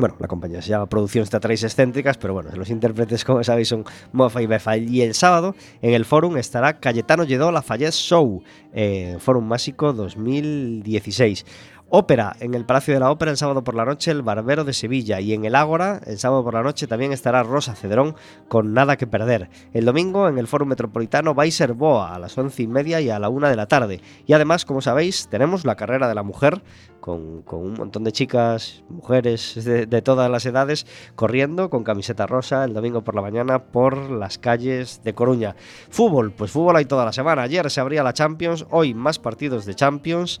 bueno, 0.00 0.16
la 0.18 0.28
compañía 0.28 0.62
se 0.62 0.70
llama 0.70 0.88
Producciones 0.88 1.28
Teatrales 1.28 1.62
Excéntricas, 1.62 2.16
pero 2.16 2.32
bueno, 2.32 2.50
los 2.54 2.70
intérpretes, 2.70 3.22
como 3.24 3.44
sabéis, 3.44 3.68
son 3.68 3.84
Mofa 4.12 4.40
y 4.40 4.46
Befa. 4.46 4.78
Y 4.78 5.02
el 5.02 5.14
sábado 5.14 5.54
en 5.82 5.92
el 5.92 6.06
Fórum 6.06 6.38
estará 6.38 6.80
Cayetano 6.80 7.24
Lledó 7.24 7.52
Lafayette 7.52 7.92
Show, 7.92 8.42
eh, 8.72 9.16
Fórum 9.18 9.44
Másico 9.44 9.92
2016. 9.92 11.44
Ópera 11.92 12.36
en 12.38 12.54
el 12.54 12.64
Palacio 12.64 12.94
de 12.94 13.00
la 13.00 13.10
Ópera 13.10 13.32
el 13.32 13.36
sábado 13.36 13.64
por 13.64 13.74
la 13.74 13.84
noche, 13.84 14.12
el 14.12 14.22
Barbero 14.22 14.62
de 14.62 14.72
Sevilla. 14.72 15.20
Y 15.20 15.34
en 15.34 15.44
el 15.44 15.56
Ágora, 15.56 16.00
el 16.06 16.20
sábado 16.20 16.44
por 16.44 16.54
la 16.54 16.62
noche, 16.62 16.86
también 16.86 17.12
estará 17.12 17.42
Rosa 17.42 17.74
Cedrón 17.74 18.14
con 18.46 18.72
Nada 18.72 18.96
que 18.96 19.08
Perder. 19.08 19.50
El 19.72 19.84
domingo 19.84 20.28
en 20.28 20.38
el 20.38 20.46
Foro 20.46 20.64
Metropolitano 20.66 21.32
Weiser 21.32 21.72
Boa 21.72 22.14
a 22.14 22.20
las 22.20 22.38
once 22.38 22.62
y 22.62 22.68
media 22.68 23.00
y 23.00 23.10
a 23.10 23.18
la 23.18 23.28
una 23.28 23.50
de 23.50 23.56
la 23.56 23.66
tarde. 23.66 24.00
Y 24.24 24.34
además, 24.34 24.64
como 24.64 24.80
sabéis, 24.80 25.26
tenemos 25.28 25.64
la 25.64 25.74
carrera 25.74 26.08
de 26.08 26.14
la 26.14 26.22
mujer 26.22 26.62
con, 27.00 27.42
con 27.42 27.60
un 27.60 27.74
montón 27.74 28.04
de 28.04 28.12
chicas, 28.12 28.84
mujeres 28.88 29.64
de, 29.64 29.86
de 29.86 30.02
todas 30.02 30.30
las 30.30 30.46
edades, 30.46 30.86
corriendo 31.16 31.70
con 31.70 31.82
camiseta 31.82 32.28
rosa 32.28 32.64
el 32.64 32.72
domingo 32.72 33.02
por 33.02 33.16
la 33.16 33.22
mañana 33.22 33.64
por 33.64 34.10
las 34.10 34.38
calles 34.38 35.02
de 35.02 35.12
Coruña. 35.14 35.56
Fútbol, 35.90 36.30
pues 36.30 36.52
fútbol 36.52 36.76
hay 36.76 36.84
toda 36.84 37.04
la 37.04 37.12
semana. 37.12 37.42
Ayer 37.42 37.68
se 37.68 37.80
abría 37.80 38.04
la 38.04 38.12
Champions, 38.12 38.64
hoy 38.70 38.94
más 38.94 39.18
partidos 39.18 39.64
de 39.66 39.74
Champions. 39.74 40.40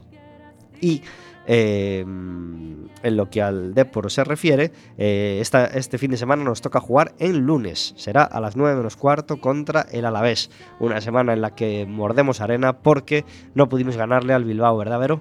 Y 0.80 1.02
eh, 1.46 2.00
en 2.00 3.16
lo 3.16 3.30
que 3.30 3.42
al 3.42 3.74
Depor 3.74 4.10
se 4.10 4.24
refiere, 4.24 4.72
eh, 4.98 5.40
este 5.40 5.98
fin 5.98 6.10
de 6.10 6.16
semana 6.16 6.44
nos 6.44 6.60
toca 6.60 6.80
jugar 6.80 7.14
en 7.18 7.38
lunes. 7.38 7.94
Será 7.96 8.24
a 8.24 8.40
las 8.40 8.56
9 8.56 8.76
menos 8.76 8.96
cuarto 8.96 9.40
contra 9.40 9.82
el 9.90 10.04
Alavés. 10.04 10.50
Una 10.78 11.00
semana 11.00 11.32
en 11.32 11.40
la 11.40 11.54
que 11.54 11.86
mordemos 11.86 12.40
arena 12.40 12.78
porque 12.78 13.24
no 13.54 13.68
pudimos 13.68 13.96
ganarle 13.96 14.34
al 14.34 14.44
Bilbao, 14.44 14.76
¿verdad, 14.76 15.00
Vero? 15.00 15.20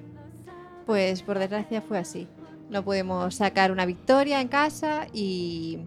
Pues 0.85 1.21
por 1.21 1.39
desgracia 1.39 1.81
fue 1.81 1.97
así. 1.97 2.27
No 2.69 2.83
pudimos 2.83 3.35
sacar 3.35 3.71
una 3.71 3.85
victoria 3.85 4.41
en 4.41 4.47
casa 4.47 5.07
y 5.13 5.79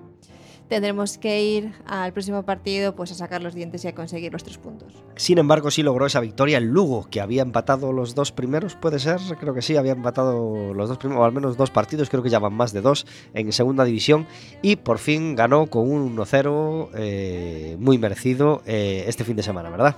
tendremos 0.72 1.18
que 1.18 1.42
ir 1.42 1.74
al 1.84 2.14
próximo 2.14 2.44
partido 2.44 2.94
pues 2.96 3.12
a 3.12 3.14
sacar 3.14 3.42
los 3.42 3.54
dientes 3.54 3.84
y 3.84 3.88
a 3.88 3.94
conseguir 3.94 4.32
los 4.32 4.42
tres 4.42 4.56
puntos. 4.56 4.94
Sin 5.16 5.36
embargo, 5.36 5.70
sí 5.70 5.82
logró 5.82 6.06
esa 6.06 6.18
victoria 6.20 6.56
el 6.56 6.64
Lugo, 6.64 7.08
que 7.10 7.20
había 7.20 7.42
empatado 7.42 7.92
los 7.92 8.14
dos 8.14 8.32
primeros, 8.32 8.74
puede 8.74 8.98
ser, 8.98 9.20
creo 9.38 9.52
que 9.52 9.60
sí, 9.60 9.76
había 9.76 9.92
empatado 9.92 10.72
los 10.72 10.88
dos 10.88 10.96
primeros, 10.96 11.20
o 11.20 11.24
al 11.26 11.32
menos 11.32 11.58
dos 11.58 11.70
partidos, 11.70 12.08
creo 12.08 12.22
que 12.22 12.30
ya 12.30 12.38
van 12.38 12.54
más 12.54 12.72
de 12.72 12.80
dos 12.80 13.06
en 13.34 13.52
segunda 13.52 13.84
división, 13.84 14.26
y 14.62 14.76
por 14.76 14.96
fin 14.96 15.36
ganó 15.36 15.66
con 15.66 15.90
un 15.90 16.16
1-0 16.16 16.88
eh, 16.94 17.76
muy 17.78 17.98
merecido 17.98 18.62
eh, 18.64 19.04
este 19.08 19.24
fin 19.24 19.36
de 19.36 19.42
semana, 19.42 19.68
¿verdad? 19.68 19.96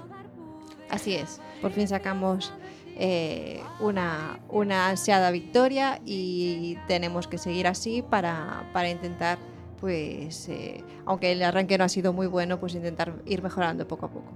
Así 0.91 1.15
es, 1.15 1.41
por 1.63 1.71
fin 1.71 1.87
sacamos 1.87 2.53
eh, 2.97 3.61
una, 3.79 4.41
una 4.49 4.89
ansiada 4.89 5.31
victoria 5.31 6.01
y 6.05 6.79
tenemos 6.89 7.29
que 7.29 7.39
seguir 7.39 7.69
así 7.69 8.03
para, 8.03 8.69
para 8.73 8.91
intentar, 8.91 9.39
pues, 9.85 10.49
eh, 10.49 10.83
aunque 11.05 11.31
el 11.31 11.43
arranque 11.43 11.77
no 11.77 11.85
ha 11.85 11.91
sido 11.91 12.15
muy 12.15 12.27
bueno, 12.27 12.59
pues 12.59 12.75
intentar 12.75 13.17
ir 13.27 13.43
mejorando 13.43 13.87
poco 13.87 14.07
a 14.07 14.09
poco. 14.09 14.33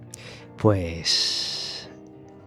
Pues 0.59 1.89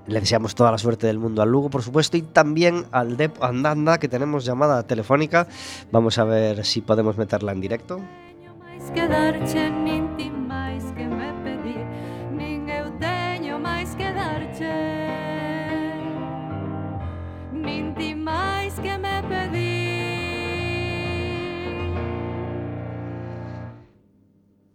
le 0.06 0.20
deseamos 0.20 0.54
toda 0.54 0.70
la 0.72 0.78
suerte 0.78 1.08
del 1.08 1.18
mundo 1.18 1.41
al 1.41 1.49
Lugo, 1.49 1.72
por 1.72 1.82
supuesto, 1.82 2.16
y 2.16 2.22
también 2.22 2.86
al 2.91 3.18
Dep 3.18 3.41
Andanda, 3.41 3.97
que 3.97 4.08
tenemos 4.08 4.45
llamada 4.45 4.84
telefónica. 4.84 5.47
Vamos 5.91 6.20
a 6.20 6.26
ver 6.26 6.64
si 6.64 6.82
podemos 6.82 7.18
meterla 7.18 7.54
en 7.54 7.62
directo. 7.62 7.99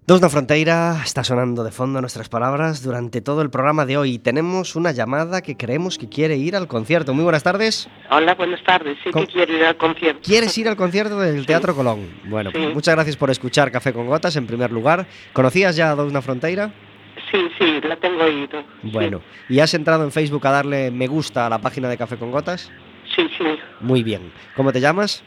Dos 0.07 0.22
na 0.22 0.28
Fronteira 0.30 1.02
está 1.02 1.24
sonando 1.24 1.64
de 1.64 1.72
fondo 1.74 2.00
nuestras 2.00 2.28
palabras 2.28 2.80
durante 2.80 3.20
todo 3.20 3.42
el 3.42 3.50
programa 3.50 3.86
de 3.86 3.96
hoy. 3.98 4.20
Tenemos 4.20 4.76
una 4.76 4.92
llamada 4.92 5.42
que 5.42 5.57
creemos 5.57 5.98
que 5.98 6.09
quiere 6.09 6.36
ir 6.36 6.54
al 6.54 6.68
concierto. 6.68 7.12
Muy 7.12 7.24
buenas 7.24 7.42
tardes. 7.42 7.88
Hola, 8.11 8.36
buenas 8.36 8.62
tardes. 8.62 8.96
Sí 9.02 9.11
que 9.11 9.26
quiero 9.26 9.52
ir 9.52 9.64
al 9.64 9.76
concierto. 9.76 10.20
¿Quieres 10.22 10.57
ir 10.59 10.68
al 10.68 10.76
concierto 10.76 11.18
del 11.18 11.44
Teatro 11.50 11.74
Colón? 11.74 12.07
Bueno, 12.28 12.52
pues 12.52 12.64
Sí. 12.68 12.72
muchas 12.72 12.94
gracias 12.94 13.16
por 13.16 13.30
escuchar 13.30 13.72
Café 13.72 13.92
con 13.92 14.07
Gotas 14.07 14.36
en 14.36 14.46
primer 14.46 14.70
lugar. 14.70 15.07
¿Conocías 15.32 15.74
ya 15.74 15.90
a 15.90 15.96
Dos 15.96 16.12
na 16.12 16.22
Fronteira? 16.22 16.70
Sí, 17.32 17.48
sí, 17.59 17.80
la 17.82 17.96
tengo 17.96 18.22
oído. 18.22 18.62
Bueno, 18.84 19.22
¿y 19.48 19.59
has 19.59 19.74
entrado 19.74 20.04
en 20.04 20.12
Facebook 20.12 20.46
a 20.46 20.52
darle 20.52 20.92
me 20.92 21.09
gusta 21.09 21.46
a 21.46 21.50
la 21.50 21.59
página 21.59 21.88
de 21.88 21.96
Café 21.96 22.16
con 22.16 22.30
Gotas? 22.30 22.70
Sí, 23.16 23.26
sí. 23.36 23.44
Muy 23.80 24.04
bien. 24.04 24.30
¿Cómo 24.54 24.72
te 24.72 24.80
llamas? 24.80 25.24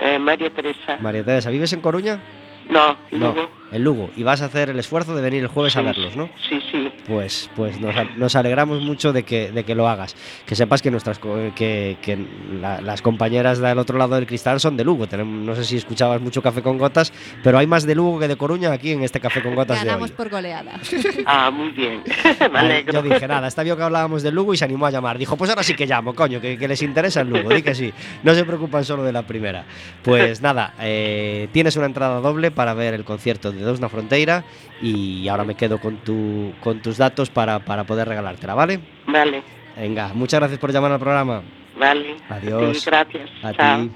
Eh, 0.00 0.18
María 0.18 0.50
Teresa. 0.50 0.96
María 1.00 1.22
Teresa, 1.24 1.48
¿vives 1.50 1.72
en 1.72 1.80
Coruña? 1.80 2.20
No, 2.68 2.96
No, 3.12 3.28
Lugo. 3.28 3.48
En 3.72 3.82
Lugo. 3.84 4.10
Y 4.16 4.22
vas 4.22 4.42
a 4.42 4.46
hacer 4.46 4.70
el 4.70 4.78
esfuerzo 4.78 5.14
de 5.14 5.22
venir 5.22 5.42
el 5.42 5.48
jueves 5.48 5.76
a 5.76 5.82
verlos, 5.82 6.16
¿no? 6.16 6.28
Sí, 6.48 6.58
sí. 6.70 6.92
Pues, 7.06 7.50
pues 7.54 7.76
nos, 8.16 8.34
alegramos 8.36 8.80
mucho 8.82 9.12
de 9.12 9.22
que, 9.22 9.50
de 9.52 9.64
que 9.64 9.74
lo 9.74 9.88
hagas. 9.88 10.16
Que 10.44 10.54
sepas 10.56 10.82
que 10.82 10.90
nuestras 10.90 11.18
que, 11.54 11.96
que 12.02 12.18
la- 12.60 12.80
las 12.80 13.02
compañeras 13.02 13.58
del 13.58 13.78
otro 13.78 13.96
lado 13.98 14.14
del 14.16 14.26
cristal 14.26 14.60
son 14.60 14.76
de 14.76 14.84
Lugo. 14.84 15.06
Tenemos, 15.06 15.44
no 15.44 15.54
sé 15.54 15.64
si 15.64 15.76
escuchabas 15.76 16.20
mucho 16.20 16.42
Café 16.42 16.62
con 16.62 16.78
Gotas, 16.78 17.12
pero 17.42 17.58
hay 17.58 17.66
más 17.66 17.86
de 17.86 17.94
Lugo 17.94 18.18
que 18.18 18.28
de 18.28 18.36
Coruña 18.36 18.72
aquí 18.72 18.92
en 18.92 19.02
este 19.02 19.20
Café 19.20 19.42
con 19.42 19.54
Gotas 19.54 19.80
de 19.80 19.86
Ganamos 19.86 20.10
hoy. 20.10 20.16
por 20.16 20.28
goleada. 20.30 20.72
Ah, 21.26 21.50
muy 21.50 21.70
bien. 21.70 22.02
Vale. 22.52 22.84
Yo 22.92 23.02
dije, 23.02 23.26
nada, 23.26 23.48
está 23.48 23.62
bien 23.62 23.76
que 23.76 23.82
hablábamos 23.82 24.22
de 24.22 24.30
Lugo 24.30 24.54
y 24.54 24.56
se 24.56 24.64
animó 24.64 24.86
a 24.86 24.90
llamar. 24.90 25.18
Dijo, 25.18 25.36
pues 25.36 25.50
ahora 25.50 25.62
sí 25.62 25.74
que 25.74 25.86
llamo, 25.86 26.14
coño, 26.14 26.40
que, 26.40 26.56
que 26.56 26.68
les 26.68 26.82
interesa 26.82 27.20
el 27.22 27.28
Lugo. 27.30 27.50
Di 27.50 27.62
que 27.62 27.74
sí, 27.74 27.92
no 28.22 28.34
se 28.34 28.44
preocupan 28.44 28.84
solo 28.84 29.02
de 29.02 29.12
la 29.12 29.22
primera. 29.22 29.64
Pues 30.02 30.40
nada, 30.40 30.74
eh, 30.80 31.48
tienes 31.52 31.76
una 31.76 31.86
entrada 31.86 32.20
doble 32.20 32.50
para 32.50 32.74
ver 32.74 32.94
el 32.94 33.04
concierto 33.04 33.52
de 33.56 33.62
Dos 33.64 33.80
na 33.80 33.88
Fronteira 33.88 34.44
y 34.82 35.26
ahora 35.28 35.44
me 35.44 35.54
quedo 35.54 35.78
con, 35.80 35.96
tu, 35.98 36.52
con 36.62 36.80
tus 36.82 36.98
datos 36.98 37.30
para, 37.30 37.58
para 37.64 37.84
poder 37.84 38.06
regalártela, 38.08 38.54
¿vale? 38.54 38.80
Vale, 39.06 39.42
Venga, 39.76 40.12
muchas 40.14 40.40
gracias 40.40 40.58
por 40.58 40.72
llamar 40.72 40.92
al 40.92 40.98
programa. 41.00 41.42
vale. 41.78 42.16
Adiós. 42.30 42.78
Sí, 42.78 42.84
gracias. 42.90 43.28
A 43.42 43.52
Chao. 43.52 43.82
ti. 43.82 43.90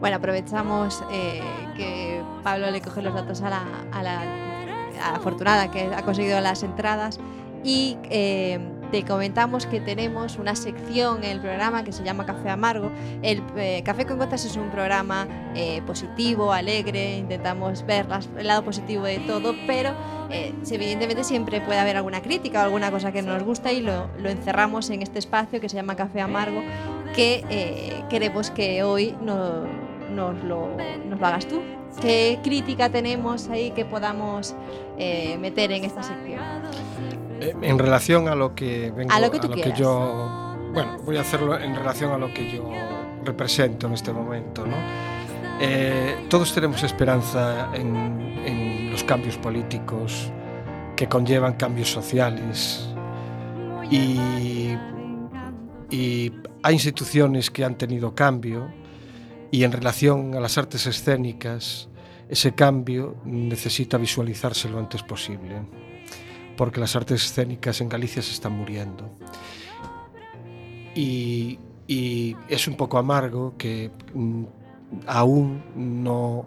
Bueno, 0.00 0.16
aprovechamos 0.16 1.02
eh, 1.10 1.40
que 1.76 2.22
Pablo 2.42 2.70
le 2.70 2.80
coge 2.80 3.02
los 3.02 3.14
datos 3.14 3.40
a 3.42 3.50
la, 3.50 3.64
a 3.92 4.02
la- 4.02 4.22
a 5.02 5.10
la 5.12 5.18
afortunada 5.18 5.70
que 5.70 5.90
ha 5.94 6.02
conseguido 6.02 6.40
las 6.40 6.62
entradas 6.62 7.18
y 7.64 7.96
eh, 8.10 8.58
te 8.96 9.04
comentamos 9.04 9.66
que 9.66 9.78
tenemos 9.78 10.38
una 10.38 10.56
sección 10.56 11.22
en 11.22 11.32
el 11.32 11.40
programa 11.40 11.84
que 11.84 11.92
se 11.92 12.02
llama 12.02 12.24
Café 12.24 12.48
Amargo. 12.48 12.90
El 13.20 13.42
eh, 13.58 13.82
Café 13.84 14.06
con 14.06 14.16
Gotas 14.16 14.46
es 14.46 14.56
un 14.56 14.70
programa 14.70 15.28
eh, 15.54 15.82
positivo, 15.86 16.50
alegre, 16.50 17.18
intentamos 17.18 17.84
ver 17.84 18.06
el 18.38 18.46
lado 18.46 18.64
positivo 18.64 19.04
de 19.04 19.18
todo, 19.18 19.54
pero 19.66 19.90
eh, 20.30 20.54
evidentemente 20.70 21.24
siempre 21.24 21.60
puede 21.60 21.78
haber 21.78 21.98
alguna 21.98 22.22
crítica 22.22 22.62
o 22.62 22.64
alguna 22.64 22.90
cosa 22.90 23.12
que 23.12 23.20
no 23.20 23.34
nos 23.34 23.42
gusta 23.42 23.70
y 23.70 23.82
lo, 23.82 24.08
encerramos 24.24 24.88
en 24.88 25.02
este 25.02 25.18
espacio 25.18 25.60
que 25.60 25.68
se 25.68 25.76
llama 25.76 25.94
Café 25.94 26.22
Amargo 26.22 26.62
que 27.14 28.02
queremos 28.08 28.50
que 28.50 28.82
hoy 28.82 29.14
no- 29.20 29.64
nos, 30.10 30.42
lo, 30.42 30.70
nos 31.06 31.20
lo 31.20 31.26
hagas 31.26 31.46
tú. 31.46 31.60
¿Qué 32.00 32.38
crítica 32.42 32.88
tenemos 32.88 33.48
ahí 33.50 33.72
que 33.72 33.84
podamos 33.84 34.54
meter 34.96 35.72
en 35.72 35.84
esta 35.84 36.02
sección? 36.02 36.40
Eh, 37.50 37.56
En 37.62 37.78
relación 37.78 38.28
a 38.28 38.34
lo 38.34 38.54
que 38.54 38.90
vengo, 38.90 39.12
A 39.12 39.20
lo 39.20 39.30
que 39.30 39.38
tú 39.38 39.50
quieras. 39.50 39.78
yo, 39.78 40.56
bueno, 40.72 40.98
voy 41.04 41.16
a 41.16 41.20
hacerlo 41.20 41.58
en 41.58 41.74
relación 41.74 42.12
a 42.12 42.18
lo 42.18 42.32
que 42.32 42.50
yo 42.50 42.70
represento 43.24 43.86
en 43.86 43.94
este 43.94 44.12
momento, 44.12 44.66
¿no? 44.66 44.76
Eh, 45.60 46.26
todos 46.28 46.52
tenemos 46.54 46.82
esperanza 46.82 47.70
en, 47.74 47.96
en 48.44 48.90
los 48.90 49.02
cambios 49.04 49.38
políticos 49.38 50.30
que 50.96 51.08
conllevan 51.08 51.54
cambios 51.54 51.90
sociales 51.90 52.88
y, 53.90 54.18
y 55.90 56.32
hay 56.62 56.74
instituciones 56.74 57.50
que 57.50 57.64
han 57.64 57.76
tenido 57.78 58.14
cambio 58.14 58.68
y 59.50 59.64
en 59.64 59.72
relación 59.72 60.34
a 60.34 60.40
las 60.40 60.58
artes 60.58 60.86
escénicas 60.86 61.88
ese 62.28 62.54
cambio 62.54 63.16
necesita 63.24 63.96
visualizarse 63.98 64.68
lo 64.68 64.78
antes 64.78 65.02
posible 65.02 65.62
porque 66.56 66.80
las 66.80 66.96
artes 66.96 67.24
escénicas 67.24 67.80
en 67.80 67.88
Galicia 67.88 68.22
se 68.22 68.32
están 68.32 68.52
muriendo. 68.52 69.10
Y, 70.94 71.58
y 71.86 72.34
es 72.48 72.66
un 72.66 72.76
poco 72.76 72.98
amargo 72.98 73.54
que 73.58 73.90
mm, 74.14 74.44
aún 75.06 75.62
no, 75.76 76.46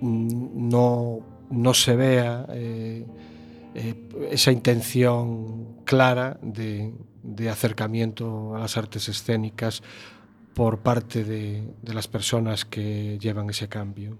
mm, 0.00 0.68
no, 0.68 1.20
no 1.50 1.74
se 1.74 1.96
vea 1.96 2.46
eh, 2.50 3.06
eh, 3.74 4.08
esa 4.30 4.52
intención 4.52 5.82
clara 5.84 6.38
de, 6.42 6.92
de, 7.22 7.48
acercamiento 7.48 8.54
a 8.54 8.58
las 8.58 8.76
artes 8.76 9.08
escénicas 9.08 9.82
por 10.54 10.80
parte 10.80 11.24
de, 11.24 11.74
de 11.82 11.94
las 11.94 12.06
personas 12.06 12.64
que 12.64 13.18
llevan 13.18 13.50
ese 13.50 13.68
cambio. 13.68 14.18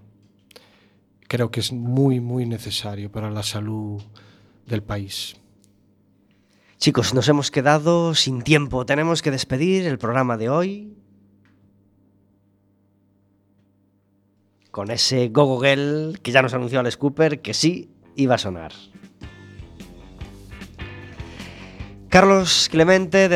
Creo 1.27 1.49
que 1.49 1.59
es 1.59 1.71
muy, 1.71 2.19
muy 2.19 2.45
necesario 2.45 3.11
para 3.11 3.31
la 3.31 3.43
salud 3.43 4.01
del 4.65 4.83
país. 4.83 5.35
Chicos, 6.77 7.13
nos 7.13 7.27
hemos 7.29 7.51
quedado 7.51 8.13
sin 8.13 8.41
tiempo. 8.41 8.85
Tenemos 8.85 9.21
que 9.21 9.31
despedir 9.31 9.85
el 9.87 9.97
programa 9.97 10.37
de 10.37 10.49
hoy. 10.49 10.93
Con 14.71 14.91
ese 14.91 15.29
Gogo 15.29 15.61
que 15.61 16.31
ya 16.31 16.41
nos 16.41 16.53
anunció 16.53 16.79
Alex 16.79 16.97
Cooper 16.97 17.41
que 17.41 17.53
sí 17.53 17.89
iba 18.15 18.35
a 18.35 18.37
sonar. 18.37 18.73
Carlos 22.09 22.69
Clemente 22.69 23.27
de 23.27 23.33